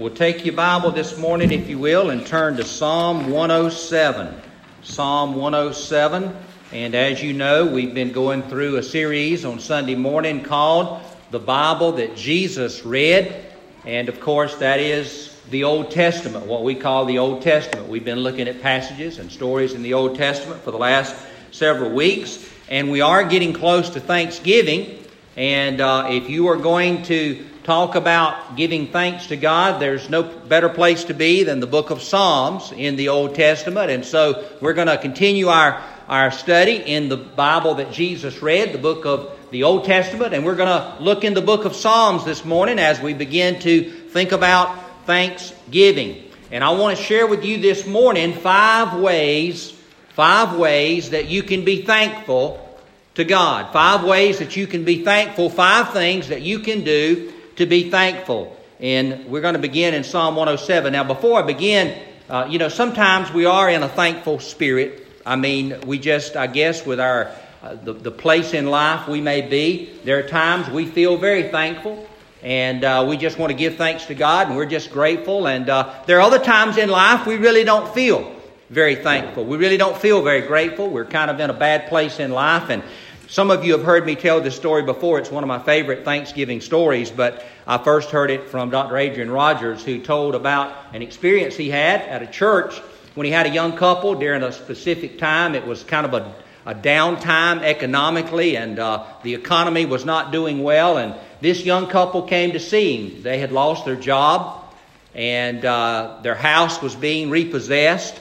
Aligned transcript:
We'll 0.00 0.08
take 0.08 0.46
your 0.46 0.54
Bible 0.54 0.92
this 0.92 1.18
morning, 1.18 1.52
if 1.52 1.68
you 1.68 1.78
will, 1.78 2.08
and 2.08 2.26
turn 2.26 2.56
to 2.56 2.64
Psalm 2.64 3.30
107. 3.30 4.34
Psalm 4.82 5.34
107. 5.34 6.34
And 6.72 6.94
as 6.94 7.22
you 7.22 7.34
know, 7.34 7.66
we've 7.66 7.92
been 7.92 8.10
going 8.10 8.42
through 8.44 8.76
a 8.76 8.82
series 8.82 9.44
on 9.44 9.60
Sunday 9.60 9.96
morning 9.96 10.42
called 10.42 11.02
The 11.30 11.38
Bible 11.38 11.92
That 11.92 12.16
Jesus 12.16 12.82
Read. 12.82 13.44
And 13.84 14.08
of 14.08 14.20
course, 14.20 14.56
that 14.56 14.80
is 14.80 15.38
the 15.50 15.64
Old 15.64 15.90
Testament, 15.90 16.46
what 16.46 16.64
we 16.64 16.76
call 16.76 17.04
the 17.04 17.18
Old 17.18 17.42
Testament. 17.42 17.86
We've 17.86 18.02
been 18.02 18.20
looking 18.20 18.48
at 18.48 18.62
passages 18.62 19.18
and 19.18 19.30
stories 19.30 19.74
in 19.74 19.82
the 19.82 19.92
Old 19.92 20.16
Testament 20.16 20.62
for 20.62 20.70
the 20.70 20.78
last 20.78 21.14
several 21.50 21.90
weeks. 21.90 22.48
And 22.70 22.90
we 22.90 23.02
are 23.02 23.22
getting 23.22 23.52
close 23.52 23.90
to 23.90 24.00
Thanksgiving. 24.00 25.04
And 25.36 25.82
uh, 25.82 26.06
if 26.08 26.30
you 26.30 26.48
are 26.48 26.56
going 26.56 27.02
to 27.02 27.44
talk 27.64 27.94
about 27.94 28.56
giving 28.56 28.86
thanks 28.88 29.26
to 29.26 29.36
God, 29.36 29.80
there's 29.80 30.08
no 30.08 30.22
better 30.22 30.68
place 30.68 31.04
to 31.04 31.14
be 31.14 31.44
than 31.44 31.60
the 31.60 31.66
book 31.66 31.90
of 31.90 32.02
Psalms 32.02 32.72
in 32.72 32.96
the 32.96 33.08
Old 33.08 33.34
Testament. 33.34 33.90
And 33.90 34.04
so 34.04 34.48
we're 34.60 34.72
going 34.72 34.88
to 34.88 34.98
continue 34.98 35.48
our, 35.48 35.82
our 36.08 36.30
study 36.30 36.76
in 36.76 37.08
the 37.08 37.16
Bible 37.16 37.74
that 37.74 37.92
Jesus 37.92 38.40
read, 38.42 38.72
the 38.72 38.78
book 38.78 39.04
of 39.04 39.36
the 39.50 39.64
Old 39.64 39.84
Testament. 39.84 40.32
And 40.32 40.44
we're 40.44 40.56
going 40.56 40.68
to 40.68 41.02
look 41.02 41.24
in 41.24 41.34
the 41.34 41.42
book 41.42 41.64
of 41.64 41.74
Psalms 41.74 42.24
this 42.24 42.44
morning 42.44 42.78
as 42.78 43.00
we 43.00 43.12
begin 43.12 43.60
to 43.60 43.90
think 43.90 44.32
about 44.32 45.06
thanksgiving. 45.06 46.24
And 46.50 46.64
I 46.64 46.70
want 46.70 46.96
to 46.96 47.02
share 47.02 47.26
with 47.26 47.44
you 47.44 47.58
this 47.58 47.86
morning 47.86 48.32
five 48.32 48.98
ways, 48.98 49.70
five 50.10 50.56
ways 50.56 51.10
that 51.10 51.26
you 51.26 51.42
can 51.42 51.64
be 51.64 51.82
thankful 51.82 52.66
to 53.14 53.24
God. 53.24 53.72
Five 53.72 54.04
ways 54.04 54.38
that 54.38 54.56
you 54.56 54.66
can 54.66 54.84
be 54.84 55.04
thankful, 55.04 55.50
five 55.50 55.92
things 55.92 56.28
that 56.28 56.42
you 56.42 56.60
can 56.60 56.84
do 56.84 57.34
to 57.60 57.66
be 57.66 57.90
thankful. 57.90 58.56
And 58.80 59.26
we're 59.26 59.42
going 59.42 59.54
to 59.54 59.60
begin 59.60 59.92
in 59.92 60.02
Psalm 60.02 60.34
107. 60.34 60.92
Now, 60.92 61.04
before 61.04 61.38
I 61.38 61.42
begin, 61.42 61.96
uh, 62.28 62.46
you 62.48 62.58
know, 62.58 62.70
sometimes 62.70 63.30
we 63.32 63.44
are 63.44 63.68
in 63.68 63.82
a 63.82 63.88
thankful 63.88 64.40
spirit. 64.40 65.06
I 65.26 65.36
mean, 65.36 65.78
we 65.82 65.98
just, 65.98 66.36
I 66.36 66.46
guess, 66.46 66.86
with 66.86 66.98
our 66.98 67.30
uh, 67.62 67.74
the, 67.74 67.92
the 67.92 68.10
place 68.10 68.54
in 68.54 68.66
life 68.66 69.06
we 69.06 69.20
may 69.20 69.42
be, 69.42 69.92
there 70.04 70.18
are 70.18 70.26
times 70.26 70.70
we 70.70 70.86
feel 70.86 71.18
very 71.18 71.50
thankful. 71.50 72.08
And 72.42 72.82
uh, 72.82 73.04
we 73.06 73.18
just 73.18 73.38
want 73.38 73.50
to 73.50 73.56
give 73.56 73.76
thanks 73.76 74.06
to 74.06 74.14
God, 74.14 74.46
and 74.46 74.56
we're 74.56 74.64
just 74.64 74.90
grateful. 74.90 75.46
And 75.46 75.68
uh, 75.68 75.92
there 76.06 76.16
are 76.16 76.22
other 76.22 76.38
times 76.38 76.78
in 76.78 76.88
life 76.88 77.26
we 77.26 77.36
really 77.36 77.64
don't 77.64 77.92
feel 77.92 78.34
very 78.70 78.96
thankful. 78.96 79.44
We 79.44 79.58
really 79.58 79.76
don't 79.76 79.98
feel 79.98 80.22
very 80.22 80.40
grateful. 80.40 80.88
We're 80.88 81.04
kind 81.04 81.30
of 81.30 81.38
in 81.38 81.50
a 81.50 81.54
bad 81.54 81.88
place 81.90 82.18
in 82.18 82.30
life. 82.30 82.70
And 82.70 82.82
some 83.30 83.52
of 83.52 83.64
you 83.64 83.74
have 83.74 83.84
heard 83.84 84.04
me 84.04 84.16
tell 84.16 84.40
this 84.40 84.56
story 84.56 84.82
before. 84.82 85.20
It's 85.20 85.30
one 85.30 85.44
of 85.44 85.48
my 85.48 85.60
favorite 85.60 86.04
Thanksgiving 86.04 86.60
stories, 86.60 87.12
but 87.12 87.46
I 87.64 87.78
first 87.78 88.10
heard 88.10 88.28
it 88.28 88.48
from 88.48 88.70
Dr. 88.70 88.96
Adrian 88.96 89.30
Rogers, 89.30 89.84
who 89.84 90.00
told 90.00 90.34
about 90.34 90.74
an 90.92 91.00
experience 91.00 91.54
he 91.56 91.70
had 91.70 92.02
at 92.02 92.22
a 92.22 92.26
church 92.26 92.76
when 93.14 93.26
he 93.26 93.30
had 93.30 93.46
a 93.46 93.50
young 93.50 93.76
couple 93.76 94.16
during 94.16 94.42
a 94.42 94.50
specific 94.50 95.20
time. 95.20 95.54
It 95.54 95.64
was 95.64 95.84
kind 95.84 96.06
of 96.06 96.14
a, 96.14 96.34
a 96.66 96.74
downtime 96.74 97.62
economically, 97.62 98.56
and 98.56 98.80
uh, 98.80 99.04
the 99.22 99.36
economy 99.36 99.86
was 99.86 100.04
not 100.04 100.32
doing 100.32 100.64
well. 100.64 100.98
And 100.98 101.14
this 101.40 101.64
young 101.64 101.86
couple 101.86 102.22
came 102.22 102.50
to 102.54 102.60
see 102.60 102.96
him. 102.96 103.22
They 103.22 103.38
had 103.38 103.52
lost 103.52 103.84
their 103.84 103.94
job, 103.94 104.74
and 105.14 105.64
uh, 105.64 106.18
their 106.24 106.34
house 106.34 106.82
was 106.82 106.96
being 106.96 107.30
repossessed. 107.30 108.20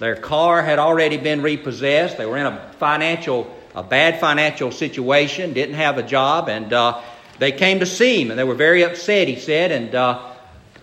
Their 0.00 0.16
car 0.16 0.62
had 0.62 0.78
already 0.78 1.16
been 1.16 1.40
repossessed. 1.40 2.18
They 2.18 2.26
were 2.26 2.36
in 2.36 2.44
a 2.44 2.72
financial 2.78 3.56
a 3.74 3.82
bad 3.82 4.20
financial 4.20 4.70
situation, 4.72 5.52
didn't 5.52 5.76
have 5.76 5.98
a 5.98 6.02
job, 6.02 6.48
and 6.48 6.72
uh, 6.72 7.00
they 7.38 7.52
came 7.52 7.80
to 7.80 7.86
see 7.86 8.22
him, 8.22 8.30
and 8.30 8.38
they 8.38 8.44
were 8.44 8.54
very 8.54 8.82
upset, 8.82 9.28
he 9.28 9.36
said, 9.36 9.72
and 9.72 9.94
uh, 9.94 10.32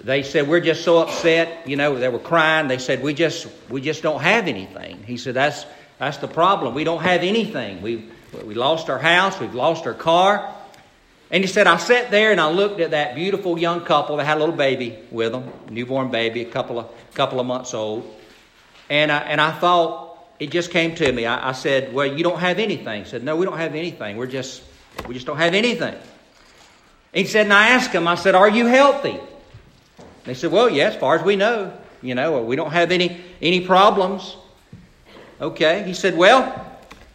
they 0.04 0.24
said, 0.24 0.48
We're 0.48 0.62
just 0.62 0.84
so 0.84 1.00
upset. 1.00 1.68
You 1.68 1.76
know, 1.76 1.98
they 1.98 2.10
were 2.10 2.20
crying. 2.20 2.68
They 2.68 2.78
said, 2.78 3.04
We 3.04 3.14
just, 3.14 3.48
we 3.70 3.82
just 3.82 4.04
don't 4.04 4.22
have 4.22 4.48
anything. 4.48 5.04
He 5.04 5.18
said, 5.18 5.34
That's, 5.34 5.66
that's 6.00 6.18
the 6.18 6.28
problem. 6.28 6.74
We 6.74 6.84
don't 6.84 7.02
have 7.02 7.24
anything. 7.24 7.82
we 7.82 8.10
we 8.46 8.56
lost 8.56 8.90
our 8.90 9.00
house, 9.00 9.40
we've 9.40 9.56
lost 9.56 9.86
our 9.88 9.94
car. 9.94 10.54
And 11.30 11.44
he 11.44 11.48
said, 11.48 11.68
I 11.68 11.78
sat 11.78 12.10
there 12.10 12.32
and 12.32 12.40
I 12.40 12.50
looked 12.50 12.80
at 12.80 12.92
that 12.92 13.16
beautiful 13.16 13.60
young 13.60 13.82
couple 13.82 14.18
that 14.18 14.26
had 14.26 14.38
a 14.38 14.40
little 14.40 14.56
baby 14.56 14.98
with 15.12 15.34
them, 15.34 15.52
newborn 15.70 16.10
baby, 16.10 16.42
a 16.42 16.50
couple 16.50 16.80
of, 16.80 16.90
couple 17.14 17.40
of 17.40 17.46
months 17.46 17.74
old. 17.74 18.16
And 18.90 19.12
I, 19.12 19.20
and 19.20 19.42
I 19.42 19.52
thought, 19.52 20.07
it 20.40 20.52
just 20.52 20.72
came 20.72 20.96
to 20.96 21.12
me. 21.12 21.26
I, 21.26 21.50
I, 21.50 21.52
said, 21.52 21.94
Well, 21.94 22.06
you 22.08 22.24
don't 22.24 22.40
have 22.40 22.60
anything. 22.60 23.04
He 23.04 23.10
said, 23.10 23.24
No, 23.24 23.36
we 23.36 23.46
don't 23.46 23.58
have 23.58 23.76
anything. 23.76 24.18
We're 24.18 24.28
just, 24.28 24.64
we 25.08 25.14
just 25.14 25.26
don't 25.26 25.38
have 25.38 25.54
anything. 25.54 25.96
He 27.14 27.26
said, 27.26 27.46
and 27.46 27.54
I 27.54 27.70
asked 27.70 27.92
him, 27.92 28.08
I 28.08 28.16
said, 28.16 28.36
Are 28.36 28.50
you 28.50 28.68
healthy? 28.68 29.20
They 30.26 30.34
said, 30.34 30.52
Well, 30.52 30.70
yes, 30.70 30.94
as 30.94 31.00
far 31.00 31.16
as 31.16 31.24
we 31.24 31.36
know. 31.36 31.74
You 32.02 32.14
know, 32.14 32.44
we 32.44 32.56
don't 32.56 32.72
have 32.72 32.92
any, 32.92 33.22
any 33.42 33.62
problems. 33.62 34.38
Okay. 35.42 35.84
He 35.84 35.94
said, 35.94 36.16
Well, 36.16 36.66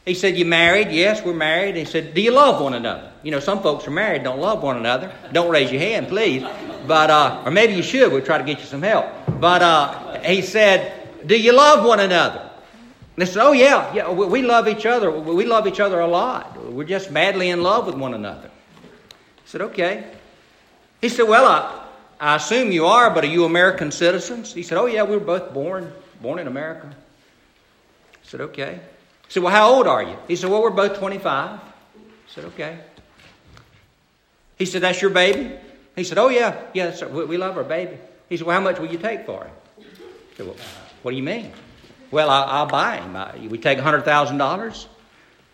he 0.05 0.15
said, 0.15 0.37
You 0.37 0.45
married? 0.45 0.91
Yes, 0.91 1.25
we're 1.25 1.35
married. 1.35 1.77
He 1.77 1.85
said, 1.85 2.15
Do 2.15 2.21
you 2.21 2.33
love 2.33 2.61
one 2.61 2.75
another? 2.75 3.13
You 3.23 3.31
know, 3.31 3.39
some 3.39 3.63
folks 3.63 3.87
are 3.87 3.93
married, 3.93 4.25
don't 4.25 4.41
love 4.41 4.63
one 4.65 4.77
another. 4.77 5.13
Don't 5.33 5.51
raise 5.51 5.71
your 5.71 5.81
hand, 5.81 6.09
please. 6.09 6.43
But, 6.89 7.11
uh, 7.11 7.43
or 7.45 7.53
maybe 7.53 7.75
you 7.75 7.83
should. 7.85 8.11
We'll 8.11 8.25
try 8.25 8.39
to 8.39 8.45
get 8.45 8.59
you 8.59 8.67
some 8.67 8.83
help. 8.83 9.07
But 9.39 9.63
uh, 9.63 10.21
he 10.23 10.43
said, 10.43 11.27
Do 11.27 11.41
you 11.41 11.53
love 11.53 11.87
one 11.87 12.01
another? 12.01 12.51
They 13.17 13.27
said, 13.27 13.43
"Oh 13.43 13.53
yeah, 13.53 13.93
yeah, 13.93 14.11
we 14.11 14.43
love 14.43 14.69
each 14.69 14.87
other. 14.87 15.11
We 15.11 15.45
love 15.45 15.67
each 15.67 15.81
other 15.81 16.01
a 16.01 16.07
lot. 16.07 16.57
We're 16.73 16.85
just 16.85 17.11
madly 17.11 17.51
in 17.51 17.63
love 17.63 17.87
with 17.87 17.95
one 17.95 18.15
another." 18.15 18.49
I 18.49 19.45
said, 19.45 19.61
"Okay." 19.61 20.05
He 21.01 21.09
said, 21.09 21.25
"Well, 21.29 21.45
I, 21.45 21.85
I 22.19 22.37
assume 22.37 22.73
you 22.73 22.87
are, 22.87 23.11
but 23.11 23.25
are 23.25 23.29
you 23.29 23.45
American 23.45 23.91
citizens?" 23.91 24.55
He 24.55 24.63
said, 24.63 24.79
"Oh 24.79 24.87
yeah, 24.87 25.03
we 25.03 25.17
were 25.17 25.25
both 25.25 25.53
born 25.53 25.93
born 26.23 26.39
in 26.39 26.47
America." 26.47 26.89
I 26.91 28.27
said, 28.27 28.41
"Okay." 28.41 28.81
He 29.27 29.33
said, 29.33 29.43
"Well, 29.43 29.53
how 29.53 29.71
old 29.75 29.87
are 29.87 30.03
you?" 30.03 30.17
He 30.27 30.37
said, 30.37 30.49
"Well, 30.49 30.63
we're 30.63 30.71
both 30.71 30.99
25." 30.99 31.27
I 31.27 31.61
said, 32.29 32.45
"Okay." 32.47 32.79
He 34.57 34.65
said, 34.65 34.81
"That's 34.81 35.03
your 35.03 35.11
baby?" 35.11 35.53
He 35.97 36.05
said, 36.05 36.17
"Oh 36.17 36.31
yeah, 36.31 36.63
yeah, 36.73 37.05
we 37.05 37.37
love 37.37 37.59
our 37.59 37.65
baby." 37.65 37.99
He 38.31 38.39
said, 38.39 38.47
"Well, 38.47 38.57
how 38.57 38.65
much 38.65 38.79
will 38.79 38.91
you 38.91 38.99
take 38.99 39.27
for 39.27 39.45
him?" 39.45 39.53
I 39.81 40.37
said, 40.39 40.47
"Well, 40.47 40.57
what 41.03 41.11
do 41.11 41.17
you 41.19 41.23
mean?" 41.23 41.53
Well, 42.13 42.31
I, 42.31 42.63
will 42.63 42.71
buy 42.71 42.99
him. 42.99 43.17
I, 43.17 43.49
we 43.49 43.59
take 43.59 43.79
$100,000. 43.79 44.87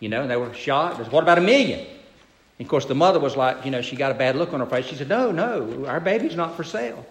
You 0.01 0.09
know, 0.09 0.23
and 0.23 0.31
they 0.31 0.37
were 0.37 0.53
shot. 0.55 1.11
What 1.11 1.23
about 1.23 1.39
a 1.39 1.41
million? 1.41 1.81
And 1.81 2.67
of 2.67 2.69
course, 2.69 2.85
the 2.85 2.95
mother 2.95 3.19
was 3.19 3.37
like, 3.37 3.65
you 3.65 3.71
know, 3.71 3.83
she 3.83 3.97
got 3.97 4.13
a 4.13 4.15
bad 4.15 4.37
look 4.37 4.53
on 4.53 4.61
her 4.61 4.67
face. 4.67 4.87
She 4.87 4.95
said, 4.95 5.09
No, 5.09 5.33
no, 5.33 5.87
our 5.87 5.99
baby's 5.99 6.37
not 6.37 6.57
for 6.57 6.63
sale. 6.63 7.05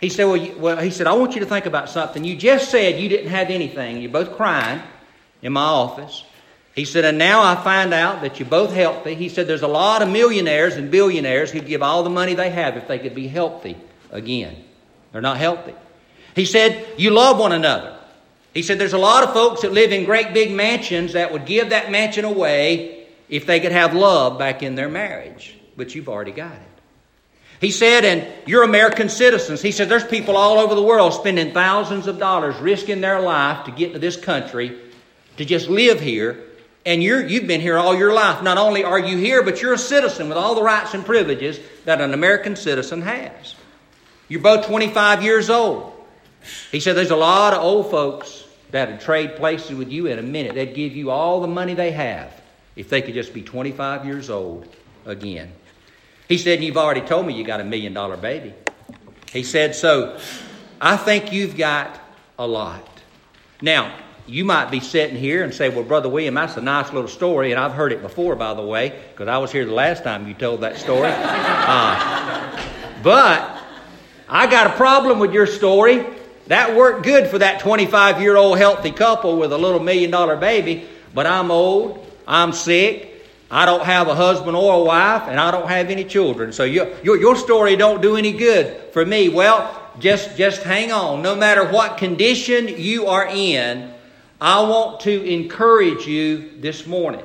He 0.00 0.08
said, 0.08 0.24
well, 0.24 0.36
you, 0.36 0.56
well, 0.58 0.76
he 0.76 0.90
said, 0.90 1.06
I 1.06 1.12
want 1.14 1.34
you 1.34 1.40
to 1.40 1.46
think 1.46 1.66
about 1.66 1.88
something. 1.88 2.24
You 2.24 2.36
just 2.36 2.70
said 2.70 3.00
you 3.00 3.08
didn't 3.08 3.30
have 3.30 3.50
anything. 3.50 4.00
You're 4.00 4.12
both 4.12 4.36
crying 4.36 4.80
in 5.42 5.52
my 5.52 5.64
office. 5.64 6.24
He 6.74 6.84
said, 6.84 7.04
and 7.04 7.18
now 7.18 7.42
I 7.42 7.56
find 7.56 7.92
out 7.92 8.22
that 8.22 8.38
you're 8.38 8.48
both 8.48 8.72
healthy. 8.72 9.16
He 9.16 9.28
said, 9.28 9.48
there's 9.48 9.62
a 9.62 9.68
lot 9.68 10.00
of 10.00 10.08
millionaires 10.08 10.76
and 10.76 10.92
billionaires 10.92 11.50
who'd 11.50 11.66
give 11.66 11.82
all 11.82 12.04
the 12.04 12.10
money 12.10 12.34
they 12.34 12.50
have 12.50 12.76
if 12.76 12.86
they 12.86 13.00
could 13.00 13.16
be 13.16 13.26
healthy 13.26 13.76
again. 14.12 14.62
They're 15.10 15.20
not 15.20 15.38
healthy. 15.38 15.74
He 16.36 16.44
said, 16.44 16.86
you 16.96 17.10
love 17.10 17.40
one 17.40 17.50
another. 17.50 17.97
He 18.58 18.62
said 18.62 18.80
there's 18.80 18.92
a 18.92 18.98
lot 18.98 19.22
of 19.22 19.32
folks 19.32 19.62
that 19.62 19.70
live 19.70 19.92
in 19.92 20.04
great 20.04 20.34
big 20.34 20.50
mansions 20.50 21.12
that 21.12 21.32
would 21.32 21.46
give 21.46 21.70
that 21.70 21.92
mansion 21.92 22.24
away 22.24 23.06
if 23.28 23.46
they 23.46 23.60
could 23.60 23.70
have 23.70 23.94
love 23.94 24.36
back 24.36 24.64
in 24.64 24.74
their 24.74 24.88
marriage, 24.88 25.56
but 25.76 25.94
you've 25.94 26.08
already 26.08 26.32
got 26.32 26.54
it. 26.54 26.62
He 27.60 27.70
said, 27.70 28.04
and 28.04 28.26
you're 28.48 28.64
American 28.64 29.10
citizens. 29.10 29.62
He 29.62 29.70
said 29.70 29.88
there's 29.88 30.04
people 30.04 30.36
all 30.36 30.58
over 30.58 30.74
the 30.74 30.82
world 30.82 31.14
spending 31.14 31.52
thousands 31.52 32.08
of 32.08 32.18
dollars 32.18 32.56
risking 32.56 33.00
their 33.00 33.20
life 33.20 33.66
to 33.66 33.70
get 33.70 33.92
to 33.92 34.00
this 34.00 34.16
country 34.16 34.76
to 35.36 35.44
just 35.44 35.68
live 35.68 36.00
here. 36.00 36.42
And 36.84 37.00
you're, 37.00 37.24
you've 37.24 37.46
been 37.46 37.60
here 37.60 37.78
all 37.78 37.96
your 37.96 38.12
life. 38.12 38.42
Not 38.42 38.58
only 38.58 38.82
are 38.82 38.98
you 38.98 39.16
here, 39.18 39.44
but 39.44 39.62
you're 39.62 39.74
a 39.74 39.78
citizen 39.78 40.28
with 40.28 40.36
all 40.36 40.56
the 40.56 40.64
rights 40.64 40.94
and 40.94 41.06
privileges 41.06 41.60
that 41.84 42.00
an 42.00 42.12
American 42.12 42.56
citizen 42.56 43.02
has. 43.02 43.54
You're 44.26 44.42
both 44.42 44.66
25 44.66 45.22
years 45.22 45.48
old. 45.48 45.92
He 46.72 46.80
said 46.80 46.96
there's 46.96 47.12
a 47.12 47.16
lot 47.16 47.54
of 47.54 47.62
old 47.62 47.92
folks 47.92 48.46
that'd 48.70 49.00
trade 49.00 49.36
places 49.36 49.76
with 49.76 49.90
you 49.90 50.06
in 50.06 50.18
a 50.18 50.22
minute. 50.22 50.54
They'd 50.54 50.74
give 50.74 50.94
you 50.94 51.10
all 51.10 51.40
the 51.40 51.48
money 51.48 51.74
they 51.74 51.90
have 51.92 52.32
if 52.76 52.88
they 52.88 53.02
could 53.02 53.14
just 53.14 53.34
be 53.34 53.42
25 53.42 54.04
years 54.04 54.30
old 54.30 54.68
again. 55.04 55.52
He 56.28 56.38
said, 56.38 56.62
You've 56.62 56.76
already 56.76 57.00
told 57.00 57.26
me 57.26 57.34
you 57.34 57.44
got 57.44 57.60
a 57.60 57.64
million 57.64 57.92
dollar 57.94 58.16
baby. 58.16 58.54
He 59.32 59.42
said, 59.42 59.74
So 59.74 60.18
I 60.80 60.96
think 60.96 61.32
you've 61.32 61.56
got 61.56 62.00
a 62.38 62.46
lot. 62.46 62.86
Now, 63.60 63.94
you 64.26 64.44
might 64.44 64.70
be 64.70 64.80
sitting 64.80 65.16
here 65.16 65.42
and 65.42 65.54
say, 65.54 65.70
Well, 65.70 65.84
Brother 65.84 66.08
William, 66.08 66.34
that's 66.34 66.56
a 66.56 66.60
nice 66.60 66.92
little 66.92 67.08
story, 67.08 67.50
and 67.50 67.58
I've 67.58 67.72
heard 67.72 67.92
it 67.92 68.02
before, 68.02 68.36
by 68.36 68.54
the 68.54 68.62
way, 68.62 69.00
because 69.10 69.28
I 69.28 69.38
was 69.38 69.50
here 69.50 69.64
the 69.64 69.72
last 69.72 70.04
time 70.04 70.28
you 70.28 70.34
told 70.34 70.60
that 70.60 70.76
story. 70.76 71.12
Uh, 71.70 72.64
but 73.02 73.60
I 74.26 74.46
got 74.46 74.68
a 74.68 74.70
problem 74.70 75.18
with 75.18 75.34
your 75.34 75.46
story 75.46 76.06
that 76.48 76.74
worked 76.74 77.04
good 77.04 77.28
for 77.28 77.38
that 77.38 77.60
25 77.60 78.20
year 78.20 78.36
old 78.36 78.58
healthy 78.58 78.90
couple 78.90 79.38
with 79.38 79.52
a 79.52 79.58
little 79.58 79.80
million 79.80 80.10
dollar 80.10 80.36
baby, 80.36 80.86
but 81.14 81.26
I'm 81.26 81.50
old, 81.50 82.04
I'm 82.26 82.52
sick, 82.52 83.24
I 83.50 83.64
don't 83.64 83.84
have 83.84 84.08
a 84.08 84.14
husband 84.14 84.56
or 84.56 84.80
a 84.80 84.84
wife, 84.84 85.22
and 85.28 85.40
I 85.40 85.50
don't 85.50 85.68
have 85.68 85.90
any 85.90 86.04
children. 86.04 86.52
So 86.52 86.64
your, 86.64 86.88
your, 87.02 87.16
your 87.16 87.36
story 87.36 87.76
don't 87.76 88.02
do 88.02 88.16
any 88.16 88.32
good 88.32 88.92
for 88.92 89.04
me. 89.04 89.28
Well, 89.28 89.74
just, 89.98 90.36
just 90.36 90.62
hang 90.62 90.92
on. 90.92 91.22
No 91.22 91.34
matter 91.34 91.64
what 91.64 91.96
condition 91.96 92.68
you 92.68 93.06
are 93.06 93.26
in, 93.26 93.92
I 94.40 94.62
want 94.62 95.00
to 95.00 95.24
encourage 95.24 96.06
you 96.06 96.52
this 96.60 96.86
morning. 96.86 97.24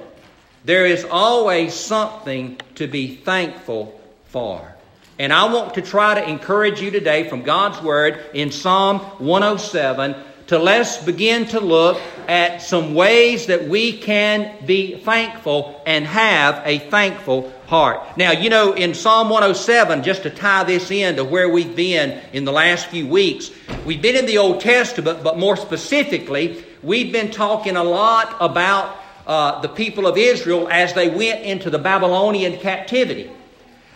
There 0.65 0.85
is 0.85 1.03
always 1.03 1.73
something 1.73 2.59
to 2.75 2.87
be 2.87 3.15
thankful 3.15 3.99
for. 4.27 4.72
And 5.19 5.31
I 5.31 5.51
want 5.53 5.75
to 5.75 5.81
try 5.81 6.15
to 6.15 6.27
encourage 6.27 6.81
you 6.81 6.89
today 6.89 7.29
from 7.29 7.43
God's 7.43 7.81
Word 7.81 8.19
in 8.33 8.51
Psalm 8.51 8.99
107 8.99 10.15
to 10.47 10.57
let's 10.57 10.97
begin 10.97 11.45
to 11.47 11.59
look 11.59 12.01
at 12.27 12.61
some 12.63 12.95
ways 12.95 13.45
that 13.45 13.67
we 13.67 13.97
can 13.97 14.53
be 14.65 14.97
thankful 14.97 15.81
and 15.85 16.05
have 16.05 16.61
a 16.65 16.79
thankful 16.79 17.53
heart. 17.67 18.17
Now, 18.17 18.31
you 18.31 18.49
know, 18.49 18.73
in 18.73 18.95
Psalm 18.95 19.29
107, 19.29 20.03
just 20.03 20.23
to 20.23 20.31
tie 20.31 20.63
this 20.63 20.89
in 20.89 21.15
to 21.17 21.23
where 21.23 21.47
we've 21.47 21.75
been 21.75 22.19
in 22.33 22.43
the 22.43 22.51
last 22.51 22.87
few 22.87 23.07
weeks, 23.07 23.51
we've 23.85 24.01
been 24.01 24.15
in 24.15 24.25
the 24.25 24.39
Old 24.39 24.61
Testament, 24.61 25.23
but 25.23 25.37
more 25.37 25.55
specifically, 25.55 26.65
we've 26.81 27.13
been 27.13 27.29
talking 27.29 27.75
a 27.75 27.83
lot 27.83 28.35
about 28.39 28.97
uh, 29.27 29.61
the 29.61 29.69
people 29.69 30.07
of 30.07 30.17
Israel 30.17 30.67
as 30.69 30.93
they 30.93 31.07
went 31.07 31.43
into 31.43 31.69
the 31.69 31.79
Babylonian 31.79 32.59
captivity. 32.59 33.29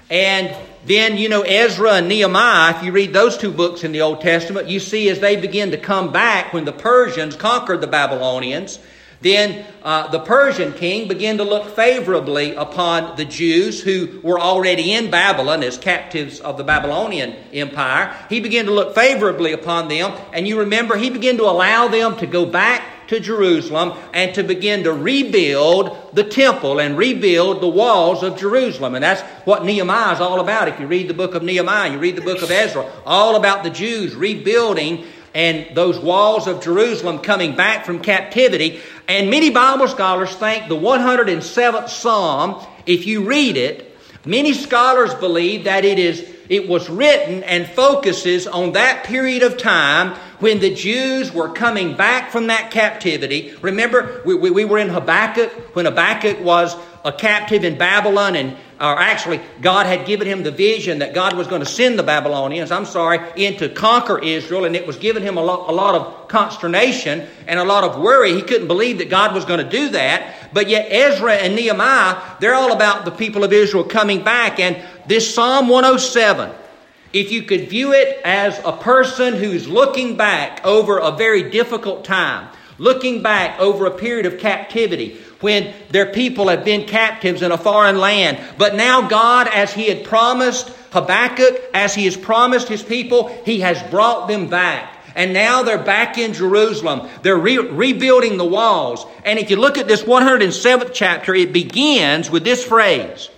And 0.09 0.55
then, 0.87 1.17
you 1.17 1.27
know, 1.27 1.41
Ezra 1.41 1.95
and 1.95 2.07
Nehemiah, 2.07 2.77
if 2.77 2.83
you 2.83 2.93
read 2.93 3.11
those 3.11 3.37
two 3.37 3.51
books 3.51 3.83
in 3.83 3.91
the 3.91 4.01
Old 4.01 4.21
Testament, 4.21 4.69
you 4.69 4.79
see 4.79 5.09
as 5.09 5.19
they 5.19 5.35
begin 5.35 5.71
to 5.71 5.77
come 5.77 6.13
back 6.13 6.53
when 6.53 6.63
the 6.63 6.71
Persians 6.71 7.35
conquered 7.35 7.81
the 7.81 7.87
Babylonians, 7.87 8.79
then 9.19 9.65
uh, 9.83 10.07
the 10.07 10.19
Persian 10.19 10.71
king 10.71 11.09
began 11.09 11.39
to 11.39 11.43
look 11.43 11.75
favorably 11.75 12.55
upon 12.55 13.17
the 13.17 13.25
Jews 13.25 13.81
who 13.81 14.21
were 14.23 14.39
already 14.39 14.93
in 14.93 15.11
Babylon 15.11 15.61
as 15.61 15.77
captives 15.77 16.39
of 16.39 16.57
the 16.57 16.63
Babylonian 16.63 17.35
Empire. 17.51 18.15
He 18.29 18.39
began 18.39 18.65
to 18.65 18.71
look 18.71 18.95
favorably 18.95 19.51
upon 19.51 19.89
them, 19.89 20.13
and 20.31 20.47
you 20.47 20.59
remember 20.59 20.95
he 20.95 21.09
began 21.09 21.35
to 21.37 21.43
allow 21.43 21.89
them 21.89 22.15
to 22.17 22.27
go 22.27 22.45
back 22.45 22.96
to 23.07 23.19
Jerusalem 23.19 23.97
and 24.13 24.33
to 24.35 24.43
begin 24.43 24.83
to 24.83 24.93
rebuild 24.93 26.13
the 26.13 26.23
temple 26.23 26.79
and 26.79 26.97
rebuild 26.97 27.61
the 27.61 27.67
walls 27.67 28.23
of 28.23 28.37
Jerusalem. 28.37 28.95
And 28.95 29.03
that's 29.03 29.21
what 29.45 29.65
Nehemiah 29.65 30.13
is 30.13 30.19
all 30.19 30.39
about. 30.39 30.67
If 30.67 30.79
you 30.79 30.87
read 30.87 31.07
the 31.07 31.13
book 31.13 31.35
of 31.35 31.43
Nehemiah, 31.43 31.91
you 31.91 31.99
read 31.99 32.15
the 32.15 32.21
book 32.21 32.41
of 32.41 32.51
Ezra, 32.51 32.89
all 33.05 33.35
about 33.35 33.63
the 33.63 33.69
Jews 33.69 34.15
rebuilding 34.15 35.05
and 35.33 35.75
those 35.75 35.99
walls 35.99 36.47
of 36.47 36.63
Jerusalem 36.63 37.19
coming 37.19 37.55
back 37.55 37.85
from 37.85 37.99
captivity. 37.99 38.79
And 39.07 39.29
many 39.29 39.51
Bible 39.51 39.87
scholars 39.87 40.33
think 40.35 40.67
the 40.67 40.75
107th 40.75 41.89
Psalm, 41.89 42.65
if 42.85 43.05
you 43.05 43.23
read 43.23 43.55
it, 43.55 43.86
many 44.27 44.53
scholars 44.53 45.13
believe 45.15 45.63
that 45.63 45.85
it 45.85 45.97
is 45.97 46.33
it 46.49 46.69
was 46.69 46.89
written 46.89 47.43
and 47.43 47.67
focuses 47.67 48.47
on 48.47 48.71
that 48.73 49.03
period 49.03 49.43
of 49.43 49.57
time 49.57 50.15
when 50.39 50.59
the 50.59 50.73
Jews 50.73 51.33
were 51.33 51.49
coming 51.49 51.97
back 51.97 52.31
from 52.31 52.47
that 52.47 52.71
captivity. 52.71 53.53
Remember, 53.61 54.21
we, 54.25 54.35
we, 54.35 54.51
we 54.51 54.65
were 54.65 54.77
in 54.77 54.89
Habakkuk 54.89 55.75
when 55.75 55.85
Habakkuk 55.85 56.39
was 56.41 56.75
a 57.03 57.11
captive 57.11 57.63
in 57.63 57.77
Babylon, 57.77 58.35
and 58.35 58.55
or 58.79 58.99
actually, 58.99 59.41
God 59.59 59.87
had 59.87 60.05
given 60.05 60.27
him 60.27 60.43
the 60.43 60.51
vision 60.51 60.99
that 60.99 61.15
God 61.15 61.35
was 61.35 61.47
going 61.47 61.61
to 61.61 61.65
send 61.67 61.97
the 61.97 62.03
Babylonians, 62.03 62.69
I'm 62.69 62.85
sorry, 62.85 63.19
in 63.35 63.57
to 63.57 63.69
conquer 63.69 64.19
Israel, 64.19 64.65
and 64.65 64.75
it 64.75 64.85
was 64.85 64.97
giving 64.97 65.23
him 65.23 65.37
a 65.37 65.43
lot, 65.43 65.69
a 65.69 65.71
lot 65.71 65.95
of 65.95 66.27
consternation 66.27 67.27
and 67.47 67.59
a 67.59 67.63
lot 67.63 67.83
of 67.83 67.99
worry. 67.99 68.33
He 68.33 68.43
couldn't 68.43 68.67
believe 68.67 68.99
that 68.99 69.09
God 69.09 69.33
was 69.33 69.45
going 69.45 69.63
to 69.63 69.69
do 69.69 69.89
that. 69.89 70.53
But 70.53 70.69
yet, 70.69 70.87
Ezra 70.91 71.33
and 71.33 71.55
Nehemiah, 71.55 72.21
they're 72.39 72.53
all 72.53 72.71
about 72.71 73.05
the 73.05 73.11
people 73.11 73.43
of 73.43 73.51
Israel 73.51 73.83
coming 73.83 74.23
back, 74.23 74.59
and 74.59 74.77
this 75.07 75.33
Psalm 75.33 75.69
107 75.69 76.51
if 77.13 77.31
you 77.31 77.43
could 77.43 77.69
view 77.69 77.93
it 77.93 78.19
as 78.25 78.59
a 78.65 78.73
person 78.73 79.33
who's 79.33 79.67
looking 79.67 80.17
back 80.17 80.63
over 80.65 80.99
a 80.99 81.11
very 81.11 81.49
difficult 81.49 82.03
time, 82.03 82.49
looking 82.77 83.23
back 83.23 83.59
over 83.59 83.85
a 83.85 83.91
period 83.91 84.25
of 84.25 84.37
captivity 84.37 85.19
when 85.41 85.73
their 85.89 86.07
people 86.07 86.49
have 86.49 86.65
been 86.65 86.85
captives 86.85 87.41
in 87.41 87.51
a 87.51 87.57
foreign 87.57 87.97
land, 87.97 88.39
but 88.57 88.75
now 88.75 89.07
God, 89.07 89.47
as 89.47 89.73
He 89.73 89.87
had 89.87 90.05
promised 90.05 90.69
Habakkuk, 90.91 91.61
as 91.73 91.93
He 91.93 92.05
has 92.05 92.17
promised 92.17 92.67
His 92.67 92.83
people, 92.83 93.27
He 93.45 93.61
has 93.61 93.81
brought 93.91 94.27
them 94.27 94.47
back. 94.47 94.93
And 95.15 95.33
now 95.33 95.63
they're 95.63 95.79
back 95.79 96.19
in 96.19 96.33
Jerusalem. 96.33 97.09
They're 97.23 97.35
re- 97.35 97.57
rebuilding 97.57 98.37
the 98.37 98.45
walls. 98.45 99.03
And 99.25 99.39
if 99.39 99.49
you 99.49 99.55
look 99.55 99.79
at 99.79 99.87
this 99.87 100.03
107th 100.03 100.91
chapter, 100.93 101.33
it 101.33 101.51
begins 101.51 102.29
with 102.29 102.43
this 102.43 102.63
phrase 102.63 103.29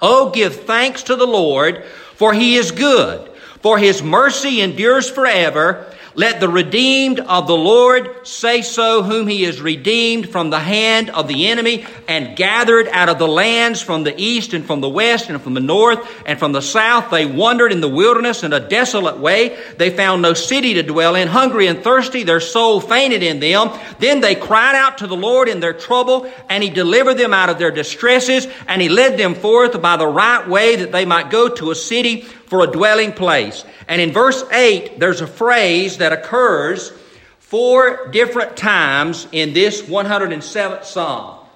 Oh, 0.00 0.30
give 0.30 0.64
thanks 0.64 1.02
to 1.04 1.16
the 1.16 1.26
Lord, 1.26 1.84
for 2.14 2.32
he 2.32 2.54
is 2.54 2.70
good, 2.70 3.28
for 3.60 3.76
his 3.76 4.02
mercy 4.02 4.60
endures 4.60 5.10
forever. 5.10 5.92
Let 6.14 6.40
the 6.40 6.48
redeemed 6.48 7.20
of 7.20 7.46
the 7.46 7.56
Lord 7.56 8.26
say 8.26 8.62
so, 8.62 9.02
whom 9.02 9.28
he 9.28 9.44
has 9.44 9.60
redeemed 9.60 10.28
from 10.28 10.50
the 10.50 10.58
hand 10.58 11.08
of 11.10 11.28
the 11.28 11.46
enemy 11.46 11.86
and 12.08 12.36
gathered 12.36 12.88
out 12.88 13.08
of 13.08 13.18
the 13.18 13.28
lands 13.28 13.80
from 13.80 14.02
the 14.02 14.20
east 14.20 14.52
and 14.52 14.64
from 14.64 14.80
the 14.80 14.88
west 14.88 15.30
and 15.30 15.40
from 15.40 15.54
the 15.54 15.60
north 15.60 16.04
and 16.26 16.38
from 16.38 16.50
the 16.50 16.62
south. 16.62 17.10
They 17.10 17.26
wandered 17.26 17.70
in 17.70 17.80
the 17.80 17.88
wilderness 17.88 18.42
in 18.42 18.52
a 18.52 18.58
desolate 18.58 19.18
way. 19.18 19.56
They 19.78 19.90
found 19.90 20.22
no 20.22 20.34
city 20.34 20.74
to 20.74 20.82
dwell 20.82 21.14
in. 21.14 21.28
Hungry 21.28 21.68
and 21.68 21.82
thirsty, 21.82 22.24
their 22.24 22.40
soul 22.40 22.80
fainted 22.80 23.22
in 23.22 23.38
them. 23.38 23.70
Then 24.00 24.20
they 24.20 24.34
cried 24.34 24.74
out 24.74 24.98
to 24.98 25.06
the 25.06 25.16
Lord 25.16 25.48
in 25.48 25.60
their 25.60 25.74
trouble, 25.74 26.30
and 26.48 26.62
he 26.62 26.70
delivered 26.70 27.18
them 27.18 27.32
out 27.32 27.50
of 27.50 27.58
their 27.58 27.70
distresses, 27.70 28.48
and 28.66 28.82
he 28.82 28.88
led 28.88 29.16
them 29.16 29.34
forth 29.34 29.80
by 29.80 29.96
the 29.96 30.06
right 30.06 30.48
way 30.48 30.76
that 30.76 30.90
they 30.90 31.04
might 31.04 31.30
go 31.30 31.48
to 31.48 31.70
a 31.70 31.74
city 31.74 32.22
for 32.50 32.64
a 32.64 32.66
dwelling 32.66 33.12
place. 33.12 33.64
And 33.86 34.00
in 34.00 34.12
verse 34.12 34.44
8, 34.50 34.98
there's 34.98 35.20
a 35.20 35.26
phrase 35.26 35.98
that 36.00 36.12
occurs 36.12 36.92
four 37.38 38.08
different 38.08 38.56
times 38.56 39.26
in 39.32 39.52
this 39.54 39.82
107th 39.82 40.84
Psalm. 40.84 41.46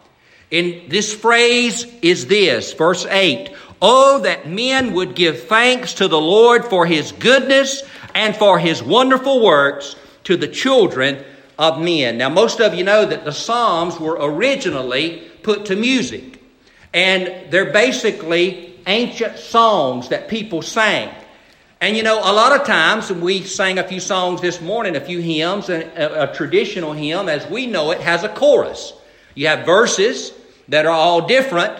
In 0.50 0.88
this 0.88 1.12
phrase 1.12 1.84
is 2.00 2.26
this, 2.26 2.72
verse 2.72 3.04
8. 3.06 3.50
Oh, 3.82 4.20
that 4.20 4.48
men 4.48 4.94
would 4.94 5.14
give 5.14 5.48
thanks 5.48 5.94
to 5.94 6.08
the 6.08 6.20
Lord 6.20 6.64
for 6.64 6.86
his 6.86 7.12
goodness 7.12 7.82
and 8.14 8.36
for 8.36 8.58
his 8.58 8.82
wonderful 8.82 9.42
works 9.44 9.96
to 10.24 10.36
the 10.36 10.48
children 10.48 11.24
of 11.58 11.80
men. 11.80 12.18
Now, 12.18 12.28
most 12.28 12.60
of 12.60 12.74
you 12.74 12.84
know 12.84 13.04
that 13.04 13.24
the 13.24 13.32
Psalms 13.32 13.98
were 13.98 14.16
originally 14.20 15.28
put 15.42 15.66
to 15.66 15.76
music, 15.76 16.40
and 16.92 17.50
they're 17.50 17.72
basically 17.72 18.74
ancient 18.86 19.38
songs 19.38 20.08
that 20.08 20.28
people 20.28 20.62
sang. 20.62 21.10
And 21.84 21.98
you 21.98 22.02
know, 22.02 22.18
a 22.18 22.32
lot 22.32 22.58
of 22.58 22.66
times 22.66 23.12
we 23.12 23.42
sang 23.42 23.78
a 23.78 23.86
few 23.86 24.00
songs 24.00 24.40
this 24.40 24.58
morning, 24.58 24.96
a 24.96 25.02
few 25.02 25.20
hymns, 25.20 25.68
and 25.68 25.82
a, 25.82 26.30
a, 26.30 26.34
traditional 26.34 26.94
hymn, 26.94 27.28
as 27.28 27.46
we 27.46 27.66
know 27.66 27.90
it, 27.90 28.00
has 28.00 28.24
a 28.24 28.30
chorus. 28.30 28.94
You 29.34 29.48
have 29.48 29.66
verses 29.66 30.32
that 30.68 30.86
are 30.86 30.92
all 30.92 31.26
different, 31.26 31.78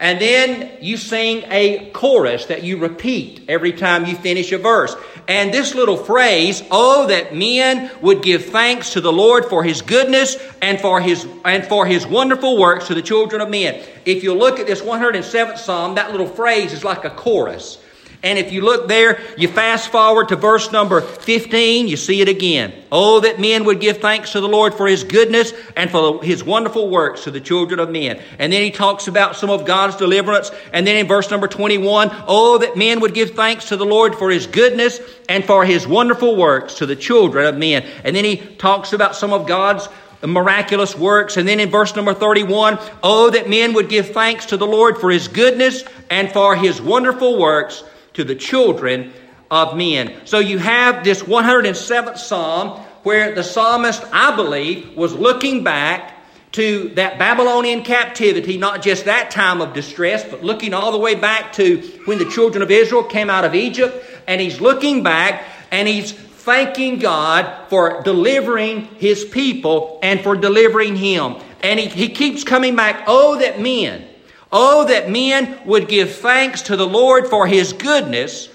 and 0.00 0.18
then 0.18 0.82
you 0.82 0.96
sing 0.96 1.44
a 1.50 1.90
chorus 1.90 2.46
that 2.46 2.62
you 2.62 2.78
repeat 2.78 3.44
every 3.46 3.74
time 3.74 4.06
you 4.06 4.16
finish 4.16 4.52
a 4.52 4.56
verse. 4.56 4.96
And 5.28 5.52
this 5.52 5.74
little 5.74 5.98
phrase, 5.98 6.62
oh, 6.70 7.08
that 7.08 7.36
men 7.36 7.90
would 8.00 8.22
give 8.22 8.46
thanks 8.46 8.94
to 8.94 9.02
the 9.02 9.12
Lord 9.12 9.44
for 9.44 9.62
his 9.62 9.82
goodness 9.82 10.38
and 10.62 10.80
for 10.80 10.98
his, 10.98 11.28
and 11.44 11.66
for 11.66 11.84
his 11.84 12.06
wonderful 12.06 12.56
works 12.56 12.86
to 12.86 12.94
the 12.94 13.02
children 13.02 13.42
of 13.42 13.50
men. 13.50 13.84
If 14.06 14.22
you 14.22 14.32
look 14.32 14.60
at 14.60 14.66
this 14.66 14.80
107th 14.80 15.58
Psalm, 15.58 15.96
that 15.96 16.10
little 16.10 16.26
phrase 16.26 16.72
is 16.72 16.84
like 16.84 17.04
a 17.04 17.10
chorus. 17.10 17.81
And 18.24 18.38
if 18.38 18.52
you 18.52 18.60
look 18.60 18.86
there, 18.86 19.20
you 19.36 19.48
fast 19.48 19.88
forward 19.88 20.28
to 20.28 20.36
verse 20.36 20.70
number 20.70 21.00
15, 21.00 21.88
you 21.88 21.96
see 21.96 22.20
it 22.20 22.28
again. 22.28 22.72
Oh, 22.92 23.18
that 23.20 23.40
men 23.40 23.64
would 23.64 23.80
give 23.80 23.98
thanks 23.98 24.30
to 24.32 24.40
the 24.40 24.48
Lord 24.48 24.74
for 24.74 24.86
his 24.86 25.02
goodness 25.02 25.52
and 25.76 25.90
for 25.90 26.22
his 26.22 26.44
wonderful 26.44 26.88
works 26.88 27.24
to 27.24 27.32
the 27.32 27.40
children 27.40 27.80
of 27.80 27.90
men. 27.90 28.22
And 28.38 28.52
then 28.52 28.62
he 28.62 28.70
talks 28.70 29.08
about 29.08 29.34
some 29.34 29.50
of 29.50 29.66
God's 29.66 29.96
deliverance. 29.96 30.52
And 30.72 30.86
then 30.86 30.96
in 30.96 31.08
verse 31.08 31.32
number 31.32 31.48
21, 31.48 32.10
oh, 32.28 32.58
that 32.58 32.76
men 32.76 33.00
would 33.00 33.12
give 33.12 33.30
thanks 33.32 33.70
to 33.70 33.76
the 33.76 33.86
Lord 33.86 34.14
for 34.14 34.30
his 34.30 34.46
goodness 34.46 35.00
and 35.28 35.44
for 35.44 35.64
his 35.64 35.88
wonderful 35.88 36.36
works 36.36 36.74
to 36.74 36.86
the 36.86 36.94
children 36.94 37.46
of 37.46 37.56
men. 37.56 37.84
And 38.04 38.14
then 38.14 38.24
he 38.24 38.36
talks 38.36 38.92
about 38.92 39.16
some 39.16 39.32
of 39.32 39.48
God's 39.48 39.88
miraculous 40.24 40.96
works. 40.96 41.36
And 41.36 41.48
then 41.48 41.58
in 41.58 41.70
verse 41.70 41.96
number 41.96 42.14
31, 42.14 42.78
oh, 43.02 43.30
that 43.30 43.50
men 43.50 43.72
would 43.72 43.88
give 43.88 44.10
thanks 44.10 44.46
to 44.46 44.56
the 44.56 44.66
Lord 44.66 44.98
for 44.98 45.10
his 45.10 45.26
goodness 45.26 45.82
and 46.08 46.30
for 46.30 46.54
his 46.54 46.80
wonderful 46.80 47.36
works 47.36 47.82
to 48.14 48.24
the 48.24 48.34
children 48.34 49.12
of 49.50 49.76
men. 49.76 50.14
So 50.24 50.38
you 50.38 50.58
have 50.58 51.04
this 51.04 51.22
107th 51.22 52.18
Psalm 52.18 52.80
where 53.02 53.34
the 53.34 53.42
psalmist, 53.42 54.02
I 54.12 54.34
believe, 54.34 54.96
was 54.96 55.12
looking 55.12 55.64
back 55.64 56.18
to 56.52 56.90
that 56.90 57.18
Babylonian 57.18 57.82
captivity, 57.82 58.58
not 58.58 58.82
just 58.82 59.06
that 59.06 59.30
time 59.30 59.60
of 59.60 59.72
distress, 59.72 60.24
but 60.24 60.42
looking 60.42 60.74
all 60.74 60.92
the 60.92 60.98
way 60.98 61.14
back 61.14 61.52
to 61.54 61.78
when 62.04 62.18
the 62.18 62.28
children 62.30 62.62
of 62.62 62.70
Israel 62.70 63.02
came 63.02 63.30
out 63.30 63.44
of 63.44 63.54
Egypt. 63.54 64.04
And 64.26 64.40
he's 64.40 64.60
looking 64.60 65.02
back 65.02 65.44
and 65.70 65.88
he's 65.88 66.12
thanking 66.12 66.98
God 66.98 67.68
for 67.68 68.02
delivering 68.02 68.84
his 68.96 69.24
people 69.24 69.98
and 70.02 70.20
for 70.20 70.36
delivering 70.36 70.96
him. 70.96 71.36
And 71.62 71.80
he, 71.80 71.86
he 71.86 72.08
keeps 72.08 72.44
coming 72.44 72.76
back, 72.76 73.04
oh, 73.06 73.38
that 73.38 73.60
men 73.60 74.06
Oh, 74.52 74.84
that 74.86 75.10
men 75.10 75.58
would 75.64 75.88
give 75.88 76.16
thanks 76.16 76.62
to 76.62 76.76
the 76.76 76.86
Lord 76.86 77.26
for 77.26 77.46
his 77.46 77.72
goodness 77.72 78.50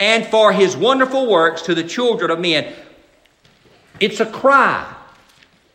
and 0.00 0.26
for 0.26 0.52
his 0.52 0.76
wonderful 0.76 1.28
works 1.28 1.62
to 1.62 1.74
the 1.74 1.84
children 1.84 2.30
of 2.30 2.40
men. 2.40 2.72
It's 4.00 4.20
a 4.20 4.26
cry, 4.26 4.92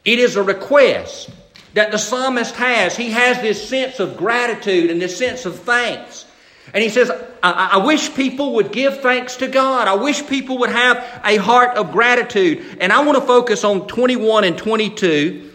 it 0.03 0.19
is 0.19 0.35
a 0.35 0.43
request 0.43 1.29
that 1.75 1.91
the 1.91 1.97
psalmist 1.97 2.55
has. 2.55 2.97
He 2.97 3.11
has 3.11 3.39
this 3.41 3.69
sense 3.69 3.99
of 3.99 4.17
gratitude 4.17 4.89
and 4.89 4.99
this 4.99 5.15
sense 5.15 5.45
of 5.45 5.59
thanks. 5.59 6.25
And 6.73 6.83
he 6.83 6.89
says, 6.89 7.09
I, 7.43 7.69
I, 7.73 7.77
wish 7.77 8.13
people 8.13 8.55
would 8.55 8.71
give 8.71 8.99
thanks 9.01 9.37
to 9.37 9.47
God. 9.47 9.87
I 9.87 9.93
wish 9.93 10.25
people 10.27 10.57
would 10.57 10.71
have 10.71 11.21
a 11.23 11.37
heart 11.37 11.77
of 11.77 11.91
gratitude. 11.91 12.77
And 12.81 12.91
I 12.91 13.03
want 13.03 13.17
to 13.17 13.25
focus 13.25 13.63
on 13.63 13.87
21 13.87 14.43
and 14.43 14.57
22, 14.57 15.51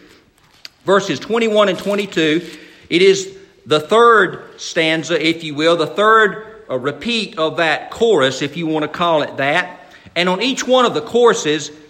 verses 0.84 1.18
21 1.18 1.68
and 1.68 1.78
22. 1.78 2.48
It 2.88 3.02
is 3.02 3.36
the 3.66 3.80
third 3.80 4.60
stanza, 4.60 5.24
if 5.24 5.44
you 5.44 5.54
will, 5.54 5.76
the 5.76 5.86
third 5.86 6.46
repeat 6.68 7.38
of 7.38 7.58
that 7.58 7.90
chorus, 7.90 8.42
if 8.42 8.56
you 8.56 8.66
want 8.66 8.82
to 8.82 8.88
call 8.88 9.22
it 9.22 9.36
that. 9.36 9.80
And 10.14 10.28
on 10.28 10.42
each 10.42 10.66
one 10.66 10.84
of 10.84 10.94
the 10.94 11.00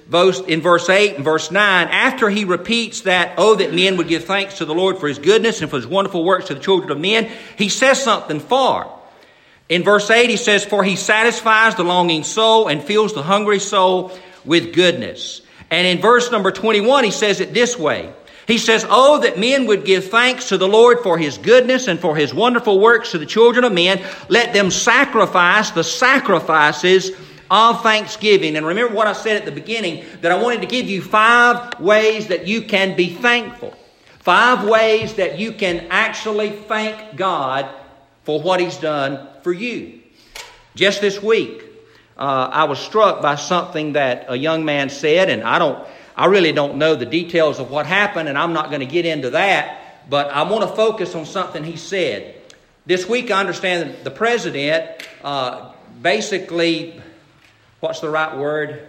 both 0.08 0.48
in 0.48 0.60
verse 0.60 0.88
8 0.88 1.16
and 1.16 1.24
verse 1.24 1.50
9, 1.50 1.88
after 1.88 2.28
he 2.28 2.44
repeats 2.44 3.02
that, 3.02 3.34
oh, 3.38 3.54
that 3.56 3.72
men 3.72 3.96
would 3.96 4.08
give 4.08 4.24
thanks 4.24 4.58
to 4.58 4.64
the 4.64 4.74
Lord 4.74 4.98
for 4.98 5.08
his 5.08 5.18
goodness 5.18 5.60
and 5.60 5.70
for 5.70 5.76
his 5.76 5.86
wonderful 5.86 6.24
works 6.24 6.46
to 6.46 6.54
the 6.54 6.60
children 6.60 6.90
of 6.90 7.00
men, 7.00 7.30
he 7.56 7.68
says 7.68 8.02
something 8.02 8.40
far. 8.40 8.90
In 9.68 9.82
verse 9.82 10.10
8, 10.10 10.28
he 10.28 10.36
says, 10.36 10.64
For 10.64 10.84
he 10.84 10.96
satisfies 10.96 11.76
the 11.76 11.84
longing 11.84 12.24
soul 12.24 12.68
and 12.68 12.82
fills 12.82 13.14
the 13.14 13.22
hungry 13.22 13.58
soul 13.58 14.12
with 14.44 14.74
goodness. 14.74 15.40
And 15.70 15.86
in 15.86 16.02
verse 16.02 16.30
number 16.30 16.50
21, 16.50 17.04
he 17.04 17.10
says 17.10 17.40
it 17.40 17.54
this 17.54 17.78
way. 17.78 18.12
He 18.46 18.58
says, 18.58 18.84
Oh, 18.88 19.20
that 19.20 19.38
men 19.38 19.66
would 19.66 19.84
give 19.84 20.10
thanks 20.10 20.48
to 20.48 20.58
the 20.58 20.68
Lord 20.68 21.00
for 21.00 21.16
his 21.16 21.38
goodness 21.38 21.88
and 21.88 22.00
for 22.00 22.16
his 22.16 22.34
wonderful 22.34 22.80
works 22.80 23.12
to 23.12 23.18
the 23.18 23.26
children 23.26 23.64
of 23.64 23.72
men. 23.72 24.04
Let 24.28 24.52
them 24.52 24.70
sacrifice 24.70 25.70
the 25.70 25.84
sacrifices 25.84 27.12
of 27.50 27.82
thanksgiving. 27.82 28.56
And 28.56 28.66
remember 28.66 28.94
what 28.94 29.06
I 29.06 29.12
said 29.12 29.36
at 29.36 29.44
the 29.44 29.52
beginning 29.52 30.04
that 30.22 30.32
I 30.32 30.42
wanted 30.42 30.62
to 30.62 30.66
give 30.66 30.88
you 30.88 31.02
five 31.02 31.78
ways 31.78 32.28
that 32.28 32.46
you 32.46 32.62
can 32.62 32.96
be 32.96 33.10
thankful. 33.10 33.74
Five 34.20 34.68
ways 34.68 35.14
that 35.14 35.38
you 35.38 35.52
can 35.52 35.88
actually 35.90 36.50
thank 36.50 37.16
God 37.16 37.68
for 38.24 38.40
what 38.40 38.60
He's 38.60 38.76
done 38.78 39.28
for 39.42 39.52
you. 39.52 40.00
Just 40.74 41.00
this 41.00 41.22
week, 41.22 41.64
uh, 42.16 42.48
I 42.52 42.64
was 42.64 42.78
struck 42.78 43.20
by 43.20 43.34
something 43.34 43.94
that 43.94 44.26
a 44.28 44.36
young 44.36 44.64
man 44.64 44.88
said, 44.88 45.28
and 45.28 45.42
I 45.42 45.58
don't, 45.58 45.86
I 46.16 46.26
really 46.26 46.52
don't 46.52 46.76
know 46.76 46.94
the 46.94 47.06
details 47.06 47.58
of 47.58 47.70
what 47.70 47.86
happened, 47.86 48.28
and 48.28 48.36
I'm 48.36 48.52
not 48.52 48.68
going 48.68 48.80
to 48.80 48.86
get 48.86 49.06
into 49.06 49.30
that. 49.30 49.78
But 50.10 50.30
I 50.30 50.42
want 50.42 50.68
to 50.68 50.74
focus 50.74 51.14
on 51.14 51.26
something 51.26 51.62
he 51.64 51.76
said. 51.76 52.36
This 52.84 53.08
week, 53.08 53.30
I 53.30 53.38
understand 53.38 53.96
the 54.02 54.10
president 54.10 55.06
uh, 55.22 55.72
basically, 56.00 57.00
what's 57.80 58.00
the 58.00 58.10
right 58.10 58.36
word? 58.36 58.88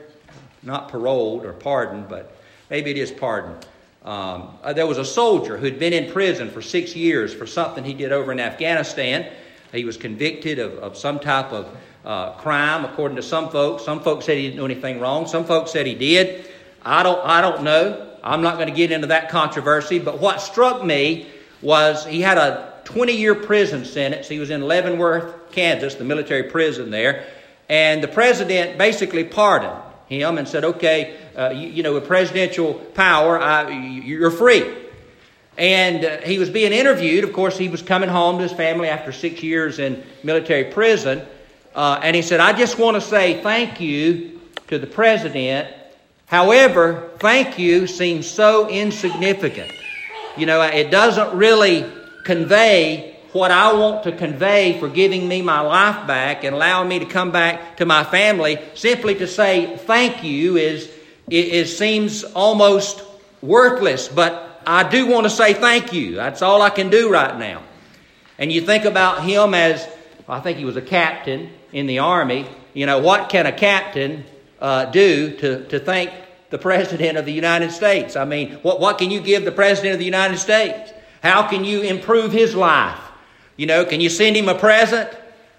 Not 0.63 0.89
paroled 0.89 1.45
or 1.45 1.53
pardoned, 1.53 2.09
but 2.09 2.35
maybe 2.69 2.91
it 2.91 2.97
is 2.97 3.11
pardoned. 3.11 3.65
Um, 4.03 4.57
uh, 4.63 4.73
there 4.73 4.87
was 4.87 4.97
a 4.97 5.05
soldier 5.05 5.57
who'd 5.57 5.79
been 5.79 5.93
in 5.93 6.11
prison 6.11 6.49
for 6.49 6.61
six 6.61 6.95
years 6.95 7.33
for 7.33 7.45
something 7.47 7.83
he 7.83 7.93
did 7.93 8.11
over 8.11 8.31
in 8.31 8.39
Afghanistan. 8.39 9.31
He 9.71 9.85
was 9.85 9.97
convicted 9.97 10.59
of, 10.59 10.73
of 10.79 10.97
some 10.97 11.19
type 11.19 11.51
of 11.51 11.77
uh, 12.03 12.33
crime, 12.33 12.83
according 12.83 13.15
to 13.15 13.23
some 13.23 13.49
folks. 13.49 13.83
Some 13.83 14.01
folks 14.01 14.25
said 14.25 14.37
he 14.37 14.43
didn't 14.43 14.57
do 14.57 14.65
anything 14.65 14.99
wrong. 14.99 15.25
Some 15.25 15.45
folks 15.45 15.71
said 15.71 15.85
he 15.85 15.95
did. 15.95 16.49
I 16.85 17.03
don't, 17.03 17.19
I 17.23 17.41
don't 17.41 17.63
know. 17.63 18.09
I'm 18.23 18.41
not 18.41 18.55
going 18.55 18.67
to 18.67 18.73
get 18.73 18.91
into 18.91 19.07
that 19.07 19.29
controversy. 19.29 19.99
But 19.99 20.19
what 20.19 20.41
struck 20.41 20.83
me 20.83 21.27
was 21.61 22.05
he 22.05 22.21
had 22.21 22.37
a 22.37 22.73
20 22.85 23.13
year 23.13 23.35
prison 23.35 23.85
sentence. 23.85 24.27
He 24.27 24.39
was 24.39 24.49
in 24.49 24.61
Leavenworth, 24.61 25.51
Kansas, 25.51 25.95
the 25.95 26.03
military 26.03 26.43
prison 26.43 26.89
there. 26.91 27.25
And 27.69 28.03
the 28.03 28.07
president 28.07 28.77
basically 28.77 29.23
pardoned 29.23 29.81
him 30.07 30.37
and 30.37 30.47
said, 30.47 30.63
okay, 30.63 31.17
uh, 31.35 31.49
you, 31.49 31.69
you, 31.69 31.83
know, 31.83 31.93
with 31.93 32.07
presidential 32.07 32.73
power, 32.73 33.39
I, 33.39 33.69
you're 33.71 34.31
free. 34.31 34.75
And 35.57 36.03
uh, 36.03 36.17
he 36.21 36.39
was 36.39 36.49
being 36.49 36.71
interviewed. 36.71 37.23
Of 37.23 37.33
course, 37.33 37.57
he 37.57 37.69
was 37.69 37.81
coming 37.81 38.09
home 38.09 38.37
to 38.37 38.43
his 38.43 38.51
family 38.51 38.89
after 38.89 39.11
six 39.11 39.41
years 39.43 39.79
in 39.79 40.03
military 40.23 40.65
prison. 40.65 41.25
Uh, 41.75 41.99
and 42.03 42.15
he 42.15 42.21
said, 42.21 42.39
I 42.39 42.53
just 42.53 42.77
want 42.77 42.95
to 42.95 43.01
say 43.01 43.41
thank 43.41 43.79
you 43.79 44.41
to 44.67 44.77
the 44.77 44.87
president. 44.87 45.73
However, 46.33 47.11
thank 47.19 47.59
you 47.59 47.85
seems 47.85 48.25
so 48.25 48.67
insignificant. 48.67 49.71
You 50.35 50.47
know, 50.47 50.63
it 50.63 50.89
doesn't 50.89 51.37
really 51.37 51.85
convey 52.23 53.15
what 53.33 53.51
I 53.51 53.73
want 53.73 54.05
to 54.05 54.11
convey 54.11 54.79
for 54.79 54.89
giving 54.89 55.27
me 55.27 55.43
my 55.43 55.59
life 55.59 56.07
back 56.07 56.43
and 56.43 56.55
allowing 56.55 56.89
me 56.89 56.97
to 56.97 57.05
come 57.05 57.29
back 57.29 57.77
to 57.77 57.85
my 57.85 58.03
family. 58.03 58.57
Simply 58.73 59.13
to 59.13 59.27
say 59.27 59.77
thank 59.77 60.23
you 60.23 60.57
is, 60.57 60.89
it, 61.29 61.67
seems 61.67 62.23
almost 62.23 63.03
worthless. 63.43 64.07
But 64.07 64.59
I 64.65 64.89
do 64.89 65.05
want 65.05 65.25
to 65.25 65.29
say 65.29 65.53
thank 65.53 65.93
you. 65.93 66.15
That's 66.15 66.41
all 66.41 66.63
I 66.63 66.71
can 66.71 66.89
do 66.89 67.11
right 67.11 67.37
now. 67.37 67.61
And 68.39 68.51
you 68.51 68.61
think 68.61 68.85
about 68.85 69.23
him 69.23 69.53
as, 69.53 69.87
I 70.27 70.39
think 70.39 70.57
he 70.57 70.65
was 70.65 70.77
a 70.77 70.81
captain 70.81 71.51
in 71.71 71.85
the 71.85 71.99
army. 71.99 72.47
You 72.73 72.87
know, 72.87 72.97
what 72.97 73.29
can 73.29 73.45
a 73.45 73.51
captain 73.51 74.25
uh, 74.59 74.85
do 74.85 75.37
to, 75.37 75.67
to 75.67 75.77
thank 75.77 76.22
the 76.53 76.59
President 76.59 77.17
of 77.17 77.25
the 77.25 77.33
United 77.33 77.71
States? 77.71 78.15
I 78.15 78.25
mean, 78.25 78.51
what, 78.61 78.79
what 78.79 78.99
can 78.99 79.09
you 79.09 79.19
give 79.19 79.43
the 79.43 79.51
President 79.51 79.93
of 79.93 79.99
the 79.99 80.05
United 80.05 80.37
States? 80.37 80.93
How 81.23 81.47
can 81.47 81.65
you 81.65 81.81
improve 81.81 82.31
his 82.31 82.53
life? 82.53 82.99
You 83.57 83.65
know, 83.65 83.85
can 83.85 83.99
you 83.99 84.07
send 84.07 84.37
him 84.37 84.47
a 84.47 84.53
present? 84.53 85.09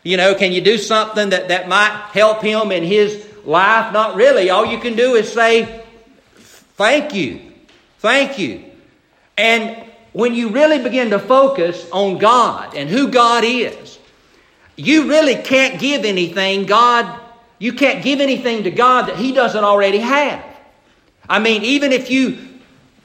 You 0.04 0.16
know, 0.16 0.36
can 0.36 0.52
you 0.52 0.60
do 0.60 0.78
something 0.78 1.30
that, 1.30 1.48
that 1.48 1.68
might 1.68 2.10
help 2.12 2.42
him 2.42 2.70
in 2.70 2.84
his 2.84 3.26
life? 3.44 3.92
Not 3.92 4.14
really. 4.14 4.50
All 4.50 4.64
you 4.64 4.78
can 4.78 4.94
do 4.94 5.16
is 5.16 5.32
say, 5.32 5.84
thank 6.76 7.12
you. 7.12 7.40
Thank 7.98 8.38
you. 8.38 8.62
And 9.36 9.84
when 10.12 10.32
you 10.32 10.50
really 10.50 10.80
begin 10.80 11.10
to 11.10 11.18
focus 11.18 11.90
on 11.90 12.18
God 12.18 12.76
and 12.76 12.88
who 12.88 13.08
God 13.08 13.42
is, 13.44 13.98
you 14.76 15.08
really 15.08 15.42
can't 15.42 15.80
give 15.80 16.04
anything 16.04 16.66
God, 16.66 17.20
you 17.58 17.72
can't 17.72 18.04
give 18.04 18.20
anything 18.20 18.62
to 18.62 18.70
God 18.70 19.08
that 19.08 19.16
He 19.16 19.32
doesn't 19.32 19.64
already 19.64 19.98
have. 19.98 20.53
I 21.28 21.38
mean, 21.38 21.62
even 21.62 21.92
if 21.92 22.10
you 22.10 22.38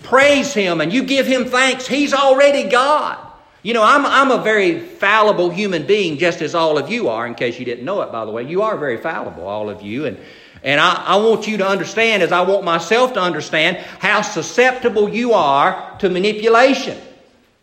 praise 0.04 0.54
Him 0.54 0.82
and 0.82 0.92
you 0.92 1.04
give 1.04 1.26
Him 1.26 1.46
thanks, 1.46 1.88
He's 1.88 2.14
already 2.14 2.70
God. 2.70 3.18
You 3.62 3.74
know, 3.74 3.84
I'm, 3.84 4.06
I'm 4.06 4.32
a 4.32 4.42
very 4.42 4.80
fallible 4.80 5.50
human 5.50 5.86
being, 5.86 6.18
just 6.18 6.42
as 6.42 6.56
all 6.56 6.78
of 6.78 6.90
you 6.90 7.10
are, 7.10 7.28
in 7.28 7.36
case 7.36 7.60
you 7.60 7.66
didn't 7.66 7.84
know 7.84 8.02
it, 8.02 8.12
by 8.12 8.24
the 8.24 8.32
way. 8.32 8.44
You 8.44 8.62
are 8.62 8.78
very 8.78 8.98
fallible, 8.98 9.46
all 9.48 9.70
of 9.70 9.82
you. 9.82 10.06
And 10.06 10.18
and 10.64 10.80
I, 10.80 10.94
I, 11.06 11.16
want 11.18 11.48
you 11.48 11.58
to 11.58 11.68
understand, 11.68 12.22
as 12.22 12.32
I 12.32 12.42
want 12.42 12.66
myself 12.66 13.14
to 13.14 13.22
understand, 13.22 13.78
how 13.78 14.22
susceptible 14.22 15.08
you 15.08 15.34
are 15.34 15.98
to 16.00 16.10
manipulation. 16.10 16.98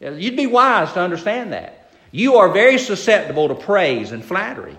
You'd 0.01 0.37
be 0.37 0.47
wise 0.47 0.93
to 0.93 1.01
understand 1.01 1.53
that. 1.53 1.91
You 2.11 2.37
are 2.37 2.49
very 2.51 2.79
susceptible 2.79 3.49
to 3.49 3.55
praise 3.55 4.13
and 4.13 4.25
flattery, 4.25 4.77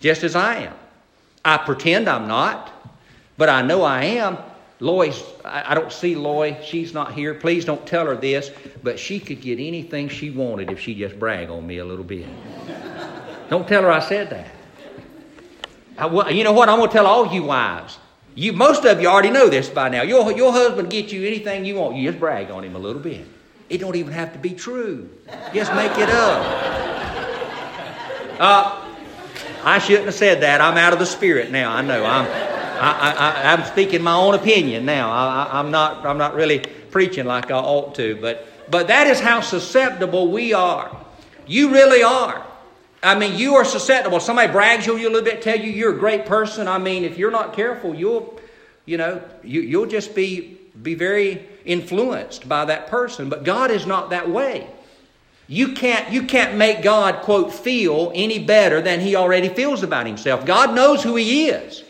just 0.00 0.24
as 0.24 0.34
I 0.34 0.56
am. 0.56 0.74
I 1.44 1.58
pretend 1.58 2.08
I'm 2.08 2.26
not, 2.26 2.72
but 3.36 3.48
I 3.48 3.62
know 3.62 3.82
I 3.82 4.04
am. 4.04 4.38
Lois, 4.78 5.24
I 5.44 5.74
don't 5.74 5.90
see 5.90 6.14
Loy. 6.14 6.58
She's 6.62 6.92
not 6.92 7.12
here. 7.12 7.32
Please 7.34 7.64
don't 7.64 7.86
tell 7.86 8.06
her 8.06 8.16
this, 8.16 8.50
but 8.82 8.98
she 8.98 9.18
could 9.18 9.40
get 9.40 9.58
anything 9.58 10.08
she 10.08 10.30
wanted 10.30 10.70
if 10.70 10.80
she 10.80 10.94
just 10.94 11.18
brag 11.18 11.48
on 11.48 11.66
me 11.66 11.78
a 11.78 11.84
little 11.84 12.04
bit. 12.04 12.26
don't 13.48 13.66
tell 13.66 13.82
her 13.82 13.90
I 13.90 14.00
said 14.00 14.28
that. 14.30 14.50
I, 15.96 16.28
you 16.28 16.44
know 16.44 16.52
what? 16.52 16.68
I'm 16.68 16.78
going 16.78 16.90
to 16.90 16.92
tell 16.92 17.06
all 17.06 17.32
you 17.32 17.44
wives. 17.44 17.98
You, 18.34 18.52
most 18.52 18.84
of 18.84 19.00
you 19.00 19.08
already 19.08 19.30
know 19.30 19.48
this 19.48 19.70
by 19.70 19.88
now. 19.88 20.02
Your, 20.02 20.30
your 20.32 20.52
husband 20.52 20.90
gets 20.90 21.10
you 21.10 21.26
anything 21.26 21.64
you 21.64 21.76
want. 21.76 21.96
You 21.96 22.10
just 22.10 22.20
brag 22.20 22.50
on 22.50 22.62
him 22.62 22.76
a 22.76 22.78
little 22.78 23.00
bit. 23.00 23.26
It 23.70 23.78
don't 23.78 23.96
even 23.96 24.12
have 24.12 24.34
to 24.34 24.38
be 24.38 24.50
true. 24.50 25.08
Just 25.54 25.74
make 25.74 25.92
it 25.92 26.10
up. 26.10 26.76
Uh, 28.38 28.86
I 29.64 29.78
shouldn't 29.78 30.04
have 30.04 30.14
said 30.14 30.42
that. 30.42 30.60
I'm 30.60 30.76
out 30.76 30.92
of 30.92 30.98
the 30.98 31.06
spirit 31.06 31.50
now. 31.50 31.72
I 31.72 31.80
know. 31.80 32.04
I'm, 32.04 32.26
I, 32.80 33.52
I'm 33.52 33.64
speaking 33.64 34.02
my 34.02 34.14
own 34.14 34.34
opinion 34.34 34.84
now. 34.84 35.10
I, 35.10 35.58
I'm, 35.58 35.70
not, 35.70 36.04
I'm 36.06 36.18
not 36.18 36.34
really 36.34 36.60
preaching 36.90 37.26
like 37.26 37.50
I 37.50 37.58
ought 37.58 37.94
to. 37.96 38.16
But, 38.20 38.46
but 38.70 38.88
that 38.88 39.06
is 39.06 39.20
how 39.20 39.40
susceptible 39.40 40.30
we 40.30 40.52
are. 40.52 40.96
You 41.46 41.72
really 41.72 42.02
are. 42.02 42.44
I 43.02 43.16
mean, 43.16 43.38
you 43.38 43.54
are 43.54 43.64
susceptible. 43.64 44.20
Somebody 44.20 44.50
brags 44.50 44.86
you 44.86 44.96
a 44.96 44.98
little 44.98 45.22
bit, 45.22 45.42
tell 45.42 45.58
you 45.58 45.70
you're 45.70 45.94
a 45.94 45.98
great 45.98 46.26
person. 46.26 46.66
I 46.66 46.78
mean, 46.78 47.04
if 47.04 47.18
you're 47.18 47.30
not 47.30 47.52
careful, 47.52 47.94
you'll, 47.94 48.40
you 48.84 48.96
know, 48.96 49.22
you, 49.44 49.60
you'll 49.60 49.86
just 49.86 50.14
be, 50.14 50.58
be 50.82 50.94
very 50.94 51.46
influenced 51.64 52.48
by 52.48 52.64
that 52.64 52.88
person. 52.88 53.28
But 53.28 53.44
God 53.44 53.70
is 53.70 53.86
not 53.86 54.10
that 54.10 54.28
way. 54.28 54.66
You 55.48 55.74
can't, 55.74 56.10
you 56.10 56.24
can't 56.24 56.56
make 56.56 56.82
God, 56.82 57.22
quote, 57.22 57.52
feel 57.52 58.10
any 58.14 58.40
better 58.40 58.80
than 58.80 58.98
he 58.98 59.14
already 59.14 59.48
feels 59.48 59.84
about 59.84 60.06
himself. 60.06 60.44
God 60.44 60.74
knows 60.74 61.04
who 61.04 61.14
he 61.14 61.48
is. 61.48 61.84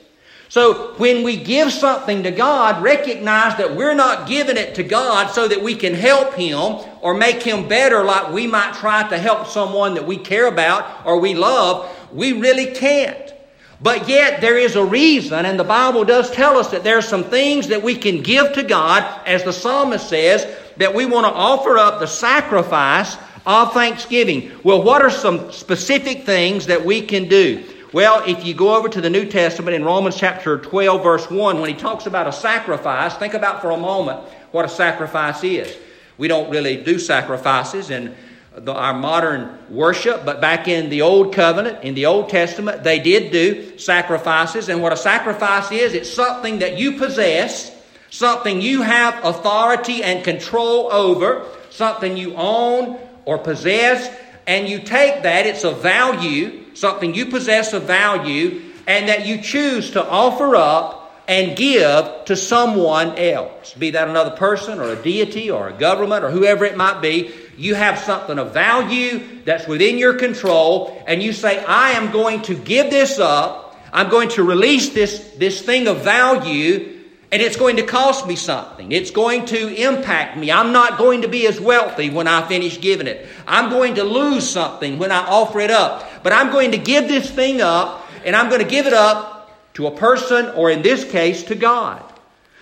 So 0.48 0.94
when 0.94 1.24
we 1.24 1.36
give 1.36 1.72
something 1.72 2.22
to 2.22 2.30
God, 2.30 2.82
recognize 2.82 3.56
that 3.58 3.74
we're 3.74 3.94
not 3.94 4.28
giving 4.28 4.56
it 4.56 4.76
to 4.76 4.84
God 4.84 5.30
so 5.30 5.48
that 5.48 5.60
we 5.60 5.74
can 5.74 5.92
help 5.92 6.34
him 6.34 6.78
or 7.00 7.14
make 7.14 7.42
him 7.42 7.68
better 7.68 8.04
like 8.04 8.32
we 8.32 8.46
might 8.46 8.74
try 8.74 9.08
to 9.08 9.18
help 9.18 9.48
someone 9.48 9.94
that 9.94 10.06
we 10.06 10.16
care 10.16 10.46
about 10.46 11.04
or 11.04 11.18
we 11.18 11.34
love, 11.34 11.90
we 12.12 12.32
really 12.32 12.72
can't. 12.72 13.32
But 13.80 14.08
yet, 14.08 14.40
there 14.40 14.56
is 14.56 14.74
a 14.74 14.84
reason, 14.84 15.44
and 15.44 15.60
the 15.60 15.64
Bible 15.64 16.04
does 16.04 16.30
tell 16.30 16.56
us 16.56 16.68
that 16.68 16.82
there 16.82 16.96
are 16.96 17.02
some 17.02 17.24
things 17.24 17.68
that 17.68 17.82
we 17.82 17.94
can 17.94 18.22
give 18.22 18.54
to 18.54 18.62
God, 18.62 19.02
as 19.26 19.44
the 19.44 19.52
psalmist 19.52 20.08
says, 20.08 20.46
that 20.78 20.94
we 20.94 21.04
want 21.04 21.26
to 21.26 21.32
offer 21.32 21.76
up 21.76 22.00
the 22.00 22.06
sacrifice 22.06 23.18
of 23.44 23.74
thanksgiving. 23.74 24.50
Well, 24.64 24.82
what 24.82 25.02
are 25.02 25.10
some 25.10 25.52
specific 25.52 26.24
things 26.24 26.66
that 26.66 26.86
we 26.86 27.02
can 27.02 27.28
do? 27.28 27.64
Well, 27.96 28.24
if 28.26 28.44
you 28.44 28.52
go 28.52 28.76
over 28.76 28.90
to 28.90 29.00
the 29.00 29.08
New 29.08 29.24
Testament 29.24 29.74
in 29.74 29.82
Romans 29.82 30.16
chapter 30.18 30.58
12, 30.58 31.02
verse 31.02 31.30
1, 31.30 31.60
when 31.62 31.70
he 31.70 31.74
talks 31.74 32.04
about 32.04 32.26
a 32.26 32.32
sacrifice, 32.32 33.14
think 33.16 33.32
about 33.32 33.62
for 33.62 33.70
a 33.70 33.76
moment 33.78 34.20
what 34.50 34.66
a 34.66 34.68
sacrifice 34.68 35.42
is. 35.42 35.74
We 36.18 36.28
don't 36.28 36.50
really 36.50 36.76
do 36.76 36.98
sacrifices 36.98 37.88
in 37.88 38.14
the, 38.54 38.74
our 38.74 38.92
modern 38.92 39.58
worship, 39.70 40.26
but 40.26 40.42
back 40.42 40.68
in 40.68 40.90
the 40.90 41.00
Old 41.00 41.32
Covenant, 41.32 41.84
in 41.84 41.94
the 41.94 42.04
Old 42.04 42.28
Testament, 42.28 42.84
they 42.84 42.98
did 42.98 43.32
do 43.32 43.78
sacrifices. 43.78 44.68
And 44.68 44.82
what 44.82 44.92
a 44.92 44.96
sacrifice 44.98 45.72
is, 45.72 45.94
it's 45.94 46.12
something 46.12 46.58
that 46.58 46.76
you 46.76 46.98
possess, 46.98 47.74
something 48.10 48.60
you 48.60 48.82
have 48.82 49.24
authority 49.24 50.04
and 50.04 50.22
control 50.22 50.92
over, 50.92 51.46
something 51.70 52.14
you 52.14 52.34
own 52.34 52.98
or 53.24 53.38
possess, 53.38 54.14
and 54.46 54.68
you 54.68 54.80
take 54.80 55.22
that, 55.22 55.46
it's 55.46 55.64
a 55.64 55.72
value, 55.72 56.65
something 56.76 57.14
you 57.14 57.26
possess 57.26 57.72
of 57.72 57.84
value, 57.84 58.62
and 58.86 59.08
that 59.08 59.26
you 59.26 59.40
choose 59.40 59.90
to 59.92 60.08
offer 60.08 60.54
up 60.54 61.02
and 61.28 61.56
give 61.56 62.24
to 62.26 62.36
someone 62.36 63.16
else, 63.18 63.74
be 63.74 63.90
that 63.90 64.08
another 64.08 64.36
person 64.36 64.78
or 64.78 64.90
a 64.90 65.02
deity 65.02 65.50
or 65.50 65.68
a 65.68 65.72
government 65.72 66.24
or 66.24 66.30
whoever 66.30 66.64
it 66.64 66.76
might 66.76 67.00
be. 67.00 67.32
You 67.56 67.74
have 67.74 67.98
something 67.98 68.38
of 68.38 68.52
value 68.52 69.42
that's 69.44 69.66
within 69.66 69.98
your 69.98 70.14
control, 70.14 71.02
and 71.06 71.22
you 71.22 71.32
say, 71.32 71.64
I 71.64 71.92
am 71.92 72.12
going 72.12 72.42
to 72.42 72.54
give 72.54 72.90
this 72.90 73.18
up. 73.18 73.76
I'm 73.92 74.08
going 74.08 74.28
to 74.30 74.44
release 74.44 74.90
this, 74.90 75.32
this 75.36 75.62
thing 75.62 75.88
of 75.88 76.04
value 76.04 76.95
and 77.32 77.42
it's 77.42 77.56
going 77.56 77.76
to 77.76 77.82
cost 77.82 78.26
me 78.26 78.36
something. 78.36 78.92
It's 78.92 79.10
going 79.10 79.46
to 79.46 79.74
impact 79.74 80.36
me. 80.36 80.52
I'm 80.52 80.72
not 80.72 80.96
going 80.96 81.22
to 81.22 81.28
be 81.28 81.46
as 81.46 81.60
wealthy 81.60 82.08
when 82.08 82.28
I 82.28 82.46
finish 82.46 82.80
giving 82.80 83.08
it. 83.08 83.26
I'm 83.46 83.68
going 83.68 83.96
to 83.96 84.04
lose 84.04 84.48
something 84.48 84.98
when 84.98 85.10
I 85.10 85.26
offer 85.26 85.58
it 85.58 85.70
up. 85.70 86.22
But 86.22 86.32
I'm 86.32 86.52
going 86.52 86.70
to 86.70 86.78
give 86.78 87.08
this 87.08 87.28
thing 87.28 87.60
up, 87.60 88.08
and 88.24 88.36
I'm 88.36 88.48
going 88.48 88.62
to 88.62 88.68
give 88.68 88.86
it 88.86 88.92
up 88.92 89.50
to 89.74 89.88
a 89.88 89.90
person, 89.90 90.50
or 90.50 90.70
in 90.70 90.82
this 90.82 91.04
case, 91.04 91.42
to 91.44 91.54
God. 91.56 92.02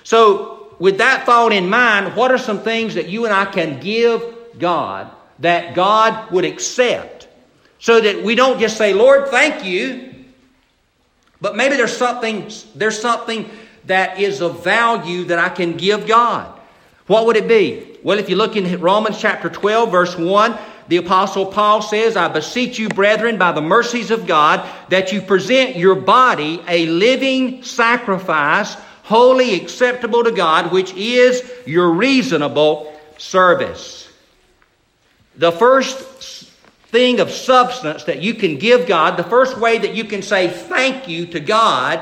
So, 0.02 0.74
with 0.78 0.98
that 0.98 1.24
thought 1.24 1.52
in 1.52 1.68
mind, 1.68 2.16
what 2.16 2.32
are 2.32 2.38
some 2.38 2.60
things 2.60 2.94
that 2.94 3.08
you 3.08 3.26
and 3.26 3.34
I 3.34 3.44
can 3.44 3.80
give 3.80 4.22
God 4.58 5.10
that 5.38 5.74
God 5.74 6.30
would 6.32 6.44
accept? 6.44 7.28
So 7.78 8.00
that 8.00 8.24
we 8.24 8.34
don't 8.34 8.58
just 8.58 8.78
say, 8.78 8.94
Lord, 8.94 9.28
thank 9.28 9.64
you, 9.64 10.14
but 11.40 11.54
maybe 11.54 11.76
there's 11.76 11.96
something, 11.96 12.50
there's 12.74 12.98
something 12.98 13.48
that 13.86 14.18
is 14.18 14.40
of 14.40 14.64
value 14.64 15.24
that 15.24 15.38
I 15.38 15.48
can 15.48 15.76
give 15.76 16.06
God. 16.06 16.58
What 17.06 17.26
would 17.26 17.36
it 17.36 17.48
be? 17.48 17.98
Well, 18.02 18.18
if 18.18 18.30
you 18.30 18.36
look 18.36 18.56
in 18.56 18.80
Romans 18.80 19.18
chapter 19.20 19.50
12, 19.50 19.90
verse 19.90 20.16
1, 20.16 20.58
the 20.88 20.96
Apostle 20.98 21.46
Paul 21.46 21.80
says, 21.82 22.16
I 22.16 22.28
beseech 22.28 22.78
you, 22.78 22.88
brethren, 22.88 23.38
by 23.38 23.52
the 23.52 23.62
mercies 23.62 24.10
of 24.10 24.26
God, 24.26 24.68
that 24.90 25.12
you 25.12 25.20
present 25.20 25.76
your 25.76 25.94
body 25.94 26.62
a 26.68 26.86
living 26.86 27.62
sacrifice, 27.62 28.74
wholly 29.02 29.54
acceptable 29.54 30.24
to 30.24 30.30
God, 30.30 30.72
which 30.72 30.92
is 30.94 31.50
your 31.66 31.90
reasonable 31.90 32.98
service. 33.16 34.08
The 35.36 35.52
first 35.52 35.98
thing 36.88 37.20
of 37.20 37.30
substance 37.30 38.04
that 38.04 38.22
you 38.22 38.34
can 38.34 38.58
give 38.58 38.86
God, 38.86 39.16
the 39.16 39.24
first 39.24 39.58
way 39.58 39.78
that 39.78 39.94
you 39.94 40.04
can 40.04 40.22
say 40.22 40.48
thank 40.48 41.08
you 41.08 41.26
to 41.26 41.40
God, 41.40 42.00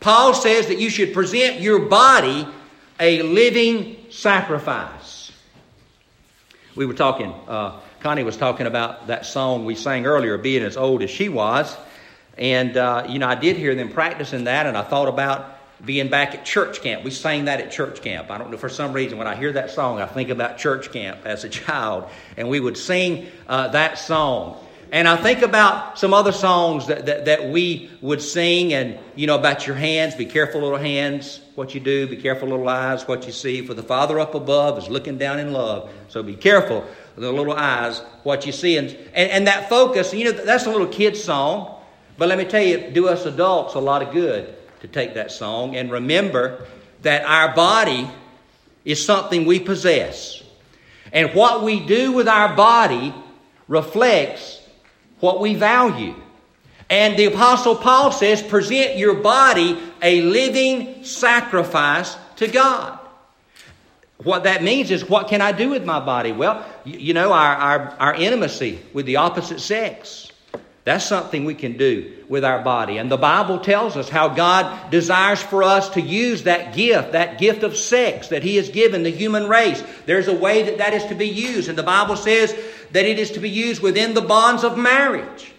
Paul 0.00 0.34
says 0.34 0.66
that 0.68 0.78
you 0.78 0.90
should 0.90 1.14
present 1.14 1.60
your 1.60 1.78
body 1.78 2.46
a 3.00 3.22
living 3.22 3.96
sacrifice. 4.10 5.32
We 6.74 6.86
were 6.86 6.94
talking, 6.94 7.32
uh, 7.48 7.80
Connie 8.00 8.24
was 8.24 8.36
talking 8.36 8.66
about 8.66 9.06
that 9.06 9.26
song 9.26 9.64
we 9.64 9.74
sang 9.74 10.06
earlier, 10.06 10.36
being 10.38 10.62
as 10.62 10.76
old 10.76 11.02
as 11.02 11.10
she 11.10 11.28
was. 11.28 11.76
And, 12.36 12.76
uh, 12.76 13.06
you 13.08 13.18
know, 13.18 13.28
I 13.28 13.36
did 13.36 13.56
hear 13.56 13.74
them 13.74 13.90
practicing 13.90 14.44
that, 14.44 14.66
and 14.66 14.76
I 14.76 14.82
thought 14.82 15.08
about 15.08 15.54
being 15.84 16.08
back 16.08 16.34
at 16.34 16.44
church 16.44 16.80
camp. 16.80 17.04
We 17.04 17.10
sang 17.10 17.44
that 17.46 17.60
at 17.60 17.70
church 17.70 18.02
camp. 18.02 18.30
I 18.30 18.38
don't 18.38 18.50
know, 18.50 18.56
for 18.56 18.68
some 18.68 18.92
reason, 18.92 19.18
when 19.18 19.26
I 19.26 19.36
hear 19.36 19.52
that 19.52 19.70
song, 19.70 20.00
I 20.00 20.06
think 20.06 20.30
about 20.30 20.58
church 20.58 20.92
camp 20.92 21.20
as 21.24 21.44
a 21.44 21.48
child. 21.60 22.08
And 22.36 22.48
we 22.48 22.60
would 22.60 22.76
sing 22.76 23.26
uh, 23.48 23.68
that 23.68 23.98
song. 23.98 24.63
And 24.92 25.08
I 25.08 25.16
think 25.16 25.42
about 25.42 25.98
some 25.98 26.14
other 26.14 26.32
songs 26.32 26.86
that, 26.86 27.06
that, 27.06 27.24
that, 27.24 27.48
we 27.48 27.90
would 28.00 28.22
sing, 28.22 28.72
and 28.72 28.98
you 29.16 29.26
know, 29.26 29.36
about 29.36 29.66
your 29.66 29.76
hands. 29.76 30.14
Be 30.14 30.26
careful, 30.26 30.60
little 30.60 30.78
hands, 30.78 31.40
what 31.54 31.74
you 31.74 31.80
do. 31.80 32.06
Be 32.06 32.16
careful, 32.16 32.48
little 32.48 32.68
eyes, 32.68 33.06
what 33.08 33.26
you 33.26 33.32
see. 33.32 33.66
For 33.66 33.74
the 33.74 33.82
Father 33.82 34.20
up 34.20 34.34
above 34.34 34.78
is 34.78 34.88
looking 34.88 35.18
down 35.18 35.38
in 35.38 35.52
love. 35.52 35.90
So 36.08 36.22
be 36.22 36.36
careful, 36.36 36.86
the 37.16 37.32
little 37.32 37.54
eyes, 37.54 38.00
what 38.22 38.46
you 38.46 38.52
see. 38.52 38.76
And, 38.76 38.90
and, 39.14 39.30
and 39.30 39.46
that 39.46 39.68
focus, 39.68 40.14
you 40.14 40.24
know, 40.24 40.32
that's 40.32 40.66
a 40.66 40.70
little 40.70 40.86
kid 40.86 41.16
song. 41.16 41.80
But 42.16 42.28
let 42.28 42.38
me 42.38 42.44
tell 42.44 42.62
you, 42.62 42.78
it 42.78 42.94
do 42.94 43.08
us 43.08 43.26
adults 43.26 43.74
a 43.74 43.80
lot 43.80 44.02
of 44.02 44.12
good 44.12 44.54
to 44.80 44.88
take 44.88 45.14
that 45.14 45.32
song 45.32 45.76
and 45.76 45.90
remember 45.90 46.66
that 47.02 47.24
our 47.24 47.54
body 47.54 48.08
is 48.84 49.04
something 49.04 49.46
we 49.46 49.58
possess. 49.58 50.42
And 51.12 51.32
what 51.34 51.62
we 51.62 51.80
do 51.80 52.12
with 52.12 52.28
our 52.28 52.54
body 52.54 53.14
reflects 53.68 54.60
what 55.20 55.40
we 55.40 55.54
value. 55.54 56.14
And 56.90 57.18
the 57.18 57.26
Apostle 57.26 57.76
Paul 57.76 58.12
says, 58.12 58.42
present 58.42 58.96
your 58.96 59.14
body 59.14 59.78
a 60.02 60.22
living 60.22 61.04
sacrifice 61.04 62.16
to 62.36 62.48
God. 62.48 62.98
What 64.18 64.44
that 64.44 64.62
means 64.62 64.90
is, 64.90 65.08
what 65.08 65.28
can 65.28 65.40
I 65.40 65.52
do 65.52 65.70
with 65.70 65.84
my 65.84 66.00
body? 66.00 66.32
Well, 66.32 66.64
you 66.84 67.14
know, 67.14 67.32
our, 67.32 67.54
our, 67.56 67.96
our 67.98 68.14
intimacy 68.14 68.80
with 68.92 69.06
the 69.06 69.16
opposite 69.16 69.60
sex. 69.60 70.30
That's 70.84 71.04
something 71.04 71.46
we 71.46 71.54
can 71.54 71.78
do 71.78 72.12
with 72.28 72.44
our 72.44 72.62
body. 72.62 72.98
And 72.98 73.10
the 73.10 73.16
Bible 73.16 73.58
tells 73.58 73.96
us 73.96 74.10
how 74.10 74.28
God 74.28 74.90
desires 74.90 75.42
for 75.42 75.62
us 75.62 75.88
to 75.90 76.00
use 76.00 76.42
that 76.42 76.76
gift, 76.76 77.12
that 77.12 77.38
gift 77.38 77.62
of 77.62 77.74
sex 77.76 78.28
that 78.28 78.42
He 78.42 78.56
has 78.56 78.68
given 78.68 79.02
the 79.02 79.10
human 79.10 79.48
race. 79.48 79.82
There's 80.04 80.28
a 80.28 80.34
way 80.34 80.64
that 80.64 80.78
that 80.78 80.92
is 80.92 81.06
to 81.06 81.14
be 81.14 81.28
used. 81.28 81.70
And 81.70 81.78
the 81.78 81.82
Bible 81.82 82.16
says 82.16 82.54
that 82.94 83.04
it 83.04 83.18
is 83.18 83.32
to 83.32 83.40
be 83.40 83.50
used 83.50 83.82
within 83.82 84.14
the 84.14 84.20
bonds 84.20 84.62
of 84.62 84.78
marriage. 84.78 85.52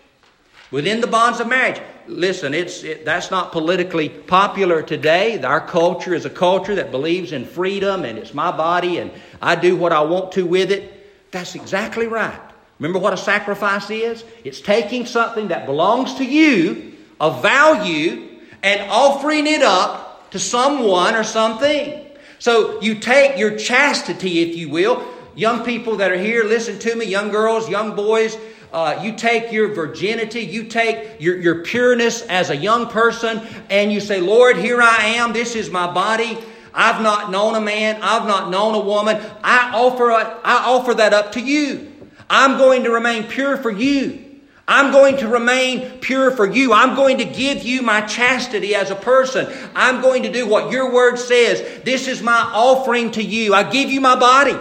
Within 0.71 1.01
the 1.01 1.07
bonds 1.07 1.41
of 1.41 1.49
marriage. 1.49 1.81
Listen, 2.07 2.53
it's, 2.53 2.81
it, 2.83 3.03
that's 3.03 3.29
not 3.29 3.51
politically 3.51 4.07
popular 4.07 4.81
today. 4.81 5.41
Our 5.41 5.59
culture 5.59 6.13
is 6.13 6.23
a 6.23 6.29
culture 6.29 6.75
that 6.75 6.91
believes 6.91 7.33
in 7.33 7.45
freedom 7.45 8.05
and 8.05 8.17
it's 8.17 8.33
my 8.33 8.55
body 8.55 8.99
and 8.99 9.11
I 9.41 9.55
do 9.55 9.75
what 9.75 9.91
I 9.91 10.01
want 10.01 10.31
to 10.33 10.45
with 10.45 10.71
it. 10.71 11.31
That's 11.31 11.55
exactly 11.55 12.07
right. 12.07 12.39
Remember 12.79 12.99
what 12.99 13.11
a 13.11 13.17
sacrifice 13.17 13.89
is? 13.89 14.23
It's 14.45 14.61
taking 14.61 15.05
something 15.05 15.49
that 15.49 15.65
belongs 15.65 16.15
to 16.15 16.23
you, 16.23 16.93
of 17.19 17.41
value, 17.41 18.29
and 18.63 18.89
offering 18.89 19.45
it 19.45 19.61
up 19.61 20.31
to 20.31 20.39
someone 20.39 21.15
or 21.15 21.23
something. 21.25 22.01
So 22.39 22.81
you 22.81 22.95
take 22.95 23.37
your 23.37 23.57
chastity, 23.57 24.39
if 24.39 24.55
you 24.55 24.69
will. 24.69 25.05
Young 25.35 25.65
people 25.65 25.97
that 25.97 26.11
are 26.11 26.17
here, 26.17 26.45
listen 26.45 26.79
to 26.79 26.95
me, 26.95 27.05
young 27.05 27.29
girls, 27.29 27.69
young 27.69 27.93
boys. 27.93 28.37
Uh, 28.71 28.99
you 29.03 29.13
take 29.13 29.51
your 29.51 29.73
virginity, 29.73 30.41
you 30.41 30.63
take 30.63 31.19
your, 31.19 31.37
your 31.37 31.63
pureness 31.63 32.21
as 32.23 32.49
a 32.49 32.55
young 32.55 32.87
person, 32.87 33.41
and 33.69 33.91
you 33.91 33.99
say, 33.99 34.19
Lord, 34.19 34.57
here 34.57 34.81
I 34.81 35.15
am. 35.17 35.33
This 35.33 35.55
is 35.55 35.69
my 35.69 35.91
body. 35.91 36.37
I've 36.73 37.01
not 37.01 37.31
known 37.31 37.55
a 37.55 37.61
man. 37.61 38.01
I've 38.01 38.27
not 38.27 38.49
known 38.49 38.75
a 38.75 38.79
woman. 38.79 39.21
I 39.43 39.71
offer, 39.73 40.11
I 40.11 40.65
offer 40.65 40.93
that 40.95 41.13
up 41.13 41.33
to 41.33 41.41
you. 41.41 41.91
I'm 42.29 42.57
going 42.57 42.83
to 42.83 42.91
remain 42.91 43.25
pure 43.25 43.57
for 43.57 43.71
you. 43.71 44.21
I'm 44.67 44.91
going 44.91 45.17
to 45.17 45.27
remain 45.27 45.99
pure 45.99 46.31
for 46.31 46.45
you. 46.45 46.73
I'm 46.73 46.95
going 46.95 47.19
to 47.19 47.25
give 47.25 47.63
you 47.63 47.81
my 47.81 48.01
chastity 48.01 48.73
as 48.73 48.89
a 48.89 48.95
person. 48.95 49.47
I'm 49.75 50.01
going 50.01 50.23
to 50.23 50.31
do 50.31 50.47
what 50.47 50.71
your 50.71 50.91
word 50.91 51.17
says. 51.17 51.83
This 51.83 52.07
is 52.07 52.21
my 52.21 52.51
offering 52.53 53.11
to 53.11 53.23
you. 53.23 53.53
I 53.53 53.69
give 53.69 53.89
you 53.91 54.01
my 54.01 54.15
body 54.15 54.57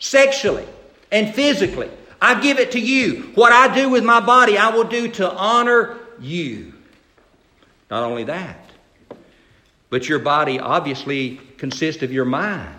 sexually 0.00 0.66
and 1.12 1.32
physically. 1.32 1.90
I 2.20 2.40
give 2.40 2.58
it 2.58 2.72
to 2.72 2.80
you. 2.80 3.30
What 3.34 3.52
I 3.52 3.72
do 3.72 3.88
with 3.88 4.04
my 4.04 4.20
body, 4.20 4.58
I 4.58 4.70
will 4.70 4.84
do 4.84 5.08
to 5.12 5.30
honor 5.30 5.96
you. 6.20 6.74
Not 7.90 8.02
only 8.02 8.24
that, 8.24 8.70
but 9.88 10.08
your 10.08 10.18
body 10.18 10.58
obviously 10.58 11.40
consists 11.56 12.02
of 12.02 12.12
your 12.12 12.24
mind, 12.24 12.74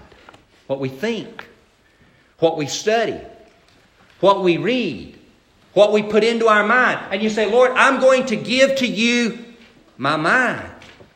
what 0.67 0.79
we 0.79 0.89
think, 0.89 1.47
what 2.39 2.57
we 2.57 2.67
study, 2.67 3.19
what 4.19 4.43
we 4.43 4.57
read, 4.57 5.17
what 5.73 5.91
we 5.91 6.03
put 6.03 6.23
into 6.23 6.47
our 6.47 6.65
mind. 6.65 6.99
And 7.11 7.21
you 7.21 7.29
say, 7.29 7.51
Lord, 7.51 7.71
I'm 7.71 7.99
going 7.99 8.25
to 8.27 8.35
give 8.35 8.77
to 8.77 8.87
you 8.87 9.43
my 9.97 10.15
mind. 10.15 10.71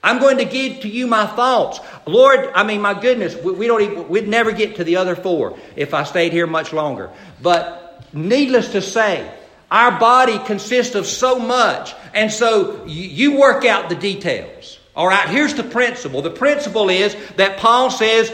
I'm 0.05 0.19
going 0.19 0.37
to 0.37 0.45
give 0.45 0.81
to 0.81 0.87
you 0.87 1.07
my 1.07 1.25
thoughts. 1.25 1.79
Lord, 2.05 2.51
I 2.53 2.61
mean, 2.61 2.79
my 2.79 2.93
goodness, 2.93 3.35
we, 3.35 3.53
we 3.53 3.65
don't 3.65 3.81
even, 3.81 4.07
we'd 4.07 4.27
never 4.27 4.51
get 4.51 4.75
to 4.75 4.83
the 4.83 4.97
other 4.97 5.15
four 5.15 5.57
if 5.75 5.95
I 5.95 6.03
stayed 6.03 6.31
here 6.31 6.45
much 6.45 6.71
longer. 6.71 7.09
But 7.41 8.05
needless 8.13 8.73
to 8.73 8.83
say, 8.83 9.27
our 9.71 9.99
body 9.99 10.37
consists 10.45 10.93
of 10.93 11.07
so 11.07 11.39
much, 11.39 11.95
and 12.13 12.31
so 12.31 12.85
you, 12.85 13.31
you 13.31 13.39
work 13.39 13.65
out 13.65 13.89
the 13.89 13.95
details. 13.95 14.79
All 14.95 15.07
right, 15.07 15.27
here's 15.27 15.55
the 15.55 15.63
principle. 15.63 16.21
The 16.21 16.29
principle 16.29 16.89
is 16.89 17.17
that 17.37 17.57
Paul 17.57 17.89
says, 17.89 18.31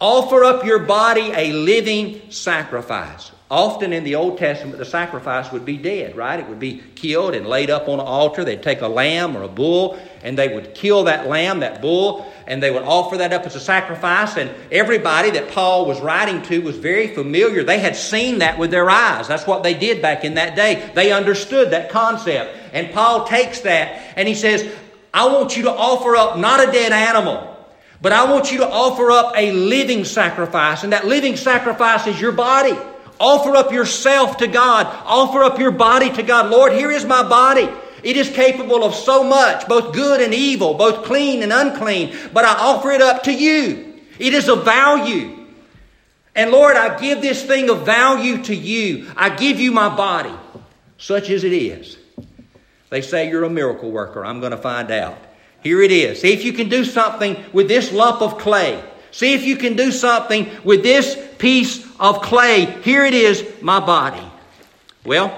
offer 0.00 0.44
up 0.44 0.64
your 0.64 0.78
body 0.78 1.32
a 1.34 1.52
living 1.52 2.30
sacrifice. 2.30 3.32
Often 3.50 3.92
in 3.92 4.04
the 4.04 4.14
Old 4.14 4.38
Testament, 4.38 4.78
the 4.78 4.84
sacrifice 4.84 5.50
would 5.50 5.64
be 5.64 5.76
dead, 5.76 6.14
right? 6.14 6.38
It 6.38 6.48
would 6.48 6.60
be 6.60 6.84
killed 6.94 7.34
and 7.34 7.44
laid 7.44 7.68
up 7.68 7.88
on 7.88 7.98
an 7.98 8.06
altar. 8.06 8.44
They'd 8.44 8.62
take 8.62 8.80
a 8.80 8.86
lamb 8.86 9.36
or 9.36 9.42
a 9.42 9.48
bull, 9.48 9.98
and 10.22 10.38
they 10.38 10.54
would 10.54 10.72
kill 10.72 11.04
that 11.04 11.26
lamb, 11.26 11.58
that 11.58 11.82
bull, 11.82 12.32
and 12.46 12.62
they 12.62 12.70
would 12.70 12.84
offer 12.84 13.16
that 13.16 13.32
up 13.32 13.42
as 13.46 13.56
a 13.56 13.60
sacrifice. 13.60 14.36
And 14.36 14.52
everybody 14.70 15.32
that 15.32 15.50
Paul 15.50 15.86
was 15.86 16.00
writing 16.00 16.42
to 16.42 16.60
was 16.60 16.76
very 16.76 17.08
familiar. 17.08 17.64
They 17.64 17.80
had 17.80 17.96
seen 17.96 18.38
that 18.38 18.56
with 18.56 18.70
their 18.70 18.88
eyes. 18.88 19.26
That's 19.26 19.48
what 19.48 19.64
they 19.64 19.74
did 19.74 20.00
back 20.00 20.24
in 20.24 20.34
that 20.34 20.54
day. 20.54 20.88
They 20.94 21.10
understood 21.10 21.72
that 21.72 21.90
concept. 21.90 22.56
And 22.72 22.92
Paul 22.92 23.26
takes 23.26 23.62
that 23.62 24.14
and 24.16 24.28
he 24.28 24.34
says, 24.36 24.72
I 25.12 25.26
want 25.26 25.56
you 25.56 25.64
to 25.64 25.72
offer 25.72 26.14
up 26.14 26.38
not 26.38 26.68
a 26.68 26.70
dead 26.70 26.92
animal, 26.92 27.56
but 28.00 28.12
I 28.12 28.30
want 28.30 28.52
you 28.52 28.58
to 28.58 28.68
offer 28.68 29.10
up 29.10 29.32
a 29.36 29.50
living 29.50 30.04
sacrifice. 30.04 30.84
And 30.84 30.92
that 30.92 31.04
living 31.04 31.36
sacrifice 31.36 32.06
is 32.06 32.20
your 32.20 32.30
body. 32.30 32.78
Offer 33.20 33.54
up 33.54 33.70
yourself 33.70 34.38
to 34.38 34.46
God. 34.46 34.86
Offer 35.04 35.44
up 35.44 35.58
your 35.58 35.70
body 35.70 36.10
to 36.14 36.22
God. 36.22 36.50
Lord, 36.50 36.72
here 36.72 36.90
is 36.90 37.04
my 37.04 37.22
body. 37.22 37.68
It 38.02 38.16
is 38.16 38.30
capable 38.30 38.82
of 38.82 38.94
so 38.94 39.22
much, 39.22 39.68
both 39.68 39.92
good 39.92 40.22
and 40.22 40.32
evil, 40.32 40.72
both 40.72 41.04
clean 41.04 41.42
and 41.42 41.52
unclean, 41.52 42.16
but 42.32 42.46
I 42.46 42.54
offer 42.54 42.90
it 42.90 43.02
up 43.02 43.24
to 43.24 43.32
you. 43.32 44.00
It 44.18 44.32
is 44.32 44.48
of 44.48 44.64
value. 44.64 45.36
And 46.34 46.50
Lord, 46.50 46.76
I 46.76 46.98
give 46.98 47.20
this 47.20 47.44
thing 47.44 47.68
of 47.68 47.84
value 47.84 48.42
to 48.44 48.54
you. 48.54 49.10
I 49.16 49.28
give 49.36 49.60
you 49.60 49.72
my 49.72 49.94
body, 49.94 50.32
such 50.96 51.28
as 51.28 51.44
it 51.44 51.52
is. 51.52 51.98
They 52.88 53.02
say 53.02 53.28
you're 53.28 53.44
a 53.44 53.50
miracle 53.50 53.90
worker. 53.90 54.24
I'm 54.24 54.40
going 54.40 54.52
to 54.52 54.58
find 54.58 54.90
out. 54.90 55.18
Here 55.62 55.82
it 55.82 55.92
is. 55.92 56.22
See 56.22 56.32
if 56.32 56.44
you 56.44 56.54
can 56.54 56.70
do 56.70 56.84
something 56.84 57.36
with 57.52 57.68
this 57.68 57.92
lump 57.92 58.22
of 58.22 58.38
clay. 58.38 58.82
See 59.10 59.34
if 59.34 59.44
you 59.44 59.56
can 59.56 59.76
do 59.76 59.90
something 59.90 60.48
with 60.64 60.82
this 60.82 61.18
piece 61.38 61.84
of 61.98 62.22
clay. 62.22 62.66
Here 62.82 63.04
it 63.04 63.14
is, 63.14 63.44
my 63.60 63.80
body. 63.80 64.22
Well, 65.04 65.36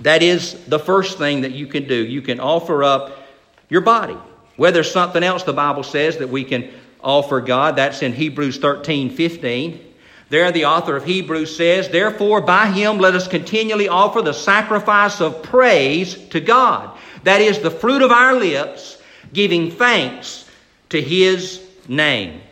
that 0.00 0.22
is 0.22 0.54
the 0.66 0.78
first 0.78 1.18
thing 1.18 1.40
that 1.42 1.52
you 1.52 1.66
can 1.66 1.88
do. 1.88 1.94
You 1.94 2.22
can 2.22 2.40
offer 2.40 2.84
up 2.84 3.26
your 3.68 3.80
body. 3.80 4.16
Whether 4.56 4.82
something 4.82 5.22
else 5.22 5.42
the 5.42 5.52
Bible 5.52 5.82
says 5.82 6.18
that 6.18 6.28
we 6.28 6.44
can 6.44 6.70
offer 7.00 7.40
God, 7.40 7.76
that's 7.76 8.02
in 8.02 8.12
Hebrews 8.12 8.58
13 8.58 9.10
15. 9.10 9.84
There, 10.30 10.52
the 10.52 10.66
author 10.66 10.96
of 10.96 11.04
Hebrews 11.04 11.56
says, 11.56 11.88
Therefore, 11.88 12.42
by 12.42 12.66
him 12.66 12.98
let 12.98 13.14
us 13.14 13.26
continually 13.26 13.88
offer 13.88 14.20
the 14.20 14.34
sacrifice 14.34 15.20
of 15.20 15.42
praise 15.42 16.16
to 16.28 16.40
God. 16.40 16.96
That 17.24 17.40
is 17.40 17.60
the 17.60 17.70
fruit 17.70 18.02
of 18.02 18.10
our 18.10 18.34
lips, 18.34 19.00
giving 19.32 19.70
thanks 19.70 20.44
to 20.90 21.00
his 21.00 21.66
name. 21.88 22.42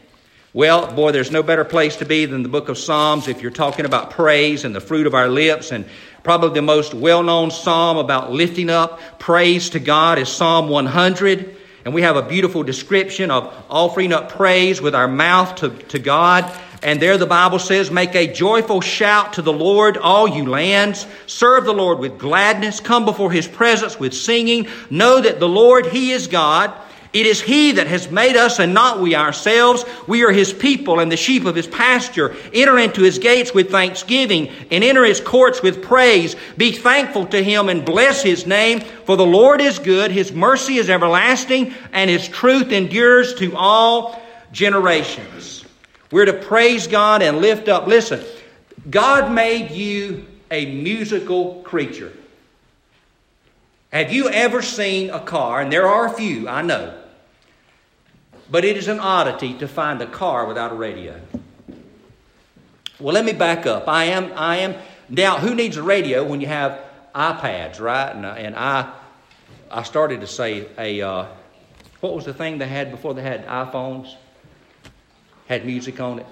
Well, 0.56 0.90
boy, 0.90 1.12
there's 1.12 1.30
no 1.30 1.42
better 1.42 1.66
place 1.66 1.96
to 1.96 2.06
be 2.06 2.24
than 2.24 2.42
the 2.42 2.48
book 2.48 2.70
of 2.70 2.78
Psalms 2.78 3.28
if 3.28 3.42
you're 3.42 3.50
talking 3.50 3.84
about 3.84 4.12
praise 4.12 4.64
and 4.64 4.74
the 4.74 4.80
fruit 4.80 5.06
of 5.06 5.14
our 5.14 5.28
lips. 5.28 5.70
And 5.70 5.84
probably 6.22 6.54
the 6.54 6.62
most 6.62 6.94
well 6.94 7.22
known 7.22 7.50
psalm 7.50 7.98
about 7.98 8.32
lifting 8.32 8.70
up 8.70 8.98
praise 9.18 9.68
to 9.68 9.80
God 9.80 10.18
is 10.18 10.30
Psalm 10.30 10.70
100. 10.70 11.54
And 11.84 11.92
we 11.92 12.00
have 12.00 12.16
a 12.16 12.22
beautiful 12.22 12.62
description 12.62 13.30
of 13.30 13.54
offering 13.68 14.14
up 14.14 14.32
praise 14.32 14.80
with 14.80 14.94
our 14.94 15.06
mouth 15.06 15.56
to, 15.56 15.68
to 15.68 15.98
God. 15.98 16.50
And 16.82 17.02
there 17.02 17.18
the 17.18 17.26
Bible 17.26 17.58
says, 17.58 17.90
Make 17.90 18.14
a 18.14 18.32
joyful 18.32 18.80
shout 18.80 19.34
to 19.34 19.42
the 19.42 19.52
Lord, 19.52 19.98
all 19.98 20.26
you 20.26 20.46
lands. 20.46 21.06
Serve 21.26 21.66
the 21.66 21.74
Lord 21.74 21.98
with 21.98 22.18
gladness. 22.18 22.80
Come 22.80 23.04
before 23.04 23.30
his 23.30 23.46
presence 23.46 24.00
with 24.00 24.14
singing. 24.14 24.68
Know 24.88 25.20
that 25.20 25.38
the 25.38 25.48
Lord, 25.48 25.84
he 25.84 26.12
is 26.12 26.28
God. 26.28 26.72
It 27.16 27.24
is 27.24 27.40
He 27.40 27.72
that 27.72 27.86
has 27.86 28.10
made 28.10 28.36
us 28.36 28.58
and 28.58 28.74
not 28.74 29.00
we 29.00 29.14
ourselves. 29.14 29.86
We 30.06 30.22
are 30.24 30.32
His 30.32 30.52
people 30.52 31.00
and 31.00 31.10
the 31.10 31.16
sheep 31.16 31.46
of 31.46 31.54
His 31.54 31.66
pasture. 31.66 32.36
Enter 32.52 32.78
into 32.78 33.00
His 33.00 33.18
gates 33.18 33.54
with 33.54 33.70
thanksgiving 33.70 34.48
and 34.70 34.84
enter 34.84 35.02
His 35.02 35.18
courts 35.18 35.62
with 35.62 35.82
praise. 35.82 36.36
Be 36.58 36.72
thankful 36.72 37.24
to 37.28 37.42
Him 37.42 37.70
and 37.70 37.86
bless 37.86 38.22
His 38.22 38.46
name. 38.46 38.80
For 38.80 39.16
the 39.16 39.24
Lord 39.24 39.62
is 39.62 39.78
good, 39.78 40.10
His 40.10 40.30
mercy 40.30 40.76
is 40.76 40.90
everlasting, 40.90 41.72
and 41.94 42.10
His 42.10 42.28
truth 42.28 42.70
endures 42.70 43.32
to 43.36 43.56
all 43.56 44.20
generations. 44.52 45.64
We're 46.10 46.26
to 46.26 46.34
praise 46.34 46.86
God 46.86 47.22
and 47.22 47.38
lift 47.38 47.70
up. 47.70 47.86
Listen, 47.86 48.22
God 48.90 49.32
made 49.32 49.70
you 49.70 50.26
a 50.50 50.66
musical 50.66 51.62
creature. 51.62 52.12
Have 53.90 54.12
you 54.12 54.28
ever 54.28 54.60
seen 54.60 55.08
a 55.08 55.20
car, 55.20 55.62
and 55.62 55.72
there 55.72 55.86
are 55.86 56.04
a 56.04 56.12
few, 56.12 56.46
I 56.46 56.60
know, 56.60 56.94
but 58.50 58.64
it 58.64 58.76
is 58.76 58.88
an 58.88 59.00
oddity 59.00 59.54
to 59.58 59.68
find 59.68 60.00
a 60.00 60.06
car 60.06 60.46
without 60.46 60.72
a 60.72 60.74
radio. 60.74 61.20
Well, 62.98 63.14
let 63.14 63.24
me 63.24 63.32
back 63.32 63.66
up. 63.66 63.88
I 63.88 64.04
am, 64.04 64.32
I 64.36 64.58
am, 64.58 64.74
now, 65.08 65.38
who 65.38 65.54
needs 65.54 65.76
a 65.76 65.82
radio 65.82 66.24
when 66.24 66.40
you 66.40 66.46
have 66.46 66.80
iPads, 67.14 67.80
right? 67.80 68.10
And, 68.14 68.24
uh, 68.24 68.30
and 68.30 68.56
I, 68.56 68.92
I 69.70 69.82
started 69.82 70.20
to 70.20 70.26
say 70.26 70.66
a, 70.78 71.02
uh, 71.02 71.26
what 72.00 72.14
was 72.14 72.24
the 72.24 72.34
thing 72.34 72.58
they 72.58 72.68
had 72.68 72.90
before 72.90 73.14
they 73.14 73.22
had 73.22 73.46
iPhones? 73.46 74.14
Had 75.46 75.66
music 75.66 76.00
on 76.00 76.20
it? 76.20 76.26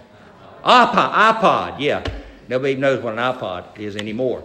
iPod, 0.65 1.13
iPod, 1.13 1.77
yeah. 1.79 2.03
Nobody 2.49 2.75
knows 2.75 3.03
what 3.03 3.13
an 3.13 3.19
iPod 3.19 3.79
is 3.79 3.97
anymore. 3.97 4.45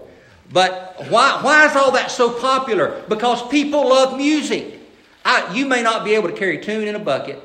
But 0.52 0.96
why, 1.10 1.40
why 1.42 1.68
is 1.68 1.76
all 1.76 1.92
that 1.92 2.12
so 2.12 2.32
popular? 2.32 3.04
Because 3.08 3.48
people 3.50 3.90
love 3.90 4.18
music. 4.18 4.80
I, 5.24 5.54
you 5.54 5.66
may 5.66 5.82
not 5.82 6.04
be 6.04 6.16
able 6.16 6.30
to 6.30 6.36
carry 6.36 6.60
tune 6.60 6.88
in 6.88 6.96
a 6.96 7.00
bucket, 7.00 7.42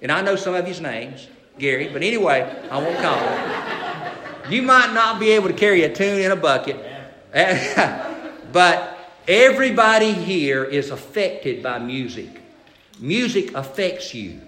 and 0.00 0.12
I 0.12 0.22
know 0.22 0.36
some 0.36 0.54
of 0.54 0.66
his 0.66 0.80
names, 0.80 1.28
Gary, 1.58 1.88
but 1.92 2.02
anyway, 2.02 2.42
I 2.70 2.78
won't 2.78 2.98
call 2.98 3.18
him. 3.18 4.52
You 4.52 4.62
might 4.62 4.92
not 4.94 5.20
be 5.20 5.30
able 5.30 5.48
to 5.48 5.54
carry 5.54 5.82
a 5.82 5.94
tune 5.94 6.20
in 6.20 6.30
a 6.30 6.36
bucket, 6.36 6.76
but 8.52 8.98
everybody 9.26 10.12
here 10.12 10.64
is 10.64 10.90
affected 10.90 11.62
by 11.62 11.78
music. 11.78 12.40
Music 12.98 13.54
affects 13.54 14.14
you. 14.14 14.40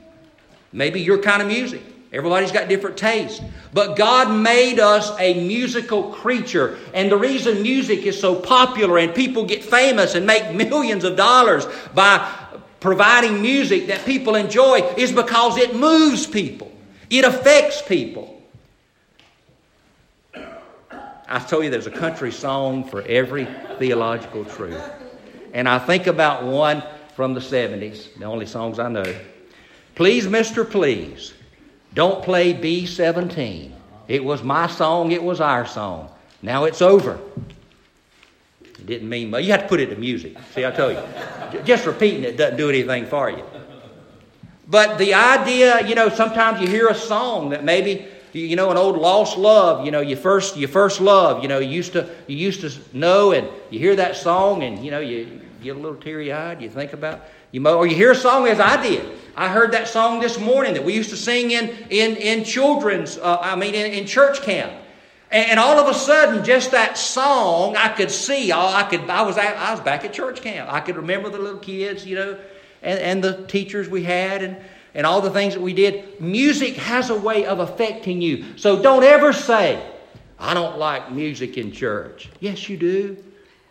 Maybe 0.72 1.00
your 1.00 1.18
kind 1.18 1.42
of 1.42 1.48
music. 1.48 1.82
Everybody's 2.12 2.50
got 2.50 2.68
different 2.68 2.96
tastes. 2.96 3.40
But 3.72 3.96
God 3.96 4.34
made 4.34 4.80
us 4.80 5.12
a 5.20 5.46
musical 5.46 6.12
creature. 6.12 6.76
And 6.92 7.10
the 7.10 7.16
reason 7.16 7.62
music 7.62 8.00
is 8.00 8.18
so 8.20 8.34
popular 8.34 8.98
and 8.98 9.14
people 9.14 9.44
get 9.44 9.62
famous 9.62 10.16
and 10.16 10.26
make 10.26 10.52
millions 10.52 11.04
of 11.04 11.16
dollars 11.16 11.66
by 11.94 12.39
providing 12.80 13.42
music 13.42 13.86
that 13.88 14.04
people 14.04 14.34
enjoy 14.34 14.80
is 14.96 15.12
because 15.12 15.56
it 15.56 15.76
moves 15.76 16.26
people, 16.26 16.72
it 17.08 17.24
affects 17.24 17.82
people. 17.82 18.42
I 21.32 21.38
tell 21.38 21.62
you 21.62 21.70
there's 21.70 21.86
a 21.86 21.92
country 21.92 22.32
song 22.32 22.82
for 22.82 23.02
every 23.02 23.46
theological 23.78 24.44
truth. 24.44 24.82
And 25.52 25.68
I 25.68 25.78
think 25.78 26.08
about 26.08 26.42
one 26.42 26.82
from 27.14 27.34
the 27.34 27.40
70s, 27.40 28.18
the 28.18 28.24
only 28.24 28.46
songs 28.46 28.80
I 28.80 28.88
know. 28.88 29.14
Please, 29.94 30.26
Mr. 30.26 30.68
Please, 30.68 31.34
don't 31.94 32.24
play 32.24 32.52
B17. 32.54 33.72
It 34.08 34.24
was 34.24 34.42
my 34.42 34.66
song, 34.66 35.12
it 35.12 35.22
was 35.22 35.40
our 35.40 35.66
song. 35.66 36.10
Now 36.42 36.64
it's 36.64 36.82
over. 36.82 37.20
It 38.80 38.86
didn't 38.86 39.08
mean 39.08 39.30
much. 39.30 39.44
You 39.44 39.52
have 39.52 39.62
to 39.62 39.68
put 39.68 39.80
it 39.80 39.90
to 39.90 39.96
music. 39.96 40.36
See, 40.54 40.64
I 40.64 40.70
tell 40.70 40.90
you. 40.90 41.02
Just 41.64 41.86
repeating 41.86 42.24
it 42.24 42.36
doesn't 42.36 42.56
do 42.56 42.68
anything 42.68 43.06
for 43.06 43.30
you. 43.30 43.44
But 44.66 44.98
the 44.98 45.14
idea, 45.14 45.86
you 45.86 45.94
know, 45.94 46.08
sometimes 46.08 46.60
you 46.60 46.68
hear 46.68 46.88
a 46.88 46.94
song 46.94 47.50
that 47.50 47.64
maybe 47.64 48.06
you 48.32 48.56
know 48.56 48.70
an 48.70 48.76
old 48.76 48.96
lost 48.96 49.36
love 49.36 49.84
you 49.84 49.90
know 49.90 50.00
your 50.00 50.16
first 50.16 50.56
your 50.56 50.68
first 50.68 51.00
love 51.00 51.42
you 51.42 51.48
know 51.48 51.58
you 51.58 51.68
used 51.68 51.92
to 51.92 52.08
you 52.28 52.36
used 52.36 52.60
to 52.60 52.96
know 52.96 53.32
and 53.32 53.48
you 53.70 53.80
hear 53.80 53.96
that 53.96 54.14
song 54.14 54.62
and 54.62 54.84
you 54.84 54.90
know 54.92 55.00
you 55.00 55.40
get 55.62 55.74
a 55.74 55.78
little 55.78 56.00
teary 56.00 56.32
eyed 56.32 56.62
you 56.62 56.70
think 56.70 56.92
about 56.92 57.24
you 57.50 57.66
or 57.66 57.88
you 57.88 57.96
hear 57.96 58.12
a 58.12 58.14
song 58.14 58.46
as 58.46 58.60
I 58.60 58.80
did 58.80 59.04
I 59.36 59.48
heard 59.48 59.72
that 59.72 59.88
song 59.88 60.20
this 60.20 60.38
morning 60.38 60.74
that 60.74 60.84
we 60.84 60.94
used 60.94 61.10
to 61.10 61.16
sing 61.16 61.50
in 61.50 61.70
in 61.90 62.14
in 62.18 62.44
children's 62.44 63.18
uh, 63.18 63.38
I 63.40 63.56
mean 63.56 63.74
in, 63.74 63.92
in 63.92 64.06
church 64.06 64.42
camp 64.42 64.72
and 65.30 65.60
all 65.60 65.78
of 65.78 65.88
a 65.88 65.94
sudden, 65.94 66.44
just 66.44 66.72
that 66.72 66.98
song, 66.98 67.76
I 67.76 67.88
could 67.88 68.10
see. 68.10 68.50
I 68.52 68.86
could. 68.90 69.08
I 69.08 69.22
was. 69.22 69.38
I 69.38 69.70
was 69.70 69.80
back 69.80 70.04
at 70.04 70.12
church 70.12 70.42
camp. 70.42 70.72
I 70.72 70.80
could 70.80 70.96
remember 70.96 71.28
the 71.28 71.38
little 71.38 71.60
kids, 71.60 72.04
you 72.04 72.16
know, 72.16 72.38
and, 72.82 72.98
and 72.98 73.24
the 73.24 73.46
teachers 73.46 73.88
we 73.88 74.02
had, 74.02 74.42
and 74.42 74.56
and 74.92 75.06
all 75.06 75.20
the 75.20 75.30
things 75.30 75.54
that 75.54 75.60
we 75.60 75.72
did. 75.72 76.20
Music 76.20 76.74
has 76.76 77.10
a 77.10 77.18
way 77.18 77.46
of 77.46 77.60
affecting 77.60 78.20
you. 78.20 78.44
So 78.56 78.82
don't 78.82 79.04
ever 79.04 79.32
say, 79.32 79.80
"I 80.36 80.52
don't 80.52 80.78
like 80.78 81.12
music 81.12 81.56
in 81.56 81.70
church." 81.70 82.28
Yes, 82.40 82.68
you 82.68 82.76
do. 82.76 83.16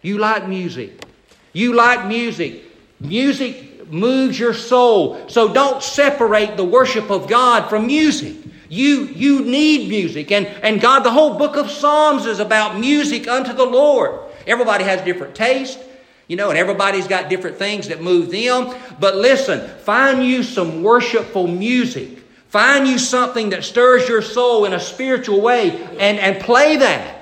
You 0.01 0.17
like 0.17 0.47
music. 0.47 1.03
You 1.51 1.73
like 1.73 2.07
music. 2.07 2.63
Music 3.01 3.91
moves 3.91 4.39
your 4.39 4.53
soul. 4.53 5.27
So 5.27 5.51
don't 5.51 5.83
separate 5.83 6.55
the 6.55 6.63
worship 6.63 7.09
of 7.09 7.27
God 7.27 7.69
from 7.69 7.87
music. 7.87 8.37
You, 8.69 9.05
you 9.05 9.41
need 9.41 9.89
music. 9.89 10.31
And, 10.31 10.45
and 10.47 10.79
God, 10.79 10.99
the 10.99 11.11
whole 11.11 11.37
book 11.37 11.57
of 11.57 11.69
Psalms 11.69 12.25
is 12.25 12.39
about 12.39 12.79
music 12.79 13.27
unto 13.27 13.51
the 13.51 13.65
Lord. 13.65 14.19
Everybody 14.45 14.83
has 14.83 15.01
different 15.01 15.35
taste, 15.35 15.79
you 16.27 16.37
know, 16.37 16.49
and 16.49 16.57
everybody's 16.57 17.07
got 17.07 17.29
different 17.29 17.57
things 17.57 17.87
that 17.87 18.01
move 18.01 18.31
them. 18.31 18.75
But 18.99 19.15
listen, 19.15 19.67
find 19.79 20.23
you 20.23 20.43
some 20.43 20.83
worshipful 20.83 21.47
music. 21.47 22.19
Find 22.49 22.87
you 22.87 22.97
something 22.97 23.49
that 23.49 23.63
stirs 23.63 24.07
your 24.07 24.21
soul 24.21 24.65
in 24.65 24.73
a 24.73 24.79
spiritual 24.79 25.41
way 25.41 25.71
and, 25.99 26.19
and 26.19 26.39
play 26.39 26.77
that 26.77 27.19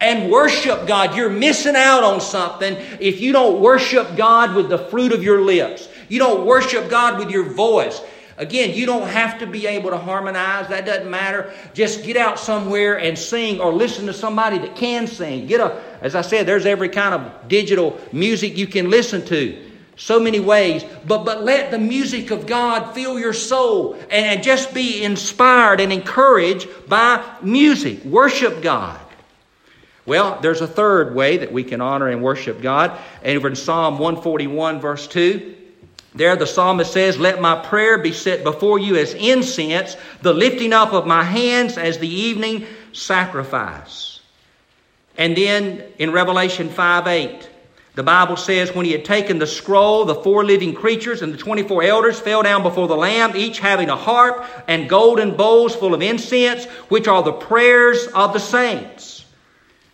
and 0.00 0.30
worship 0.30 0.86
God. 0.86 1.14
You're 1.14 1.28
missing 1.28 1.76
out 1.76 2.02
on 2.02 2.20
something 2.20 2.76
if 2.98 3.20
you 3.20 3.32
don't 3.32 3.60
worship 3.60 4.16
God 4.16 4.54
with 4.54 4.68
the 4.68 4.78
fruit 4.78 5.12
of 5.12 5.22
your 5.22 5.42
lips. 5.42 5.88
You 6.08 6.18
don't 6.18 6.46
worship 6.46 6.88
God 6.88 7.18
with 7.18 7.30
your 7.30 7.44
voice. 7.44 8.00
Again, 8.40 8.74
you 8.74 8.86
don't 8.86 9.06
have 9.06 9.40
to 9.40 9.46
be 9.46 9.66
able 9.66 9.90
to 9.90 9.98
harmonize. 9.98 10.66
That 10.68 10.86
doesn't 10.86 11.10
matter. 11.10 11.52
Just 11.74 12.04
get 12.04 12.16
out 12.16 12.38
somewhere 12.38 12.98
and 12.98 13.18
sing 13.18 13.60
or 13.60 13.70
listen 13.70 14.06
to 14.06 14.14
somebody 14.14 14.56
that 14.56 14.76
can 14.76 15.06
sing. 15.06 15.46
Get 15.46 15.60
a, 15.60 15.78
as 16.00 16.14
I 16.14 16.22
said, 16.22 16.46
there's 16.46 16.64
every 16.64 16.88
kind 16.88 17.14
of 17.14 17.48
digital 17.48 18.00
music 18.12 18.56
you 18.56 18.66
can 18.66 18.88
listen 18.88 19.26
to. 19.26 19.70
So 19.96 20.18
many 20.18 20.40
ways. 20.40 20.86
But, 21.06 21.24
but 21.26 21.44
let 21.44 21.70
the 21.70 21.78
music 21.78 22.30
of 22.30 22.46
God 22.46 22.94
fill 22.94 23.20
your 23.20 23.34
soul 23.34 23.92
and, 23.92 24.24
and 24.24 24.42
just 24.42 24.72
be 24.72 25.04
inspired 25.04 25.78
and 25.78 25.92
encouraged 25.92 26.66
by 26.88 27.22
music. 27.42 28.06
Worship 28.06 28.62
God. 28.62 28.98
Well, 30.06 30.38
there's 30.40 30.62
a 30.62 30.66
third 30.66 31.14
way 31.14 31.36
that 31.36 31.52
we 31.52 31.62
can 31.62 31.82
honor 31.82 32.08
and 32.08 32.22
worship 32.22 32.62
God. 32.62 32.98
And 33.22 33.36
over 33.36 33.48
in 33.48 33.54
Psalm 33.54 33.98
141, 33.98 34.80
verse 34.80 35.06
2, 35.08 35.56
there 36.14 36.34
the 36.36 36.46
psalmist 36.46 36.92
says, 36.92 37.18
Let 37.18 37.40
my 37.40 37.56
prayer 37.56 37.98
be 37.98 38.12
set 38.12 38.42
before 38.42 38.78
you 38.78 38.96
as 38.96 39.14
incense, 39.14 39.96
the 40.22 40.32
lifting 40.32 40.72
up 40.72 40.92
of 40.92 41.06
my 41.06 41.22
hands 41.22 41.78
as 41.78 41.98
the 41.98 42.08
evening 42.08 42.66
sacrifice. 42.92 44.20
And 45.16 45.36
then 45.36 45.84
in 45.98 46.12
Revelation 46.12 46.68
5 46.68 47.06
8, 47.06 47.50
the 47.94 48.02
Bible 48.02 48.36
says, 48.36 48.74
When 48.74 48.86
he 48.86 48.92
had 48.92 49.04
taken 49.04 49.38
the 49.38 49.46
scroll, 49.46 50.04
the 50.04 50.14
four 50.16 50.44
living 50.44 50.74
creatures 50.74 51.22
and 51.22 51.32
the 51.32 51.38
24 51.38 51.82
elders 51.84 52.18
fell 52.18 52.42
down 52.42 52.62
before 52.62 52.88
the 52.88 52.96
Lamb, 52.96 53.36
each 53.36 53.60
having 53.60 53.90
a 53.90 53.96
harp 53.96 54.44
and 54.66 54.88
golden 54.88 55.36
bowls 55.36 55.76
full 55.76 55.94
of 55.94 56.02
incense, 56.02 56.64
which 56.88 57.06
are 57.06 57.22
the 57.22 57.32
prayers 57.32 58.06
of 58.14 58.32
the 58.32 58.40
saints. 58.40 59.19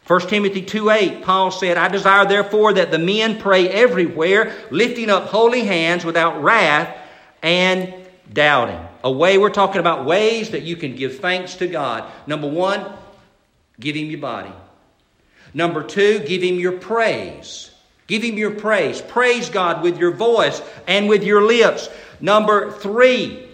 1 0.07 0.21
Timothy 0.29 0.63
2 0.63 0.91
8, 0.91 1.23
Paul 1.25 1.51
said, 1.51 1.77
I 1.77 1.89
desire 1.89 2.27
therefore 2.27 2.75
that 2.75 2.93
the 2.93 2.99
men 2.99 3.41
pray 3.41 3.69
everywhere, 3.69 4.55
lifting 4.71 5.11
up 5.11 5.25
holy 5.25 5.65
hands 5.65 6.05
without 6.05 6.43
wrath 6.43 6.97
and 7.43 7.93
doubting. 8.33 8.81
A 9.03 9.11
way, 9.11 9.37
we're 9.37 9.51
talking 9.51 9.81
about 9.81 10.05
ways 10.05 10.51
that 10.51 10.63
you 10.63 10.77
can 10.77 10.95
give 10.95 11.19
thanks 11.19 11.57
to 11.57 11.67
God. 11.67 12.11
Number 12.27 12.49
one, 12.49 12.85
give 13.81 13.97
Him 13.97 14.09
your 14.11 14.21
body. 14.21 14.53
Number 15.53 15.83
two, 15.83 16.21
give 16.21 16.43
Him 16.43 16.61
your 16.61 16.73
praise. 16.73 17.73
Give 18.07 18.23
Him 18.23 18.37
your 18.37 18.53
praise. 18.53 19.01
Praise 19.01 19.51
God 19.51 19.83
with 19.83 19.99
your 19.99 20.13
voice 20.13 20.63
and 20.87 21.09
with 21.09 21.25
your 21.25 21.43
lips. 21.43 21.89
Number 22.21 22.71
three 22.71 23.49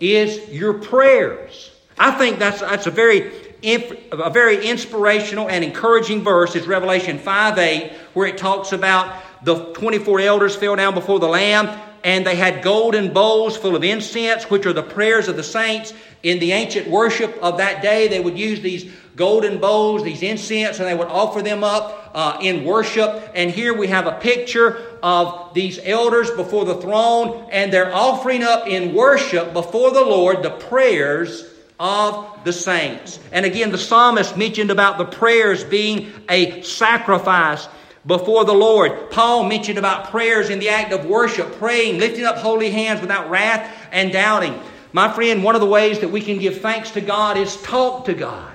is 0.00 0.48
your 0.48 0.74
prayers. 0.74 1.70
I 1.98 2.12
think 2.12 2.38
that's, 2.38 2.60
that's 2.60 2.86
a 2.86 2.90
very 2.90 3.47
a 3.62 4.30
very 4.30 4.68
inspirational 4.68 5.48
and 5.48 5.64
encouraging 5.64 6.22
verse 6.22 6.54
is 6.54 6.66
Revelation 6.66 7.18
5 7.18 7.58
8, 7.58 7.92
where 8.14 8.26
it 8.26 8.38
talks 8.38 8.72
about 8.72 9.22
the 9.42 9.72
24 9.72 10.20
elders 10.20 10.56
fell 10.56 10.76
down 10.76 10.94
before 10.94 11.18
the 11.18 11.28
Lamb, 11.28 11.68
and 12.04 12.24
they 12.24 12.36
had 12.36 12.62
golden 12.62 13.12
bowls 13.12 13.56
full 13.56 13.74
of 13.74 13.82
incense, 13.82 14.44
which 14.44 14.66
are 14.66 14.72
the 14.72 14.82
prayers 14.82 15.28
of 15.28 15.36
the 15.36 15.42
saints. 15.42 15.92
In 16.22 16.38
the 16.38 16.52
ancient 16.52 16.88
worship 16.88 17.36
of 17.42 17.58
that 17.58 17.82
day, 17.82 18.08
they 18.08 18.20
would 18.20 18.38
use 18.38 18.60
these 18.60 18.90
golden 19.16 19.58
bowls, 19.58 20.04
these 20.04 20.22
incense, 20.22 20.78
and 20.78 20.86
they 20.86 20.94
would 20.94 21.08
offer 21.08 21.42
them 21.42 21.64
up 21.64 22.12
uh, 22.14 22.38
in 22.40 22.64
worship. 22.64 23.30
And 23.34 23.50
here 23.50 23.76
we 23.76 23.88
have 23.88 24.06
a 24.06 24.12
picture 24.12 24.98
of 25.02 25.52
these 25.54 25.80
elders 25.82 26.30
before 26.30 26.64
the 26.64 26.76
throne, 26.76 27.48
and 27.50 27.72
they're 27.72 27.94
offering 27.94 28.44
up 28.44 28.68
in 28.68 28.94
worship 28.94 29.52
before 29.52 29.90
the 29.90 30.04
Lord 30.04 30.44
the 30.44 30.50
prayers 30.50 31.52
of 31.80 32.44
the 32.44 32.52
saints. 32.52 33.18
And 33.32 33.46
again, 33.46 33.70
the 33.70 33.78
psalmist 33.78 34.36
mentioned 34.36 34.70
about 34.70 34.98
the 34.98 35.04
prayers 35.04 35.64
being 35.64 36.12
a 36.28 36.62
sacrifice 36.62 37.68
before 38.06 38.44
the 38.44 38.54
Lord. 38.54 39.10
Paul 39.10 39.44
mentioned 39.44 39.78
about 39.78 40.10
prayers 40.10 40.50
in 40.50 40.58
the 40.58 40.70
act 40.70 40.92
of 40.92 41.04
worship, 41.06 41.52
praying, 41.58 41.98
lifting 41.98 42.24
up 42.24 42.36
holy 42.36 42.70
hands 42.70 43.00
without 43.00 43.30
wrath 43.30 43.70
and 43.92 44.12
doubting. 44.12 44.58
My 44.92 45.12
friend, 45.12 45.44
one 45.44 45.54
of 45.54 45.60
the 45.60 45.66
ways 45.66 46.00
that 46.00 46.08
we 46.08 46.20
can 46.20 46.38
give 46.38 46.60
thanks 46.60 46.90
to 46.92 47.00
God 47.00 47.36
is 47.36 47.60
talk 47.62 48.06
to 48.06 48.14
God. 48.14 48.52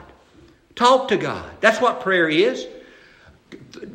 Talk 0.76 1.10
to 1.10 1.18
God. 1.18 1.50
That's 1.62 1.80
what 1.80 2.02
prayer 2.02 2.28
is. 2.28 2.68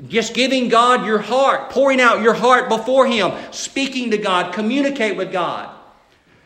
Just 0.07 0.35
giving 0.35 0.69
God 0.69 1.05
your 1.05 1.19
heart, 1.19 1.71
pouring 1.71 2.01
out 2.01 2.23
your 2.23 2.35
heart 2.35 2.69
before 2.69 3.07
Him, 3.07 3.33
speaking 3.51 4.13
to 4.13 4.19
God, 4.19 4.55
communicate 4.55 5.17
with 5.17 5.33
God. 5.33 5.75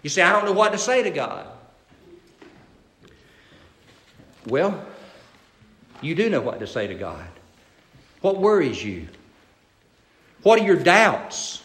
You 0.02 0.08
say, 0.08 0.22
I 0.22 0.32
don't 0.32 0.46
know 0.46 0.52
what 0.52 0.72
to 0.72 0.78
say 0.78 1.02
to 1.02 1.10
God. 1.10 1.46
Well, 4.46 4.84
you 6.00 6.14
do 6.14 6.28
know 6.28 6.40
what 6.40 6.60
to 6.60 6.66
say 6.66 6.86
to 6.88 6.94
God. 6.94 7.26
What 8.20 8.38
worries 8.38 8.82
you? 8.82 9.08
What 10.42 10.60
are 10.60 10.64
your 10.64 10.76
doubts? 10.76 11.62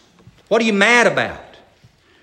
What 0.48 0.62
are 0.62 0.66
you 0.66 0.74
mad 0.74 1.08
about? 1.08 1.44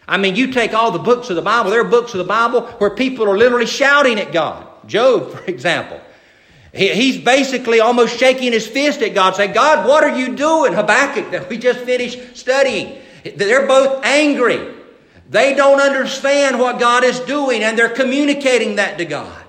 I 0.07 0.19
mean, 0.19 0.37
you 0.37 0.53
take 0.53 0.75
all 0.75 0.91
the 0.91 0.99
books 0.99 1.31
of 1.31 1.37
the 1.37 1.43
Bible, 1.43 1.71
there 1.71 1.81
are 1.81 1.89
books 1.89 2.13
of 2.13 2.19
the 2.19 2.25
Bible 2.25 2.63
where 2.79 2.91
people 2.91 3.29
are 3.29 3.37
literally 3.37 3.67
shouting 3.67 4.19
at 4.19 4.33
God. 4.33 4.67
Job, 4.87 5.31
for 5.35 5.45
example. 5.45 6.01
He's 6.73 7.19
basically 7.19 7.79
almost 7.79 8.19
shaking 8.19 8.51
his 8.51 8.67
fist 8.67 9.01
at 9.01 9.15
God, 9.15 9.37
saying, 9.37 9.53
God, 9.53 9.87
what 9.87 10.03
are 10.03 10.19
you 10.19 10.35
doing? 10.35 10.73
Habakkuk, 10.73 11.31
that 11.31 11.49
we 11.49 11.57
just 11.57 11.81
finished 11.81 12.37
studying. 12.37 13.01
They're 13.37 13.69
both 13.69 14.05
angry. 14.05 14.75
They 15.31 15.55
don't 15.55 15.81
understand 15.81 16.59
what 16.59 16.81
God 16.81 17.05
is 17.05 17.21
doing, 17.21 17.63
and 17.63 17.79
they're 17.79 17.89
communicating 17.89 18.77
that 18.77 18.99
to 18.99 19.05
God. 19.05 19.44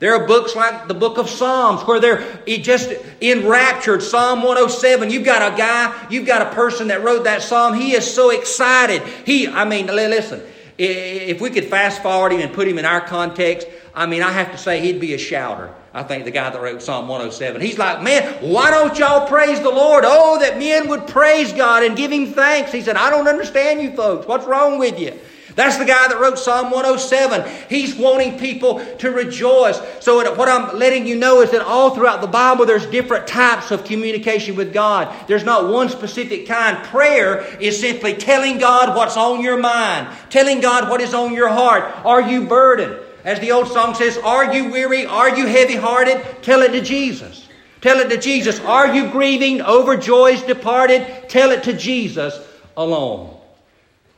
There 0.00 0.14
are 0.14 0.26
books 0.26 0.56
like 0.56 0.88
the 0.88 0.94
book 0.94 1.18
of 1.18 1.28
Psalms 1.28 1.82
where 1.82 2.00
they're 2.00 2.24
just 2.46 2.90
enraptured. 3.20 4.02
Psalm 4.02 4.38
107. 4.42 5.10
You've 5.10 5.26
got 5.26 5.52
a 5.52 5.56
guy, 5.56 6.06
you've 6.10 6.26
got 6.26 6.40
a 6.40 6.54
person 6.54 6.88
that 6.88 7.04
wrote 7.04 7.24
that 7.24 7.42
psalm. 7.42 7.74
He 7.74 7.92
is 7.92 8.12
so 8.12 8.30
excited. 8.30 9.02
He, 9.26 9.46
I 9.46 9.66
mean, 9.66 9.88
listen, 9.88 10.42
if 10.78 11.42
we 11.42 11.50
could 11.50 11.66
fast 11.66 12.02
forward 12.02 12.32
him 12.32 12.40
and 12.40 12.52
put 12.54 12.66
him 12.66 12.78
in 12.78 12.86
our 12.86 13.02
context, 13.02 13.68
I 13.94 14.06
mean, 14.06 14.22
I 14.22 14.32
have 14.32 14.52
to 14.52 14.58
say 14.58 14.80
he'd 14.80 15.00
be 15.00 15.12
a 15.12 15.18
shouter. 15.18 15.74
I 15.92 16.02
think 16.02 16.24
the 16.24 16.30
guy 16.30 16.48
that 16.48 16.62
wrote 16.62 16.80
Psalm 16.80 17.06
107. 17.06 17.60
He's 17.60 17.76
like, 17.76 18.00
man, 18.02 18.22
why 18.40 18.70
don't 18.70 18.96
y'all 18.98 19.28
praise 19.28 19.60
the 19.60 19.70
Lord? 19.70 20.04
Oh, 20.06 20.38
that 20.38 20.56
men 20.58 20.88
would 20.88 21.08
praise 21.08 21.52
God 21.52 21.82
and 21.82 21.94
give 21.94 22.10
him 22.10 22.32
thanks. 22.32 22.72
He 22.72 22.80
said, 22.80 22.96
I 22.96 23.10
don't 23.10 23.28
understand 23.28 23.82
you 23.82 23.94
folks. 23.94 24.26
What's 24.26 24.46
wrong 24.46 24.78
with 24.78 24.98
you? 24.98 25.18
That's 25.60 25.76
the 25.76 25.84
guy 25.84 26.08
that 26.08 26.18
wrote 26.18 26.38
Psalm 26.38 26.70
107. 26.70 27.46
He's 27.68 27.94
wanting 27.94 28.38
people 28.38 28.82
to 28.96 29.10
rejoice. 29.10 29.78
So, 30.02 30.16
what 30.34 30.48
I'm 30.48 30.78
letting 30.78 31.06
you 31.06 31.16
know 31.16 31.42
is 31.42 31.50
that 31.50 31.60
all 31.60 31.94
throughout 31.94 32.22
the 32.22 32.28
Bible, 32.28 32.64
there's 32.64 32.86
different 32.86 33.26
types 33.26 33.70
of 33.70 33.84
communication 33.84 34.56
with 34.56 34.72
God. 34.72 35.14
There's 35.26 35.44
not 35.44 35.70
one 35.70 35.90
specific 35.90 36.46
kind. 36.46 36.82
Prayer 36.84 37.42
is 37.60 37.78
simply 37.78 38.14
telling 38.14 38.56
God 38.56 38.96
what's 38.96 39.18
on 39.18 39.42
your 39.42 39.58
mind, 39.58 40.08
telling 40.30 40.62
God 40.62 40.88
what 40.88 41.02
is 41.02 41.12
on 41.12 41.34
your 41.34 41.50
heart. 41.50 41.84
Are 42.06 42.22
you 42.22 42.46
burdened? 42.46 42.98
As 43.22 43.38
the 43.40 43.52
old 43.52 43.68
song 43.68 43.94
says, 43.94 44.16
Are 44.16 44.54
you 44.54 44.70
weary? 44.70 45.04
Are 45.04 45.36
you 45.36 45.44
heavy 45.44 45.76
hearted? 45.76 46.24
Tell 46.40 46.62
it 46.62 46.72
to 46.72 46.80
Jesus. 46.80 47.46
Tell 47.82 47.98
it 47.98 48.08
to 48.08 48.16
Jesus. 48.16 48.60
Are 48.60 48.94
you 48.94 49.10
grieving 49.10 49.60
over 49.60 49.98
joys 49.98 50.40
departed? 50.40 51.28
Tell 51.28 51.50
it 51.50 51.64
to 51.64 51.74
Jesus 51.74 52.40
alone. 52.78 53.36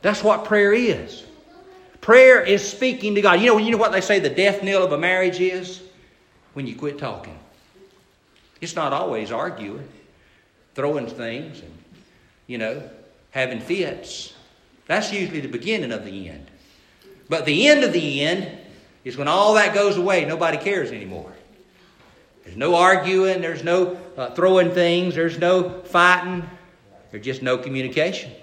That's 0.01 0.23
what 0.23 0.45
prayer 0.45 0.71
is. 0.71 1.22
Prayer 2.03 2.41
is 2.41 2.69
speaking 2.69 3.15
to 3.15 3.21
God. 3.21 3.39
You 3.39 3.47
know, 3.47 3.57
you 3.59 3.71
know 3.71 3.77
what 3.77 3.93
they 3.93 4.01
say 4.01 4.19
the 4.19 4.29
death 4.29 4.61
knell 4.61 4.83
of 4.83 4.91
a 4.91 4.97
marriage 4.97 5.39
is? 5.39 5.81
When 6.51 6.67
you 6.67 6.75
quit 6.75 6.99
talking. 6.99 7.39
It's 8.59 8.75
not 8.75 8.91
always 8.91 9.31
arguing, 9.31 9.87
throwing 10.75 11.07
things, 11.07 11.61
and, 11.61 11.77
you 12.45 12.57
know, 12.57 12.83
having 13.31 13.61
fits. 13.61 14.33
That's 14.85 15.13
usually 15.13 15.39
the 15.39 15.47
beginning 15.47 15.93
of 15.93 16.03
the 16.03 16.27
end. 16.27 16.45
But 17.29 17.45
the 17.45 17.69
end 17.69 17.85
of 17.85 17.93
the 17.93 18.21
end 18.21 18.57
is 19.05 19.15
when 19.15 19.29
all 19.29 19.53
that 19.53 19.73
goes 19.73 19.95
away, 19.95 20.25
nobody 20.25 20.57
cares 20.57 20.91
anymore. 20.91 21.31
There's 22.43 22.57
no 22.57 22.75
arguing, 22.75 23.39
there's 23.39 23.63
no 23.63 23.97
uh, 24.17 24.31
throwing 24.31 24.71
things, 24.71 25.15
there's 25.15 25.39
no 25.39 25.81
fighting, 25.83 26.43
there's 27.11 27.23
just 27.23 27.41
no 27.41 27.57
communication. 27.57 28.33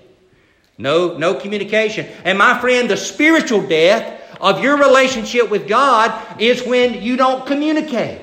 No, 0.80 1.16
no 1.18 1.34
communication. 1.34 2.06
And 2.24 2.38
my 2.38 2.58
friend, 2.58 2.88
the 2.88 2.96
spiritual 2.96 3.66
death 3.66 4.18
of 4.40 4.62
your 4.62 4.78
relationship 4.78 5.50
with 5.50 5.68
God 5.68 6.40
is 6.40 6.64
when 6.64 7.02
you 7.02 7.16
don't 7.16 7.46
communicate. 7.46 8.22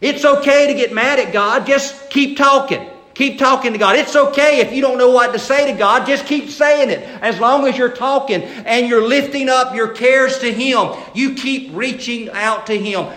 It's 0.00 0.24
okay 0.24 0.66
to 0.66 0.74
get 0.74 0.92
mad 0.92 1.20
at 1.20 1.32
God, 1.32 1.66
just 1.66 2.10
keep 2.10 2.36
talking. 2.36 2.88
Keep 3.14 3.38
talking 3.38 3.72
to 3.72 3.78
God. 3.78 3.96
It's 3.96 4.14
okay 4.14 4.60
if 4.60 4.72
you 4.72 4.80
don't 4.80 4.98
know 4.98 5.10
what 5.10 5.32
to 5.32 5.40
say 5.40 5.72
to 5.72 5.76
God. 5.76 6.06
Just 6.06 6.24
keep 6.26 6.50
saying 6.50 6.90
it. 6.90 7.00
As 7.20 7.40
long 7.40 7.66
as 7.66 7.76
you're 7.76 7.88
talking 7.88 8.42
and 8.42 8.86
you're 8.86 9.06
lifting 9.06 9.48
up 9.48 9.74
your 9.74 9.88
cares 9.88 10.38
to 10.38 10.52
Him, 10.52 10.92
you 11.14 11.34
keep 11.34 11.74
reaching 11.74 12.30
out 12.30 12.66
to 12.68 12.78
Him. 12.78 13.08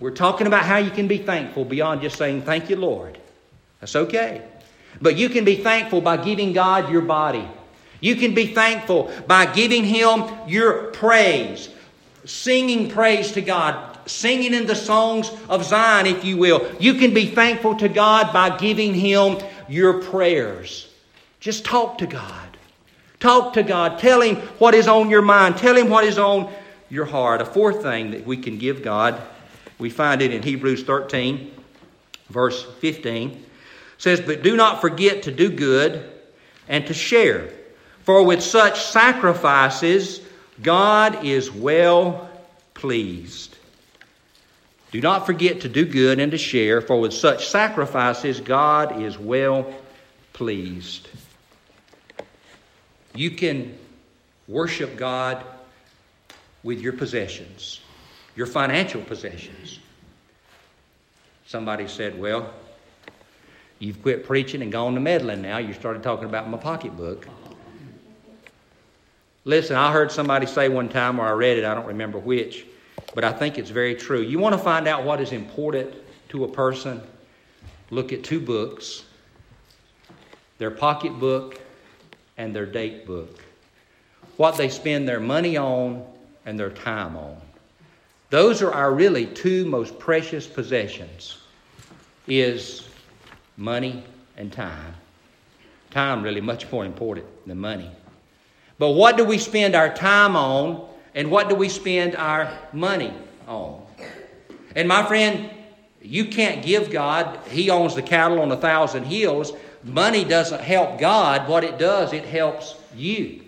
We're 0.00 0.10
talking 0.10 0.46
about 0.46 0.64
how 0.64 0.78
you 0.78 0.90
can 0.90 1.06
be 1.06 1.18
thankful 1.18 1.66
beyond 1.66 2.00
just 2.00 2.16
saying, 2.16 2.42
Thank 2.42 2.70
you, 2.70 2.76
Lord. 2.76 3.18
That's 3.80 3.94
okay. 3.94 4.42
But 5.02 5.16
you 5.16 5.28
can 5.28 5.44
be 5.44 5.56
thankful 5.56 6.00
by 6.00 6.16
giving 6.16 6.54
God 6.54 6.90
your 6.90 7.02
body. 7.02 7.46
You 8.02 8.16
can 8.16 8.34
be 8.34 8.48
thankful 8.48 9.10
by 9.28 9.46
giving 9.46 9.84
Him 9.84 10.24
your 10.48 10.88
praise, 10.88 11.70
singing 12.24 12.90
praise 12.90 13.32
to 13.32 13.40
God, 13.40 13.96
singing 14.06 14.52
in 14.52 14.66
the 14.66 14.74
songs 14.74 15.30
of 15.48 15.64
Zion, 15.64 16.06
if 16.06 16.24
you 16.24 16.36
will. 16.36 16.68
You 16.80 16.94
can 16.94 17.14
be 17.14 17.26
thankful 17.26 17.76
to 17.76 17.88
God 17.88 18.32
by 18.32 18.58
giving 18.58 18.92
Him 18.92 19.38
your 19.68 20.02
prayers. 20.02 20.92
Just 21.38 21.64
talk 21.64 21.98
to 21.98 22.06
God. 22.06 22.58
Talk 23.20 23.52
to 23.52 23.62
God. 23.62 24.00
Tell 24.00 24.20
Him 24.20 24.36
what 24.58 24.74
is 24.74 24.88
on 24.88 25.08
your 25.08 25.22
mind. 25.22 25.56
Tell 25.56 25.76
Him 25.76 25.88
what 25.88 26.02
is 26.02 26.18
on 26.18 26.52
your 26.90 27.04
heart. 27.04 27.40
A 27.40 27.44
fourth 27.44 27.82
thing 27.82 28.10
that 28.10 28.26
we 28.26 28.36
can 28.36 28.58
give 28.58 28.82
God, 28.82 29.22
we 29.78 29.90
find 29.90 30.20
it 30.22 30.34
in 30.34 30.42
Hebrews 30.42 30.82
13, 30.82 31.52
verse 32.30 32.64
15, 32.80 33.46
says, 33.96 34.20
But 34.20 34.42
do 34.42 34.56
not 34.56 34.80
forget 34.80 35.22
to 35.22 35.30
do 35.30 35.50
good 35.50 36.10
and 36.68 36.84
to 36.88 36.94
share, 36.94 37.48
for 38.04 38.22
with 38.22 38.42
such 38.42 38.84
sacrifices 38.84 40.20
God 40.60 41.24
is 41.24 41.50
well 41.50 42.30
pleased. 42.74 43.56
Do 44.90 45.00
not 45.00 45.24
forget 45.24 45.62
to 45.62 45.68
do 45.68 45.86
good 45.86 46.20
and 46.20 46.30
to 46.32 46.38
share, 46.38 46.80
for 46.80 47.00
with 47.00 47.14
such 47.14 47.48
sacrifices 47.48 48.40
God 48.40 49.02
is 49.02 49.18
well 49.18 49.72
pleased. 50.34 51.08
You 53.14 53.30
can 53.30 53.78
worship 54.46 54.96
God 54.96 55.44
with 56.62 56.80
your 56.80 56.92
possessions, 56.92 57.80
your 58.36 58.46
financial 58.46 59.02
possessions. 59.02 59.80
Somebody 61.46 61.88
said, 61.88 62.18
Well, 62.18 62.52
you've 63.78 64.02
quit 64.02 64.26
preaching 64.26 64.62
and 64.62 64.70
gone 64.70 64.94
to 64.94 65.00
meddling 65.00 65.42
now. 65.42 65.58
You 65.58 65.72
started 65.72 66.02
talking 66.02 66.26
about 66.26 66.48
my 66.48 66.58
pocketbook. 66.58 67.26
Listen, 69.44 69.76
I 69.76 69.92
heard 69.92 70.12
somebody 70.12 70.46
say 70.46 70.68
one 70.68 70.88
time, 70.88 71.18
or 71.18 71.26
I 71.26 71.32
read 71.32 71.58
it, 71.58 71.64
I 71.64 71.74
don't 71.74 71.86
remember 71.86 72.18
which 72.18 72.66
but 73.14 73.24
I 73.24 73.32
think 73.32 73.58
it's 73.58 73.70
very 73.70 73.94
true. 73.94 74.20
You 74.20 74.38
want 74.38 74.54
to 74.54 74.58
find 74.58 74.88
out 74.88 75.04
what 75.04 75.20
is 75.20 75.32
important 75.32 75.94
to 76.30 76.44
a 76.44 76.48
person? 76.48 77.02
Look 77.90 78.12
at 78.12 78.24
two 78.24 78.40
books 78.40 79.04
their 80.58 80.70
pocketbook 80.70 81.60
and 82.38 82.54
their 82.54 82.66
date 82.66 83.04
book. 83.04 83.42
What 84.36 84.56
they 84.56 84.68
spend 84.68 85.08
their 85.08 85.18
money 85.18 85.56
on 85.56 86.06
and 86.46 86.56
their 86.58 86.70
time 86.70 87.16
on. 87.16 87.36
Those 88.30 88.62
are 88.62 88.72
our 88.72 88.92
really 88.94 89.26
two 89.26 89.64
most 89.64 89.98
precious 89.98 90.46
possessions 90.46 91.38
is 92.28 92.88
money 93.56 94.04
and 94.36 94.52
time. 94.52 94.94
Time 95.90 96.22
really 96.22 96.40
much 96.40 96.70
more 96.70 96.84
important 96.84 97.26
than 97.46 97.58
money. 97.58 97.90
But 98.82 98.94
what 98.94 99.16
do 99.16 99.24
we 99.24 99.38
spend 99.38 99.76
our 99.76 99.94
time 99.94 100.34
on 100.34 100.88
and 101.14 101.30
what 101.30 101.48
do 101.48 101.54
we 101.54 101.68
spend 101.68 102.16
our 102.16 102.52
money 102.72 103.14
on? 103.46 103.80
And 104.74 104.88
my 104.88 105.06
friend, 105.06 105.50
you 106.00 106.24
can't 106.24 106.64
give 106.64 106.90
God, 106.90 107.38
He 107.46 107.70
owns 107.70 107.94
the 107.94 108.02
cattle 108.02 108.40
on 108.40 108.50
a 108.50 108.56
thousand 108.56 109.04
hills. 109.04 109.52
Money 109.84 110.24
doesn't 110.24 110.60
help 110.60 110.98
God. 110.98 111.48
What 111.48 111.62
it 111.62 111.78
does, 111.78 112.12
it 112.12 112.24
helps 112.24 112.74
you. 112.96 113.42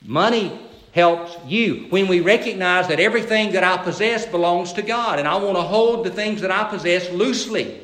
Money 0.00 0.60
helps 0.92 1.36
you. 1.44 1.86
When 1.90 2.06
we 2.06 2.20
recognize 2.20 2.86
that 2.86 3.00
everything 3.00 3.50
that 3.54 3.64
I 3.64 3.78
possess 3.78 4.26
belongs 4.26 4.74
to 4.74 4.82
God, 4.82 5.18
and 5.18 5.26
I 5.26 5.34
want 5.34 5.56
to 5.56 5.62
hold 5.62 6.06
the 6.06 6.10
things 6.10 6.40
that 6.42 6.52
I 6.52 6.62
possess 6.62 7.10
loosely. 7.10 7.83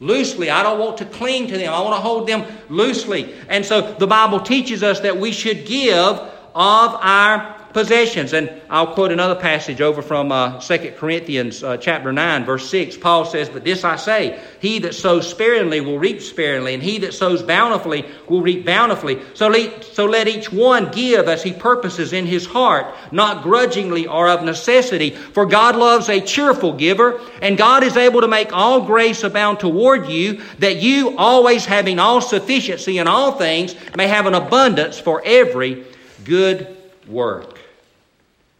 Loosely. 0.00 0.50
I 0.50 0.62
don't 0.62 0.78
want 0.78 0.96
to 0.98 1.04
cling 1.04 1.46
to 1.48 1.58
them. 1.58 1.72
I 1.72 1.80
want 1.80 1.94
to 1.94 2.00
hold 2.00 2.26
them 2.26 2.44
loosely. 2.70 3.34
And 3.48 3.64
so 3.64 3.92
the 3.94 4.06
Bible 4.06 4.40
teaches 4.40 4.82
us 4.82 5.00
that 5.00 5.16
we 5.16 5.30
should 5.30 5.66
give 5.66 5.92
of 5.92 6.40
our 6.54 7.59
possessions. 7.72 8.32
And 8.32 8.50
I'll 8.68 8.94
quote 8.94 9.12
another 9.12 9.34
passage 9.34 9.80
over 9.80 10.02
from 10.02 10.32
uh, 10.32 10.60
2 10.60 10.94
Corinthians 10.96 11.62
uh, 11.62 11.76
chapter 11.76 12.12
9, 12.12 12.44
verse 12.44 12.68
6. 12.70 12.96
Paul 12.96 13.24
says, 13.24 13.48
But 13.48 13.64
this 13.64 13.84
I 13.84 13.96
say, 13.96 14.40
he 14.60 14.78
that 14.80 14.94
sows 14.94 15.28
sparingly 15.28 15.80
will 15.80 15.98
reap 15.98 16.20
sparingly, 16.20 16.74
and 16.74 16.82
he 16.82 16.98
that 16.98 17.14
sows 17.14 17.42
bountifully 17.42 18.04
will 18.28 18.42
reap 18.42 18.64
bountifully. 18.64 19.20
So 19.34 19.48
let, 19.48 19.84
so 19.84 20.06
let 20.06 20.28
each 20.28 20.52
one 20.52 20.90
give 20.90 21.28
as 21.28 21.42
he 21.42 21.52
purposes 21.52 22.12
in 22.12 22.26
his 22.26 22.46
heart, 22.46 22.86
not 23.12 23.42
grudgingly 23.42 24.06
or 24.06 24.28
of 24.28 24.42
necessity. 24.42 25.10
For 25.10 25.46
God 25.46 25.76
loves 25.76 26.08
a 26.08 26.20
cheerful 26.20 26.72
giver, 26.72 27.20
and 27.42 27.56
God 27.56 27.82
is 27.82 27.96
able 27.96 28.20
to 28.20 28.28
make 28.28 28.52
all 28.52 28.82
grace 28.82 29.22
abound 29.22 29.60
toward 29.60 30.08
you, 30.08 30.42
that 30.58 30.76
you, 30.76 31.16
always 31.16 31.64
having 31.64 31.98
all 31.98 32.20
sufficiency 32.20 32.98
in 32.98 33.06
all 33.06 33.32
things, 33.32 33.74
may 33.96 34.06
have 34.06 34.26
an 34.26 34.34
abundance 34.34 34.98
for 34.98 35.22
every 35.24 35.84
good 36.24 36.76
work. 37.06 37.59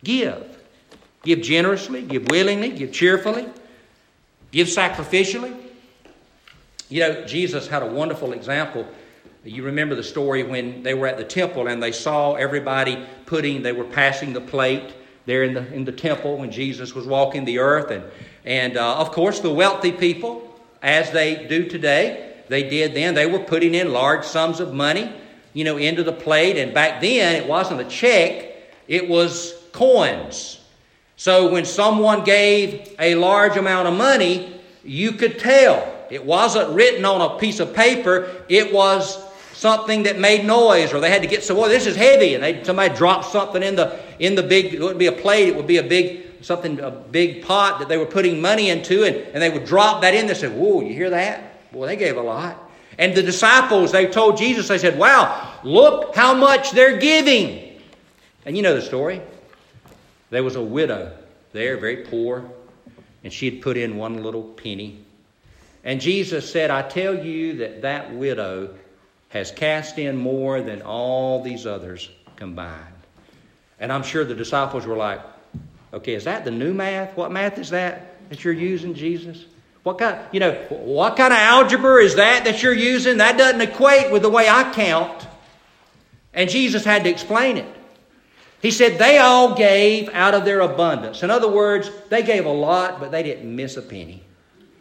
Give. 0.02 0.58
Give 1.22 1.42
generously, 1.42 2.02
give 2.02 2.28
willingly, 2.28 2.70
give 2.70 2.92
cheerfully, 2.92 3.46
give 4.50 4.68
sacrificially. 4.68 5.54
You 6.88 7.00
know, 7.00 7.24
Jesus 7.26 7.68
had 7.68 7.82
a 7.82 7.86
wonderful 7.86 8.32
example. 8.32 8.86
You 9.44 9.62
remember 9.64 9.94
the 9.94 10.02
story 10.02 10.42
when 10.42 10.82
they 10.82 10.94
were 10.94 11.06
at 11.06 11.18
the 11.18 11.24
temple 11.24 11.68
and 11.68 11.82
they 11.82 11.92
saw 11.92 12.34
everybody 12.34 13.06
putting, 13.26 13.62
they 13.62 13.72
were 13.72 13.84
passing 13.84 14.32
the 14.32 14.40
plate 14.40 14.94
there 15.26 15.44
in 15.44 15.54
the, 15.54 15.72
in 15.72 15.84
the 15.84 15.92
temple 15.92 16.38
when 16.38 16.50
Jesus 16.50 16.94
was 16.94 17.06
walking 17.06 17.44
the 17.44 17.58
earth. 17.58 17.90
And, 17.90 18.04
and 18.44 18.76
uh, 18.76 18.96
of 18.96 19.12
course, 19.12 19.40
the 19.40 19.52
wealthy 19.52 19.92
people, 19.92 20.58
as 20.82 21.10
they 21.10 21.46
do 21.46 21.68
today, 21.68 22.34
they 22.48 22.68
did 22.68 22.94
then, 22.94 23.14
they 23.14 23.26
were 23.26 23.38
putting 23.38 23.74
in 23.74 23.92
large 23.92 24.24
sums 24.24 24.58
of 24.58 24.72
money, 24.72 25.12
you 25.52 25.64
know, 25.64 25.76
into 25.76 26.02
the 26.02 26.12
plate. 26.12 26.56
And 26.56 26.74
back 26.74 27.00
then, 27.00 27.36
it 27.36 27.46
wasn't 27.46 27.80
a 27.80 27.84
check, 27.84 28.54
it 28.88 29.08
was 29.08 29.59
coins. 29.72 30.60
So 31.16 31.52
when 31.52 31.64
someone 31.64 32.24
gave 32.24 32.94
a 32.98 33.14
large 33.14 33.56
amount 33.56 33.88
of 33.88 33.94
money, 33.94 34.60
you 34.84 35.12
could 35.12 35.38
tell. 35.38 35.96
It 36.10 36.24
wasn't 36.24 36.70
written 36.70 37.04
on 37.04 37.20
a 37.20 37.38
piece 37.38 37.60
of 37.60 37.74
paper, 37.74 38.44
it 38.48 38.72
was 38.72 39.22
something 39.52 40.04
that 40.04 40.18
made 40.18 40.46
noise, 40.46 40.94
or 40.94 41.00
they 41.00 41.10
had 41.10 41.20
to 41.20 41.28
get 41.28 41.44
some, 41.44 41.58
well, 41.58 41.68
this 41.68 41.86
is 41.86 41.94
heavy, 41.94 42.34
and 42.34 42.42
they, 42.42 42.64
somebody 42.64 42.94
dropped 42.94 43.26
something 43.26 43.62
in 43.62 43.76
the, 43.76 44.00
in 44.18 44.34
the 44.34 44.42
big, 44.42 44.72
it 44.72 44.80
would 44.80 44.96
be 44.96 45.06
a 45.06 45.12
plate, 45.12 45.48
it 45.48 45.56
would 45.56 45.66
be 45.66 45.76
a 45.76 45.82
big, 45.82 46.26
something, 46.40 46.80
a 46.80 46.90
big 46.90 47.44
pot 47.44 47.78
that 47.78 47.88
they 47.88 47.98
were 47.98 48.06
putting 48.06 48.40
money 48.40 48.70
into, 48.70 49.04
and, 49.04 49.16
and 49.16 49.42
they 49.42 49.50
would 49.50 49.66
drop 49.66 50.00
that 50.00 50.14
in 50.14 50.26
They 50.26 50.34
said, 50.34 50.56
Whoa, 50.56 50.80
you 50.80 50.94
hear 50.94 51.10
that? 51.10 51.70
Boy, 51.72 51.86
they 51.86 51.96
gave 51.96 52.16
a 52.16 52.22
lot. 52.22 52.70
And 52.98 53.14
the 53.14 53.22
disciples, 53.22 53.92
they 53.92 54.06
told 54.06 54.38
Jesus, 54.38 54.68
they 54.68 54.78
said, 54.78 54.98
Wow, 54.98 55.58
look 55.62 56.16
how 56.16 56.34
much 56.34 56.72
they're 56.72 56.98
giving. 56.98 57.78
And 58.46 58.56
you 58.56 58.62
know 58.62 58.74
the 58.74 58.82
story. 58.82 59.20
There 60.30 60.42
was 60.42 60.56
a 60.56 60.62
widow 60.62 61.12
there, 61.52 61.76
very 61.76 61.98
poor, 61.98 62.50
and 63.22 63.32
she 63.32 63.50
had 63.50 63.62
put 63.62 63.76
in 63.76 63.96
one 63.96 64.22
little 64.22 64.42
penny. 64.42 65.04
And 65.84 66.00
Jesus 66.00 66.50
said, 66.50 66.70
I 66.70 66.82
tell 66.82 67.24
you 67.24 67.58
that 67.58 67.82
that 67.82 68.14
widow 68.14 68.74
has 69.30 69.50
cast 69.50 69.98
in 69.98 70.16
more 70.16 70.60
than 70.60 70.82
all 70.82 71.42
these 71.42 71.66
others 71.66 72.10
combined. 72.36 72.86
And 73.78 73.92
I'm 73.92 74.02
sure 74.02 74.24
the 74.24 74.34
disciples 74.34 74.86
were 74.86 74.96
like, 74.96 75.20
okay, 75.92 76.14
is 76.14 76.24
that 76.24 76.44
the 76.44 76.50
new 76.50 76.74
math? 76.74 77.16
What 77.16 77.32
math 77.32 77.58
is 77.58 77.70
that 77.70 78.28
that 78.28 78.44
you're 78.44 78.54
using, 78.54 78.94
Jesus? 78.94 79.44
What 79.82 79.98
kind, 79.98 80.18
you 80.30 80.40
know, 80.40 80.52
what 80.68 81.16
kind 81.16 81.32
of 81.32 81.38
algebra 81.38 82.02
is 82.02 82.16
that 82.16 82.44
that 82.44 82.62
you're 82.62 82.74
using? 82.74 83.16
That 83.16 83.38
doesn't 83.38 83.60
equate 83.60 84.12
with 84.12 84.22
the 84.22 84.28
way 84.28 84.48
I 84.48 84.72
count. 84.72 85.26
And 86.34 86.48
Jesus 86.48 86.84
had 86.84 87.04
to 87.04 87.10
explain 87.10 87.56
it. 87.56 87.79
He 88.60 88.70
said 88.70 88.98
they 88.98 89.18
all 89.18 89.54
gave 89.54 90.10
out 90.10 90.34
of 90.34 90.44
their 90.44 90.60
abundance. 90.60 91.22
In 91.22 91.30
other 91.30 91.48
words, 91.48 91.90
they 92.10 92.22
gave 92.22 92.44
a 92.44 92.52
lot, 92.52 93.00
but 93.00 93.10
they 93.10 93.22
didn't 93.22 93.54
miss 93.54 93.76
a 93.76 93.82
penny. 93.82 94.22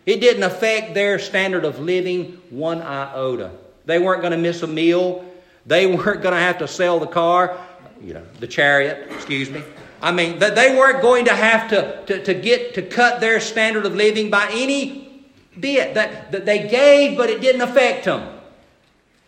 It 0.06 0.20
didn't 0.20 0.44
affect 0.44 0.94
their 0.94 1.18
standard 1.20 1.63
of 1.63 1.80
living 1.80 2.42
one 2.50 2.82
iota. 2.82 3.52
They 3.86 4.00
weren't 4.00 4.21
going 4.21 4.32
to 4.32 4.38
miss 4.38 4.63
a 4.63 4.67
meal. 4.67 5.23
They 5.65 5.86
weren't 5.96 6.21
going 6.21 6.34
to 6.34 6.42
have 6.42 6.58
to 6.60 6.67
sell 6.67 7.00
the 7.00 7.08
car, 7.08 7.58
you 8.02 8.13
know, 8.13 8.23
the 8.40 8.48
chariot, 8.48 9.08
excuse 9.12 9.50
me. 9.50 9.63
I 10.02 10.12
mean, 10.12 10.40
they 10.40 10.75
weren't 10.77 11.02
going 11.02 11.25
to 11.25 11.36
have 11.36 11.69
to, 11.69 12.04
to, 12.06 12.23
to 12.23 12.34
get 12.34 12.73
to 12.75 12.82
cut 12.82 13.19
their 13.19 13.40
standard 13.40 13.86
of 13.86 13.96
living 13.96 14.30
by 14.30 14.48
any 14.52 15.25
bit. 15.60 15.94
That, 15.94 16.32
that 16.32 16.46
they 16.46 16.69
gave, 16.69 17.17
but 17.17 17.30
it 17.30 17.42
didn't 17.42 17.62
affect 17.62 18.06
them. 18.06 18.40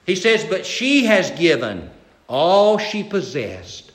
He 0.06 0.16
says, 0.16 0.46
But 0.46 0.66
she 0.66 1.06
has 1.06 1.32
given 1.32 1.90
all 2.28 2.78
she 2.78 3.04
possessed 3.04 3.91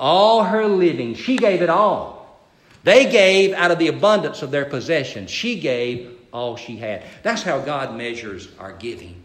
all 0.00 0.42
her 0.42 0.66
living. 0.66 1.14
She 1.14 1.36
gave 1.36 1.60
it 1.62 1.68
all. 1.68 2.40
They 2.82 3.10
gave 3.10 3.52
out 3.52 3.70
of 3.70 3.78
the 3.78 3.88
abundance 3.88 4.40
of 4.40 4.50
their 4.50 4.64
possessions. 4.64 5.30
She 5.30 5.60
gave 5.60 6.18
all 6.32 6.56
she 6.56 6.76
had. 6.78 7.04
That's 7.22 7.42
how 7.42 7.60
God 7.60 7.94
measures 7.94 8.48
our 8.58 8.72
giving. 8.72 9.22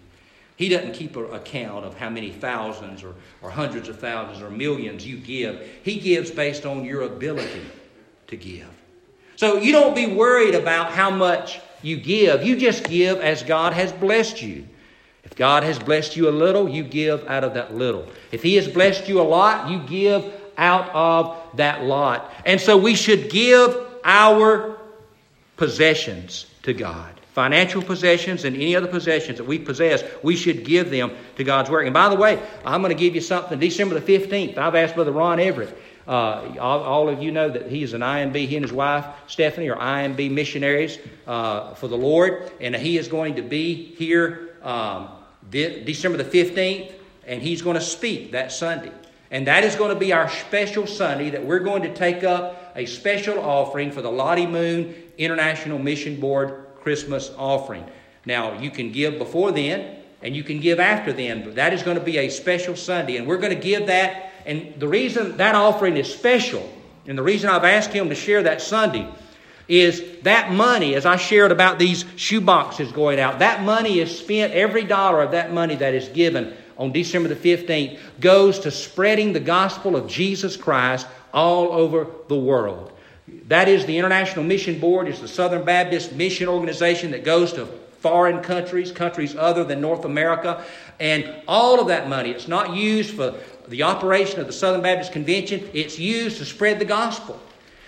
He 0.57 0.69
doesn't 0.69 0.93
keep 0.93 1.15
an 1.15 1.33
account 1.33 1.85
of 1.85 1.97
how 1.97 2.09
many 2.09 2.31
thousands 2.31 3.03
or, 3.03 3.15
or 3.41 3.49
hundreds 3.49 3.87
of 3.87 3.99
thousands 3.99 4.41
or 4.41 4.49
millions 4.49 5.07
you 5.07 5.17
give. 5.17 5.65
He 5.83 5.99
gives 5.99 6.29
based 6.29 6.65
on 6.65 6.83
your 6.83 7.03
ability 7.03 7.65
to 8.27 8.35
give. 8.35 8.69
So 9.37 9.57
you 9.57 9.71
don't 9.71 9.95
be 9.95 10.07
worried 10.07 10.55
about 10.55 10.91
how 10.91 11.09
much 11.09 11.59
you 11.81 11.97
give. 11.97 12.43
You 12.43 12.57
just 12.57 12.85
give 12.85 13.19
as 13.19 13.43
God 13.43 13.73
has 13.73 13.91
blessed 13.93 14.41
you. 14.41 14.67
If 15.23 15.35
God 15.35 15.63
has 15.63 15.79
blessed 15.79 16.15
you 16.15 16.29
a 16.29 16.31
little, 16.31 16.69
you 16.69 16.83
give 16.83 17.27
out 17.27 17.43
of 17.43 17.53
that 17.53 17.73
little. 17.73 18.07
If 18.31 18.43
He 18.43 18.55
has 18.55 18.67
blessed 18.67 19.07
you 19.09 19.19
a 19.19 19.23
lot, 19.23 19.69
you 19.69 19.79
give 19.79 20.31
out 20.57 20.89
of 20.93 21.37
that 21.57 21.83
lot. 21.83 22.31
And 22.45 22.59
so 22.59 22.77
we 22.77 22.95
should 22.95 23.29
give 23.29 23.77
our 24.03 24.77
possessions 25.57 26.45
to 26.63 26.73
God. 26.73 27.11
Financial 27.33 27.81
possessions 27.81 28.45
and 28.45 28.55
any 28.55 28.75
other 28.75 28.87
possessions 28.87 29.37
that 29.37 29.43
we 29.43 29.59
possess, 29.59 30.03
we 30.23 30.35
should 30.37 30.63
give 30.63 30.89
them 30.89 31.11
to 31.35 31.43
God's 31.43 31.69
work. 31.69 31.85
And 31.85 31.93
by 31.93 32.07
the 32.07 32.15
way, 32.15 32.41
I'm 32.63 32.81
going 32.81 32.95
to 32.95 32.99
give 32.99 33.13
you 33.13 33.21
something 33.21 33.59
December 33.59 33.99
the 33.99 34.17
15th. 34.19 34.57
I've 34.57 34.75
asked 34.75 34.95
Brother 34.95 35.11
Ron 35.11 35.39
Everett. 35.39 35.77
Uh, 36.07 36.55
all, 36.59 36.81
all, 36.81 37.09
of 37.09 37.21
you 37.21 37.31
know 37.31 37.49
that 37.49 37.69
he 37.69 37.81
is 37.81 37.93
an 37.93 38.01
IMB. 38.01 38.47
He 38.47 38.55
and 38.55 38.63
his 38.63 38.71
wife, 38.71 39.05
Stephanie, 39.27 39.69
are 39.69 39.77
IMB 39.77 40.31
missionaries 40.31 40.99
uh, 41.25 41.73
for 41.73 41.87
the 41.87 41.97
Lord. 41.97 42.51
And 42.61 42.75
he 42.75 42.97
is 42.97 43.07
going 43.07 43.35
to 43.35 43.41
be 43.41 43.95
here 43.95 44.55
um, 44.61 45.09
de- 45.49 45.83
December 45.83 46.17
the 46.17 46.23
15th, 46.23 46.93
and 47.25 47.41
he's 47.41 47.61
going 47.61 47.75
to 47.75 47.81
speak 47.81 48.31
that 48.31 48.51
Sunday. 48.51 48.91
And 49.35 49.47
that 49.47 49.65
is 49.65 49.75
going 49.75 49.93
to 49.93 49.99
be 49.99 50.13
our 50.13 50.29
special 50.29 50.87
Sunday 50.87 51.31
that 51.31 51.45
we're 51.45 51.59
going 51.59 51.81
to 51.81 51.93
take 51.93 52.23
up 52.23 52.71
a 52.73 52.85
special 52.85 53.37
offering 53.37 53.91
for 53.91 54.01
the 54.01 54.09
Lottie 54.09 54.45
Moon 54.47 54.95
International 55.17 55.77
Mission 55.77 56.21
Board 56.21 56.67
Christmas 56.79 57.29
offering. 57.37 57.83
Now, 58.25 58.57
you 58.57 58.71
can 58.71 58.93
give 58.93 59.17
before 59.17 59.51
then 59.51 59.97
and 60.21 60.33
you 60.33 60.41
can 60.41 60.61
give 60.61 60.79
after 60.79 61.11
then, 61.11 61.43
but 61.43 61.55
that 61.55 61.73
is 61.73 61.83
going 61.83 61.97
to 61.97 62.03
be 62.03 62.19
a 62.19 62.29
special 62.29 62.77
Sunday. 62.77 63.17
And 63.17 63.27
we're 63.27 63.35
going 63.35 63.53
to 63.53 63.61
give 63.61 63.87
that. 63.87 64.31
And 64.45 64.73
the 64.79 64.87
reason 64.87 65.35
that 65.35 65.53
offering 65.53 65.97
is 65.97 66.07
special, 66.07 66.71
and 67.05 67.17
the 67.17 67.23
reason 67.23 67.49
I've 67.49 67.65
asked 67.65 67.91
him 67.91 68.07
to 68.07 68.15
share 68.15 68.41
that 68.43 68.61
Sunday, 68.61 69.05
is 69.67 70.01
that 70.21 70.53
money, 70.53 70.95
as 70.95 71.05
I 71.05 71.17
shared 71.17 71.51
about 71.51 71.77
these 71.77 72.05
shoe 72.15 72.39
boxes 72.39 72.89
going 72.93 73.19
out, 73.19 73.39
that 73.39 73.63
money 73.63 73.99
is 73.99 74.17
spent, 74.17 74.53
every 74.53 74.85
dollar 74.85 75.21
of 75.21 75.31
that 75.31 75.51
money 75.51 75.75
that 75.75 75.93
is 75.93 76.07
given 76.07 76.55
on 76.77 76.91
December 76.91 77.29
the 77.29 77.35
15th 77.35 77.99
goes 78.19 78.59
to 78.59 78.71
spreading 78.71 79.33
the 79.33 79.39
gospel 79.39 79.95
of 79.95 80.07
Jesus 80.07 80.57
Christ 80.57 81.07
all 81.33 81.71
over 81.71 82.07
the 82.27 82.37
world. 82.37 82.91
That 83.47 83.67
is 83.67 83.85
the 83.85 83.97
International 83.97 84.43
Mission 84.43 84.79
Board, 84.79 85.07
is 85.07 85.19
the 85.19 85.27
Southern 85.27 85.63
Baptist 85.63 86.13
Mission 86.13 86.47
Organization 86.47 87.11
that 87.11 87.23
goes 87.23 87.53
to 87.53 87.65
foreign 87.99 88.41
countries, 88.41 88.91
countries 88.91 89.35
other 89.35 89.63
than 89.63 89.81
North 89.81 90.05
America. 90.05 90.63
And 90.99 91.33
all 91.47 91.79
of 91.79 91.87
that 91.87 92.07
money, 92.07 92.29
it's 92.29 92.47
not 92.47 92.75
used 92.75 93.15
for 93.15 93.33
the 93.67 93.83
operation 93.83 94.39
of 94.39 94.47
the 94.47 94.53
Southern 94.53 94.81
Baptist 94.81 95.11
Convention, 95.11 95.67
it's 95.73 95.97
used 95.97 96.37
to 96.37 96.45
spread 96.45 96.77
the 96.77 96.85
gospel. 96.85 97.39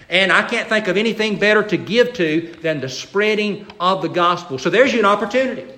And 0.09 0.31
I 0.31 0.41
can't 0.41 0.67
think 0.67 0.88
of 0.88 0.97
anything 0.97 1.38
better 1.38 1.61
to 1.63 1.77
give 1.77 2.13
to 2.13 2.55
than 2.61 2.79
the 2.79 2.89
spreading 2.89 3.67
of 3.79 4.01
the 4.01 4.09
gospel. 4.09 4.57
So 4.57 4.69
there's 4.69 4.93
you 4.93 4.99
an 4.99 5.05
opportunity. 5.05 5.76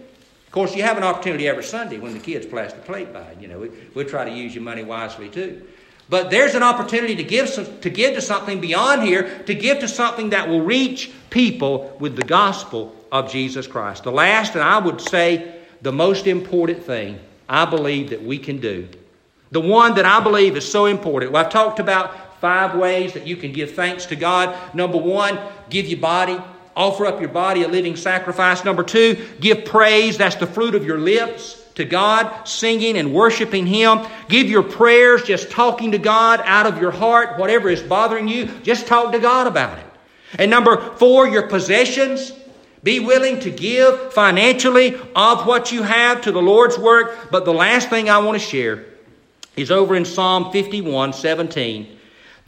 Of 0.50 0.54
course, 0.54 0.76
you 0.76 0.82
have 0.82 0.98
an 0.98 1.04
opportunity 1.04 1.48
every 1.48 1.64
Sunday 1.64 2.00
when 2.00 2.14
the 2.14 2.20
kids 2.20 2.48
pass 2.48 2.74
the 2.74 2.80
plate 2.80 3.14
by. 3.14 3.36
You 3.40 3.48
know, 3.48 3.60
we, 3.60 3.70
we 3.94 4.04
try 4.04 4.26
to 4.26 4.32
use 4.32 4.56
your 4.56 4.64
money 4.64 4.84
wisely 4.84 5.30
too. 5.30 5.62
But 6.10 6.32
there's 6.32 6.56
an 6.56 6.64
opportunity 6.64 7.16
to 7.18 7.24
give, 7.24 7.48
some, 7.48 7.80
to 7.82 7.90
give 7.92 8.16
to 8.16 8.22
something 8.22 8.60
beyond 8.60 9.04
here, 9.04 9.44
to 9.46 9.54
give 9.54 9.78
to 9.82 9.88
something 9.88 10.32
that 10.32 10.50
will 10.50 10.62
reach 10.62 11.12
people 11.30 11.96
with 12.00 12.16
the 12.16 12.24
gospel 12.24 12.96
of 13.12 13.32
Jesus 13.32 13.68
Christ. 13.68 14.06
The 14.06 14.12
last, 14.12 14.56
and 14.56 14.64
I 14.64 14.80
would 14.80 15.02
say 15.02 15.56
the 15.84 15.92
most 15.92 16.26
important 16.26 16.84
thing 16.84 17.20
I 17.48 17.66
believe 17.66 18.10
that 18.10 18.24
we 18.24 18.40
can 18.40 18.58
do, 18.58 18.88
the 19.52 19.62
one 19.62 19.94
that 19.96 20.06
I 20.06 20.20
believe 20.20 20.58
is 20.58 20.68
so 20.68 20.88
important. 20.88 21.32
Well, 21.32 21.46
I've 21.46 21.52
talked 21.52 21.78
about 21.78 22.42
five 22.42 22.74
ways 22.74 23.14
that 23.14 23.28
you 23.28 23.36
can 23.36 23.54
give 23.54 23.76
thanks 23.76 24.08
to 24.08 24.16
God. 24.16 24.74
Number 24.74 24.98
one, 24.98 25.38
give 25.70 25.86
your 25.86 26.00
body. 26.00 26.42
Offer 26.80 27.08
up 27.08 27.20
your 27.20 27.28
body 27.28 27.64
a 27.64 27.68
living 27.68 27.98
sacrifice. 27.98 28.64
Number 28.64 28.84
two, 28.84 29.28
give 29.42 29.66
praise. 29.66 30.18
That's 30.18 30.38
the 30.38 30.48
fruit 30.48 30.76
of 30.76 30.86
your 30.86 30.98
lips 30.98 31.62
to 31.76 31.84
God, 31.84 32.48
singing 32.48 32.98
and 32.98 33.14
worshiping 33.14 33.68
Him. 33.68 34.08
Give 34.30 34.50
your 34.50 34.64
prayers, 34.64 35.24
just 35.24 35.52
talking 35.52 35.92
to 35.92 35.98
God 35.98 36.42
out 36.46 36.68
of 36.68 36.80
your 36.80 36.92
heart. 36.92 37.38
Whatever 37.38 37.68
is 37.68 37.84
bothering 37.84 38.30
you, 38.30 38.46
just 38.64 38.88
talk 38.88 39.12
to 39.12 39.20
God 39.20 39.46
about 39.46 39.78
it. 39.78 39.86
And 40.40 40.50
number 40.50 40.78
four, 40.96 41.28
your 41.28 41.48
possessions. 41.50 42.32
Be 42.82 43.02
willing 43.02 43.42
to 43.42 43.52
give 43.52 44.14
financially 44.14 44.96
of 45.14 45.46
what 45.46 45.74
you 45.74 45.84
have 45.84 46.22
to 46.22 46.32
the 46.32 46.42
Lord's 46.42 46.80
work. 46.80 47.30
But 47.30 47.44
the 47.44 47.54
last 47.54 47.90
thing 47.90 48.10
I 48.10 48.20
want 48.20 48.42
to 48.42 48.48
share 48.48 48.86
is 49.58 49.70
over 49.70 49.98
in 49.98 50.06
Psalm 50.06 50.50
51 50.54 51.12
17. 51.12 51.99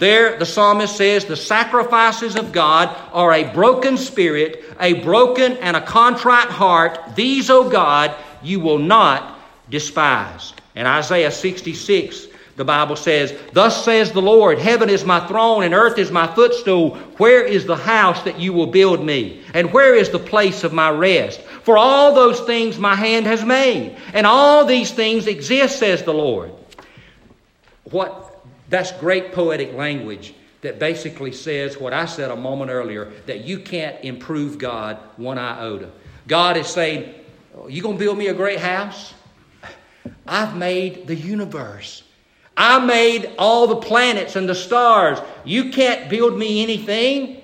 There, 0.01 0.35
the 0.35 0.47
psalmist 0.47 0.97
says, 0.97 1.25
The 1.25 1.35
sacrifices 1.35 2.35
of 2.35 2.51
God 2.51 2.89
are 3.13 3.33
a 3.33 3.53
broken 3.53 3.97
spirit, 3.97 4.63
a 4.79 4.93
broken 4.93 5.57
and 5.57 5.77
a 5.77 5.85
contrite 5.85 6.47
heart. 6.47 7.15
These, 7.15 7.51
O 7.51 7.69
God, 7.69 8.15
you 8.41 8.59
will 8.59 8.79
not 8.79 9.39
despise. 9.69 10.53
In 10.73 10.87
Isaiah 10.87 11.29
66, 11.29 12.25
the 12.55 12.65
Bible 12.65 12.95
says, 12.95 13.37
Thus 13.53 13.85
says 13.85 14.11
the 14.11 14.23
Lord, 14.23 14.57
Heaven 14.57 14.89
is 14.89 15.05
my 15.05 15.19
throne 15.27 15.61
and 15.61 15.75
earth 15.75 15.99
is 15.99 16.09
my 16.09 16.25
footstool. 16.33 16.95
Where 17.17 17.43
is 17.43 17.67
the 17.67 17.75
house 17.75 18.23
that 18.23 18.39
you 18.39 18.53
will 18.53 18.65
build 18.65 19.05
me? 19.05 19.43
And 19.53 19.71
where 19.71 19.93
is 19.93 20.09
the 20.09 20.17
place 20.17 20.63
of 20.63 20.73
my 20.73 20.89
rest? 20.89 21.41
For 21.41 21.77
all 21.77 22.15
those 22.15 22.39
things 22.39 22.79
my 22.79 22.95
hand 22.95 23.27
has 23.27 23.45
made, 23.45 23.95
and 24.15 24.25
all 24.25 24.65
these 24.65 24.89
things 24.89 25.27
exist, 25.27 25.77
says 25.77 26.01
the 26.01 26.11
Lord. 26.11 26.51
What 27.83 28.30
that's 28.71 28.91
great 28.93 29.33
poetic 29.33 29.73
language 29.73 30.33
that 30.61 30.79
basically 30.79 31.31
says 31.31 31.77
what 31.77 31.93
I 31.93 32.05
said 32.05 32.31
a 32.31 32.35
moment 32.35 32.71
earlier 32.71 33.11
that 33.25 33.43
you 33.43 33.59
can't 33.59 34.03
improve 34.03 34.57
God 34.57 34.97
one 35.17 35.37
iota. 35.37 35.91
God 36.27 36.57
is 36.57 36.67
saying, 36.67 37.13
oh, 37.55 37.67
You 37.67 37.81
to 37.81 37.93
build 37.93 38.17
me 38.17 38.27
a 38.27 38.33
great 38.33 38.59
house? 38.59 39.13
I've 40.25 40.55
made 40.55 41.07
the 41.07 41.15
universe. 41.15 42.03
I 42.55 42.79
made 42.79 43.33
all 43.37 43.67
the 43.67 43.75
planets 43.75 44.35
and 44.35 44.47
the 44.47 44.55
stars. 44.55 45.19
You 45.43 45.71
can't 45.71 46.09
build 46.09 46.37
me 46.37 46.63
anything 46.63 47.41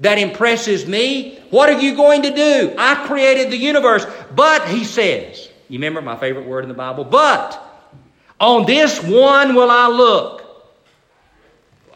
that 0.00 0.18
impresses 0.18 0.86
me. 0.86 1.38
What 1.50 1.70
are 1.70 1.80
you 1.80 1.94
going 1.94 2.22
to 2.22 2.34
do? 2.34 2.74
I 2.76 3.06
created 3.06 3.50
the 3.50 3.56
universe. 3.56 4.06
But, 4.34 4.68
he 4.68 4.84
says, 4.84 5.48
you 5.68 5.78
remember 5.78 6.02
my 6.02 6.16
favorite 6.16 6.46
word 6.46 6.64
in 6.64 6.68
the 6.68 6.74
Bible? 6.74 7.04
But, 7.04 7.62
on 8.40 8.66
this 8.66 9.02
one 9.02 9.54
will 9.54 9.70
I 9.70 9.88
look 9.88 10.35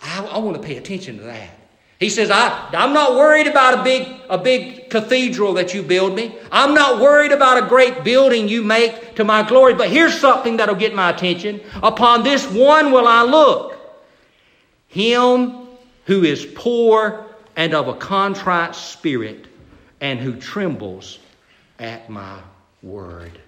I, 0.02 0.24
I 0.24 0.38
want 0.38 0.60
to 0.60 0.62
pay 0.62 0.76
attention 0.76 1.18
to 1.18 1.24
that. 1.24 1.50
He 1.98 2.08
says, 2.08 2.30
I, 2.30 2.70
I'm 2.72 2.94
not 2.94 3.14
worried 3.14 3.46
about 3.46 3.80
a 3.80 3.82
big, 3.82 4.08
a 4.30 4.38
big 4.38 4.88
cathedral 4.88 5.52
that 5.54 5.74
you 5.74 5.82
build 5.82 6.14
me. 6.14 6.34
I'm 6.50 6.72
not 6.72 6.98
worried 6.98 7.30
about 7.30 7.62
a 7.62 7.66
great 7.68 8.04
building 8.04 8.48
you 8.48 8.62
make 8.62 9.16
to 9.16 9.24
my 9.24 9.46
glory. 9.46 9.74
But 9.74 9.90
here's 9.90 10.18
something 10.18 10.56
that'll 10.56 10.76
get 10.76 10.94
my 10.94 11.10
attention. 11.10 11.60
Upon 11.82 12.22
this 12.22 12.50
one 12.50 12.90
will 12.90 13.06
I 13.06 13.22
look. 13.22 13.76
Him 14.88 15.68
who 16.06 16.24
is 16.24 16.46
poor 16.54 17.26
and 17.54 17.74
of 17.74 17.88
a 17.88 17.94
contrite 17.94 18.74
spirit 18.74 19.46
and 20.00 20.18
who 20.18 20.36
trembles 20.36 21.18
at 21.78 22.08
my 22.08 22.40
word. 22.82 23.38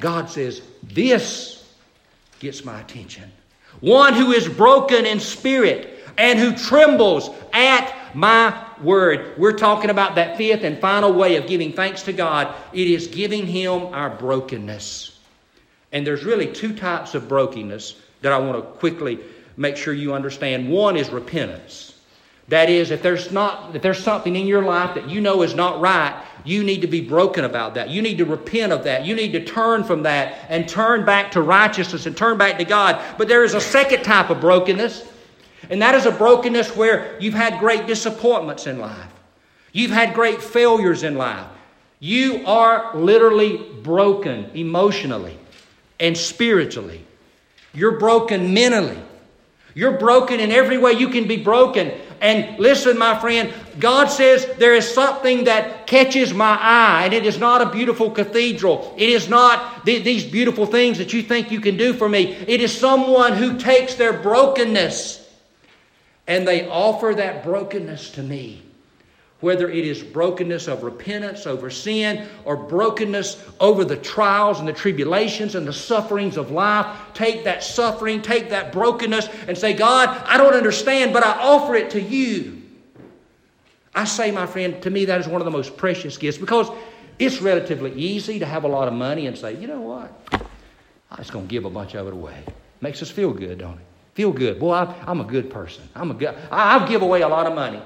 God 0.00 0.30
says, 0.30 0.62
This 0.82 1.70
gets 2.40 2.64
my 2.64 2.80
attention 2.80 3.30
one 3.80 4.14
who 4.14 4.32
is 4.32 4.48
broken 4.48 5.06
in 5.06 5.20
spirit 5.20 5.98
and 6.18 6.38
who 6.38 6.54
trembles 6.54 7.30
at 7.52 7.94
my 8.14 8.64
word. 8.82 9.38
We're 9.38 9.56
talking 9.56 9.90
about 9.90 10.14
that 10.16 10.36
fifth 10.36 10.64
and 10.64 10.78
final 10.78 11.12
way 11.12 11.36
of 11.36 11.46
giving 11.46 11.72
thanks 11.72 12.02
to 12.02 12.12
God. 12.12 12.54
It 12.72 12.88
is 12.88 13.06
giving 13.06 13.46
Him 13.46 13.86
our 13.86 14.10
brokenness. 14.10 15.18
And 15.92 16.06
there's 16.06 16.24
really 16.24 16.52
two 16.52 16.74
types 16.74 17.14
of 17.14 17.28
brokenness 17.28 17.96
that 18.22 18.32
I 18.32 18.38
want 18.38 18.56
to 18.56 18.62
quickly 18.78 19.18
make 19.56 19.76
sure 19.76 19.92
you 19.92 20.14
understand. 20.14 20.70
One 20.70 20.96
is 20.96 21.10
repentance. 21.10 22.00
That 22.48 22.68
is, 22.68 22.90
if 22.90 23.02
there's 23.02 23.30
not, 23.30 23.74
if 23.74 23.82
there's 23.82 24.02
something 24.02 24.34
in 24.34 24.46
your 24.46 24.62
life 24.62 24.94
that 24.94 25.08
you 25.08 25.20
know 25.20 25.42
is 25.42 25.54
not 25.54 25.80
right, 25.80 26.22
you 26.44 26.64
need 26.64 26.80
to 26.80 26.86
be 26.86 27.00
broken 27.00 27.44
about 27.44 27.74
that. 27.74 27.90
You 27.90 28.02
need 28.02 28.18
to 28.18 28.24
repent 28.24 28.72
of 28.72 28.84
that. 28.84 29.04
You 29.04 29.14
need 29.14 29.32
to 29.32 29.44
turn 29.44 29.84
from 29.84 30.02
that 30.02 30.46
and 30.48 30.68
turn 30.68 31.04
back 31.04 31.30
to 31.32 31.42
righteousness 31.42 32.06
and 32.06 32.16
turn 32.16 32.38
back 32.38 32.58
to 32.58 32.64
God. 32.64 33.00
But 33.18 33.28
there 33.28 33.44
is 33.44 33.54
a 33.54 33.60
second 33.60 34.02
type 34.02 34.30
of 34.30 34.40
brokenness, 34.40 35.04
and 35.70 35.80
that 35.82 35.94
is 35.94 36.06
a 36.06 36.10
brokenness 36.10 36.76
where 36.76 37.16
you've 37.20 37.34
had 37.34 37.60
great 37.60 37.86
disappointments 37.86 38.66
in 38.66 38.78
life. 38.78 39.10
You've 39.72 39.90
had 39.90 40.14
great 40.14 40.42
failures 40.42 41.02
in 41.02 41.16
life. 41.16 41.46
You 42.00 42.44
are 42.46 42.96
literally 42.96 43.58
broken 43.82 44.50
emotionally 44.54 45.38
and 46.00 46.18
spiritually. 46.18 47.04
You're 47.72 47.98
broken 47.98 48.52
mentally. 48.52 48.98
You're 49.74 49.98
broken 49.98 50.40
in 50.40 50.50
every 50.50 50.76
way 50.76 50.92
you 50.92 51.08
can 51.08 51.26
be 51.26 51.38
broken. 51.38 51.92
And 52.22 52.56
listen, 52.60 52.96
my 52.96 53.18
friend, 53.18 53.52
God 53.80 54.06
says 54.06 54.46
there 54.56 54.76
is 54.76 54.88
something 54.88 55.44
that 55.44 55.88
catches 55.88 56.32
my 56.32 56.56
eye, 56.58 57.02
and 57.06 57.12
it 57.12 57.26
is 57.26 57.36
not 57.36 57.60
a 57.62 57.70
beautiful 57.70 58.12
cathedral. 58.12 58.94
It 58.96 59.08
is 59.08 59.28
not 59.28 59.84
th- 59.84 60.04
these 60.04 60.24
beautiful 60.24 60.64
things 60.64 60.98
that 60.98 61.12
you 61.12 61.22
think 61.22 61.50
you 61.50 61.60
can 61.60 61.76
do 61.76 61.92
for 61.92 62.08
me. 62.08 62.32
It 62.46 62.60
is 62.60 62.72
someone 62.72 63.32
who 63.32 63.58
takes 63.58 63.96
their 63.96 64.12
brokenness 64.12 65.18
and 66.28 66.46
they 66.46 66.68
offer 66.68 67.12
that 67.16 67.42
brokenness 67.42 68.12
to 68.12 68.22
me 68.22 68.62
whether 69.42 69.68
it 69.68 69.84
is 69.84 70.02
brokenness 70.02 70.68
of 70.68 70.84
repentance 70.84 71.46
over 71.46 71.68
sin 71.68 72.26
or 72.44 72.56
brokenness 72.56 73.44
over 73.60 73.84
the 73.84 73.96
trials 73.96 74.60
and 74.60 74.68
the 74.68 74.72
tribulations 74.72 75.56
and 75.56 75.66
the 75.66 75.72
sufferings 75.72 76.36
of 76.36 76.50
life. 76.50 76.86
Take 77.12 77.44
that 77.44 77.62
suffering, 77.62 78.22
take 78.22 78.48
that 78.50 78.72
brokenness, 78.72 79.28
and 79.48 79.58
say, 79.58 79.74
God, 79.74 80.08
I 80.26 80.38
don't 80.38 80.54
understand, 80.54 81.12
but 81.12 81.24
I 81.24 81.32
offer 81.32 81.74
it 81.74 81.90
to 81.90 82.00
you. 82.00 82.62
I 83.94 84.04
say, 84.04 84.30
my 84.30 84.46
friend, 84.46 84.80
to 84.82 84.90
me, 84.90 85.04
that 85.06 85.20
is 85.20 85.26
one 85.26 85.40
of 85.40 85.44
the 85.44 85.50
most 85.50 85.76
precious 85.76 86.16
gifts 86.16 86.38
because 86.38 86.70
it's 87.18 87.42
relatively 87.42 87.92
easy 87.92 88.38
to 88.38 88.46
have 88.46 88.64
a 88.64 88.68
lot 88.68 88.88
of 88.88 88.94
money 88.94 89.26
and 89.26 89.36
say, 89.36 89.54
you 89.54 89.66
know 89.66 89.80
what? 89.80 90.12
I'm 91.10 91.18
just 91.18 91.32
going 91.32 91.46
to 91.46 91.50
give 91.50 91.64
a 91.64 91.70
bunch 91.70 91.94
of 91.94 92.06
it 92.06 92.12
away. 92.12 92.42
Makes 92.80 93.02
us 93.02 93.10
feel 93.10 93.32
good, 93.32 93.58
don't 93.58 93.74
it? 93.74 93.84
Feel 94.14 94.32
good. 94.32 94.58
Boy, 94.60 94.72
I, 94.74 95.10
am 95.10 95.20
a 95.20 95.24
good 95.24 95.50
person. 95.50 95.82
I'm 95.94 96.10
a 96.10 96.14
good, 96.14 96.34
I'll 96.50 96.86
give 96.86 97.02
away 97.02 97.22
a 97.22 97.28
lot 97.28 97.46
of 97.46 97.54
money. 97.54 97.82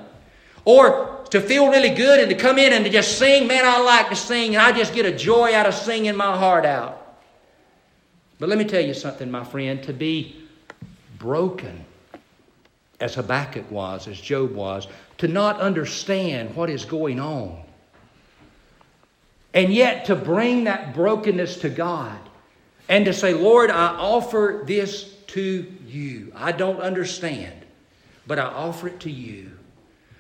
Or 0.67 1.25
to 1.31 1.41
feel 1.41 1.71
really 1.71 1.91
good 1.91 2.21
and 2.21 2.29
to 2.29 2.35
come 2.37 2.59
in 2.59 2.73
and 2.73 2.85
to 2.85 2.91
just 2.91 3.19
sing, 3.19 3.47
man, 3.47 3.65
I 3.65 3.81
like 3.81 4.11
to 4.11 4.17
sing 4.17 4.57
and 4.57 4.63
I 4.63 4.73
just 4.73 4.93
get 4.93 5.07
a 5.07 5.17
joy 5.17 5.55
out 5.55 5.65
of 5.65 5.75
singing 5.75 6.17
my 6.17 6.37
heart 6.37 6.67
out. 6.67 7.19
But 8.39 8.49
let 8.49 8.59
me 8.59 8.65
tell 8.65 8.85
you 8.85 8.93
something, 8.93 9.31
my 9.31 9.45
friend, 9.45 9.83
to 9.85 9.93
be 9.93 10.45
broken 11.19 11.85
as 13.01 13.15
Habakkuk 13.15 13.71
was, 13.71 14.09
as 14.09 14.21
Job 14.21 14.55
was, 14.55 14.89
to 15.19 15.29
not 15.29 15.61
understand 15.61 16.55
what 16.57 16.69
is 16.69 16.85
going 16.85 17.21
on, 17.21 17.63
and 19.55 19.73
yet 19.73 20.07
to 20.07 20.17
bring 20.17 20.65
that 20.65 20.95
brokenness 20.95 21.59
to 21.59 21.71
God 21.71 22.19
and 22.89 23.05
to 23.05 23.13
say, 23.13 23.35
Lord, 23.35 23.71
I 23.71 23.87
offer 23.87 24.65
this 24.67 25.15
to 25.29 25.73
you. 25.87 26.33
I 26.35 26.53
don't 26.53 26.81
understand, 26.81 27.55
but 28.27 28.39
I 28.39 28.45
offer 28.45 28.89
it 28.89 29.01
to 29.01 29.11
you. 29.11 29.56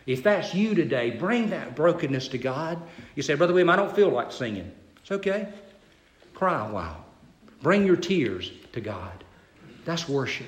If 0.06 0.22
that's 0.22 0.54
you 0.54 0.74
today, 0.74 1.10
bring 1.10 1.50
that 1.50 1.74
brokenness 1.74 2.28
to 2.28 2.38
God. 2.38 2.80
You 3.16 3.22
say, 3.22 3.34
Brother 3.34 3.52
William, 3.52 3.70
I 3.70 3.76
don't 3.76 3.94
feel 3.94 4.08
like 4.08 4.30
singing. 4.30 4.70
It's 5.02 5.10
okay. 5.10 5.48
Cry 6.34 6.66
a 6.66 6.72
while. 6.72 7.04
Bring 7.62 7.84
your 7.84 7.96
tears 7.96 8.52
to 8.72 8.80
God. 8.80 9.24
That's 9.84 10.08
worship. 10.08 10.46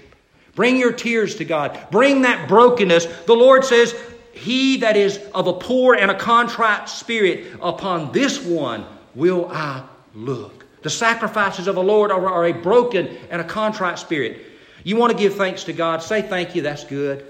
Bring 0.54 0.76
your 0.76 0.92
tears 0.92 1.36
to 1.36 1.44
God. 1.44 1.78
Bring 1.90 2.22
that 2.22 2.48
brokenness. 2.48 3.06
The 3.26 3.34
Lord 3.34 3.64
says, 3.64 3.94
He 4.32 4.76
that 4.78 4.96
is 4.96 5.18
of 5.34 5.46
a 5.46 5.52
poor 5.52 5.94
and 5.94 6.10
a 6.10 6.18
contrite 6.18 6.88
spirit, 6.88 7.56
upon 7.60 8.12
this 8.12 8.44
one 8.44 8.84
will 9.14 9.48
I 9.50 9.84
look. 10.14 10.66
The 10.82 10.90
sacrifices 10.90 11.66
of 11.66 11.74
the 11.74 11.82
Lord 11.82 12.12
are, 12.12 12.26
are 12.28 12.46
a 12.46 12.52
broken 12.52 13.16
and 13.30 13.40
a 13.40 13.44
contrite 13.44 13.98
spirit. 13.98 14.42
You 14.84 14.96
want 14.96 15.12
to 15.12 15.18
give 15.18 15.34
thanks 15.34 15.64
to 15.64 15.72
God? 15.72 16.02
Say 16.02 16.22
thank 16.22 16.54
you. 16.54 16.62
That's 16.62 16.84
good. 16.84 17.26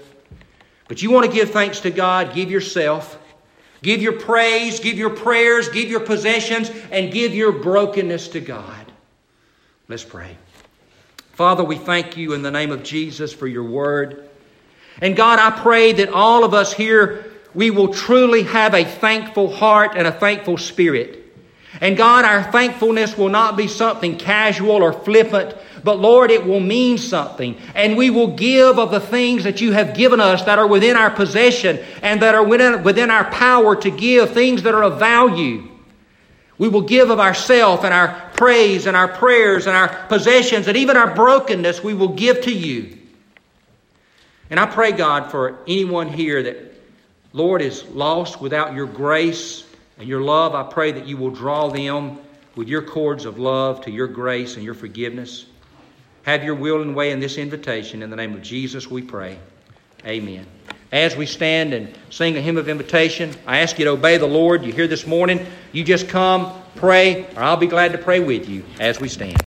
But 0.89 1.01
you 1.01 1.11
want 1.11 1.25
to 1.25 1.31
give 1.31 1.51
thanks 1.51 1.79
to 1.81 1.91
God, 1.91 2.33
give 2.33 2.51
yourself. 2.51 3.17
Give 3.81 4.01
your 4.01 4.13
praise, 4.13 4.81
give 4.81 4.97
your 4.97 5.11
prayers, 5.11 5.69
give 5.69 5.89
your 5.89 6.01
possessions, 6.01 6.69
and 6.91 7.13
give 7.13 7.33
your 7.33 7.53
brokenness 7.53 8.29
to 8.29 8.41
God. 8.41 8.91
Let's 9.87 10.03
pray. 10.03 10.35
Father, 11.31 11.63
we 11.63 11.77
thank 11.77 12.17
you 12.17 12.33
in 12.33 12.41
the 12.41 12.51
name 12.51 12.71
of 12.71 12.83
Jesus 12.83 13.31
for 13.31 13.47
your 13.47 13.63
word. 13.63 14.29
And 15.01 15.15
God, 15.15 15.39
I 15.39 15.57
pray 15.61 15.93
that 15.93 16.09
all 16.09 16.43
of 16.43 16.53
us 16.53 16.73
here, 16.73 17.31
we 17.53 17.71
will 17.71 17.93
truly 17.93 18.43
have 18.43 18.73
a 18.73 18.83
thankful 18.83 19.49
heart 19.49 19.93
and 19.95 20.05
a 20.05 20.11
thankful 20.11 20.57
spirit. 20.57 21.33
And 21.79 21.95
God, 21.95 22.25
our 22.25 22.51
thankfulness 22.51 23.17
will 23.17 23.29
not 23.29 23.55
be 23.55 23.67
something 23.67 24.17
casual 24.17 24.83
or 24.83 24.91
flippant, 24.91 25.55
but 25.83 25.99
Lord, 25.99 26.31
it 26.31 26.45
will 26.45 26.59
mean 26.59 26.97
something. 26.97 27.57
And 27.75 27.97
we 27.97 28.09
will 28.09 28.35
give 28.35 28.79
of 28.79 28.91
the 28.91 28.99
things 28.99 29.43
that 29.43 29.61
you 29.61 29.71
have 29.71 29.95
given 29.95 30.19
us 30.19 30.43
that 30.43 30.59
are 30.59 30.67
within 30.67 30.97
our 30.97 31.09
possession 31.09 31.79
and 32.01 32.21
that 32.21 32.35
are 32.35 32.43
within, 32.43 32.83
within 32.83 33.09
our 33.09 33.25
power 33.31 33.75
to 33.77 33.91
give, 33.91 34.31
things 34.31 34.63
that 34.63 34.73
are 34.73 34.83
of 34.83 34.99
value. 34.99 35.67
We 36.57 36.67
will 36.67 36.81
give 36.81 37.09
of 37.09 37.19
ourself 37.19 37.85
and 37.85 37.93
our 37.93 38.29
praise 38.35 38.85
and 38.85 38.97
our 38.97 39.07
prayers 39.07 39.65
and 39.65 39.75
our 39.75 39.87
possessions 40.07 40.67
and 40.67 40.75
even 40.75 40.97
our 40.97 41.15
brokenness, 41.15 41.83
we 41.83 41.93
will 41.93 42.09
give 42.09 42.41
to 42.41 42.51
you. 42.51 42.97
And 44.49 44.59
I 44.59 44.65
pray, 44.65 44.91
God, 44.91 45.31
for 45.31 45.59
anyone 45.67 46.09
here 46.09 46.43
that, 46.43 46.73
Lord, 47.33 47.61
is 47.61 47.85
lost 47.85 48.41
without 48.41 48.73
your 48.73 48.87
grace 48.87 49.63
and 49.97 50.09
your 50.09 50.21
love. 50.21 50.55
I 50.55 50.63
pray 50.63 50.91
that 50.93 51.05
you 51.05 51.17
will 51.17 51.29
draw 51.29 51.69
them 51.69 52.19
with 52.55 52.67
your 52.67 52.81
cords 52.81 53.25
of 53.25 53.37
love 53.37 53.81
to 53.81 53.91
your 53.91 54.07
grace 54.07 54.55
and 54.55 54.63
your 54.63 54.73
forgiveness. 54.73 55.45
Have 56.29 56.43
your 56.43 56.53
will 56.53 56.83
and 56.83 56.95
way 56.95 57.09
in 57.09 57.19
this 57.19 57.39
invitation. 57.39 58.03
In 58.03 58.11
the 58.11 58.15
name 58.15 58.35
of 58.35 58.43
Jesus, 58.43 58.87
we 58.87 59.01
pray. 59.01 59.39
Amen. 60.05 60.45
As 60.91 61.15
we 61.15 61.25
stand 61.25 61.73
and 61.73 61.91
sing 62.11 62.37
a 62.37 62.39
hymn 62.39 62.55
of 62.55 62.69
invitation, 62.69 63.33
I 63.47 63.61
ask 63.61 63.79
you 63.79 63.85
to 63.85 63.91
obey 63.93 64.17
the 64.17 64.27
Lord. 64.27 64.63
You 64.63 64.71
hear 64.71 64.85
this 64.85 65.07
morning, 65.07 65.43
you 65.71 65.83
just 65.83 66.07
come, 66.07 66.53
pray, 66.75 67.25
or 67.35 67.41
I'll 67.41 67.57
be 67.57 67.65
glad 67.65 67.93
to 67.93 67.97
pray 67.97 68.19
with 68.19 68.47
you 68.47 68.63
as 68.79 68.99
we 68.99 69.09
stand. 69.09 69.37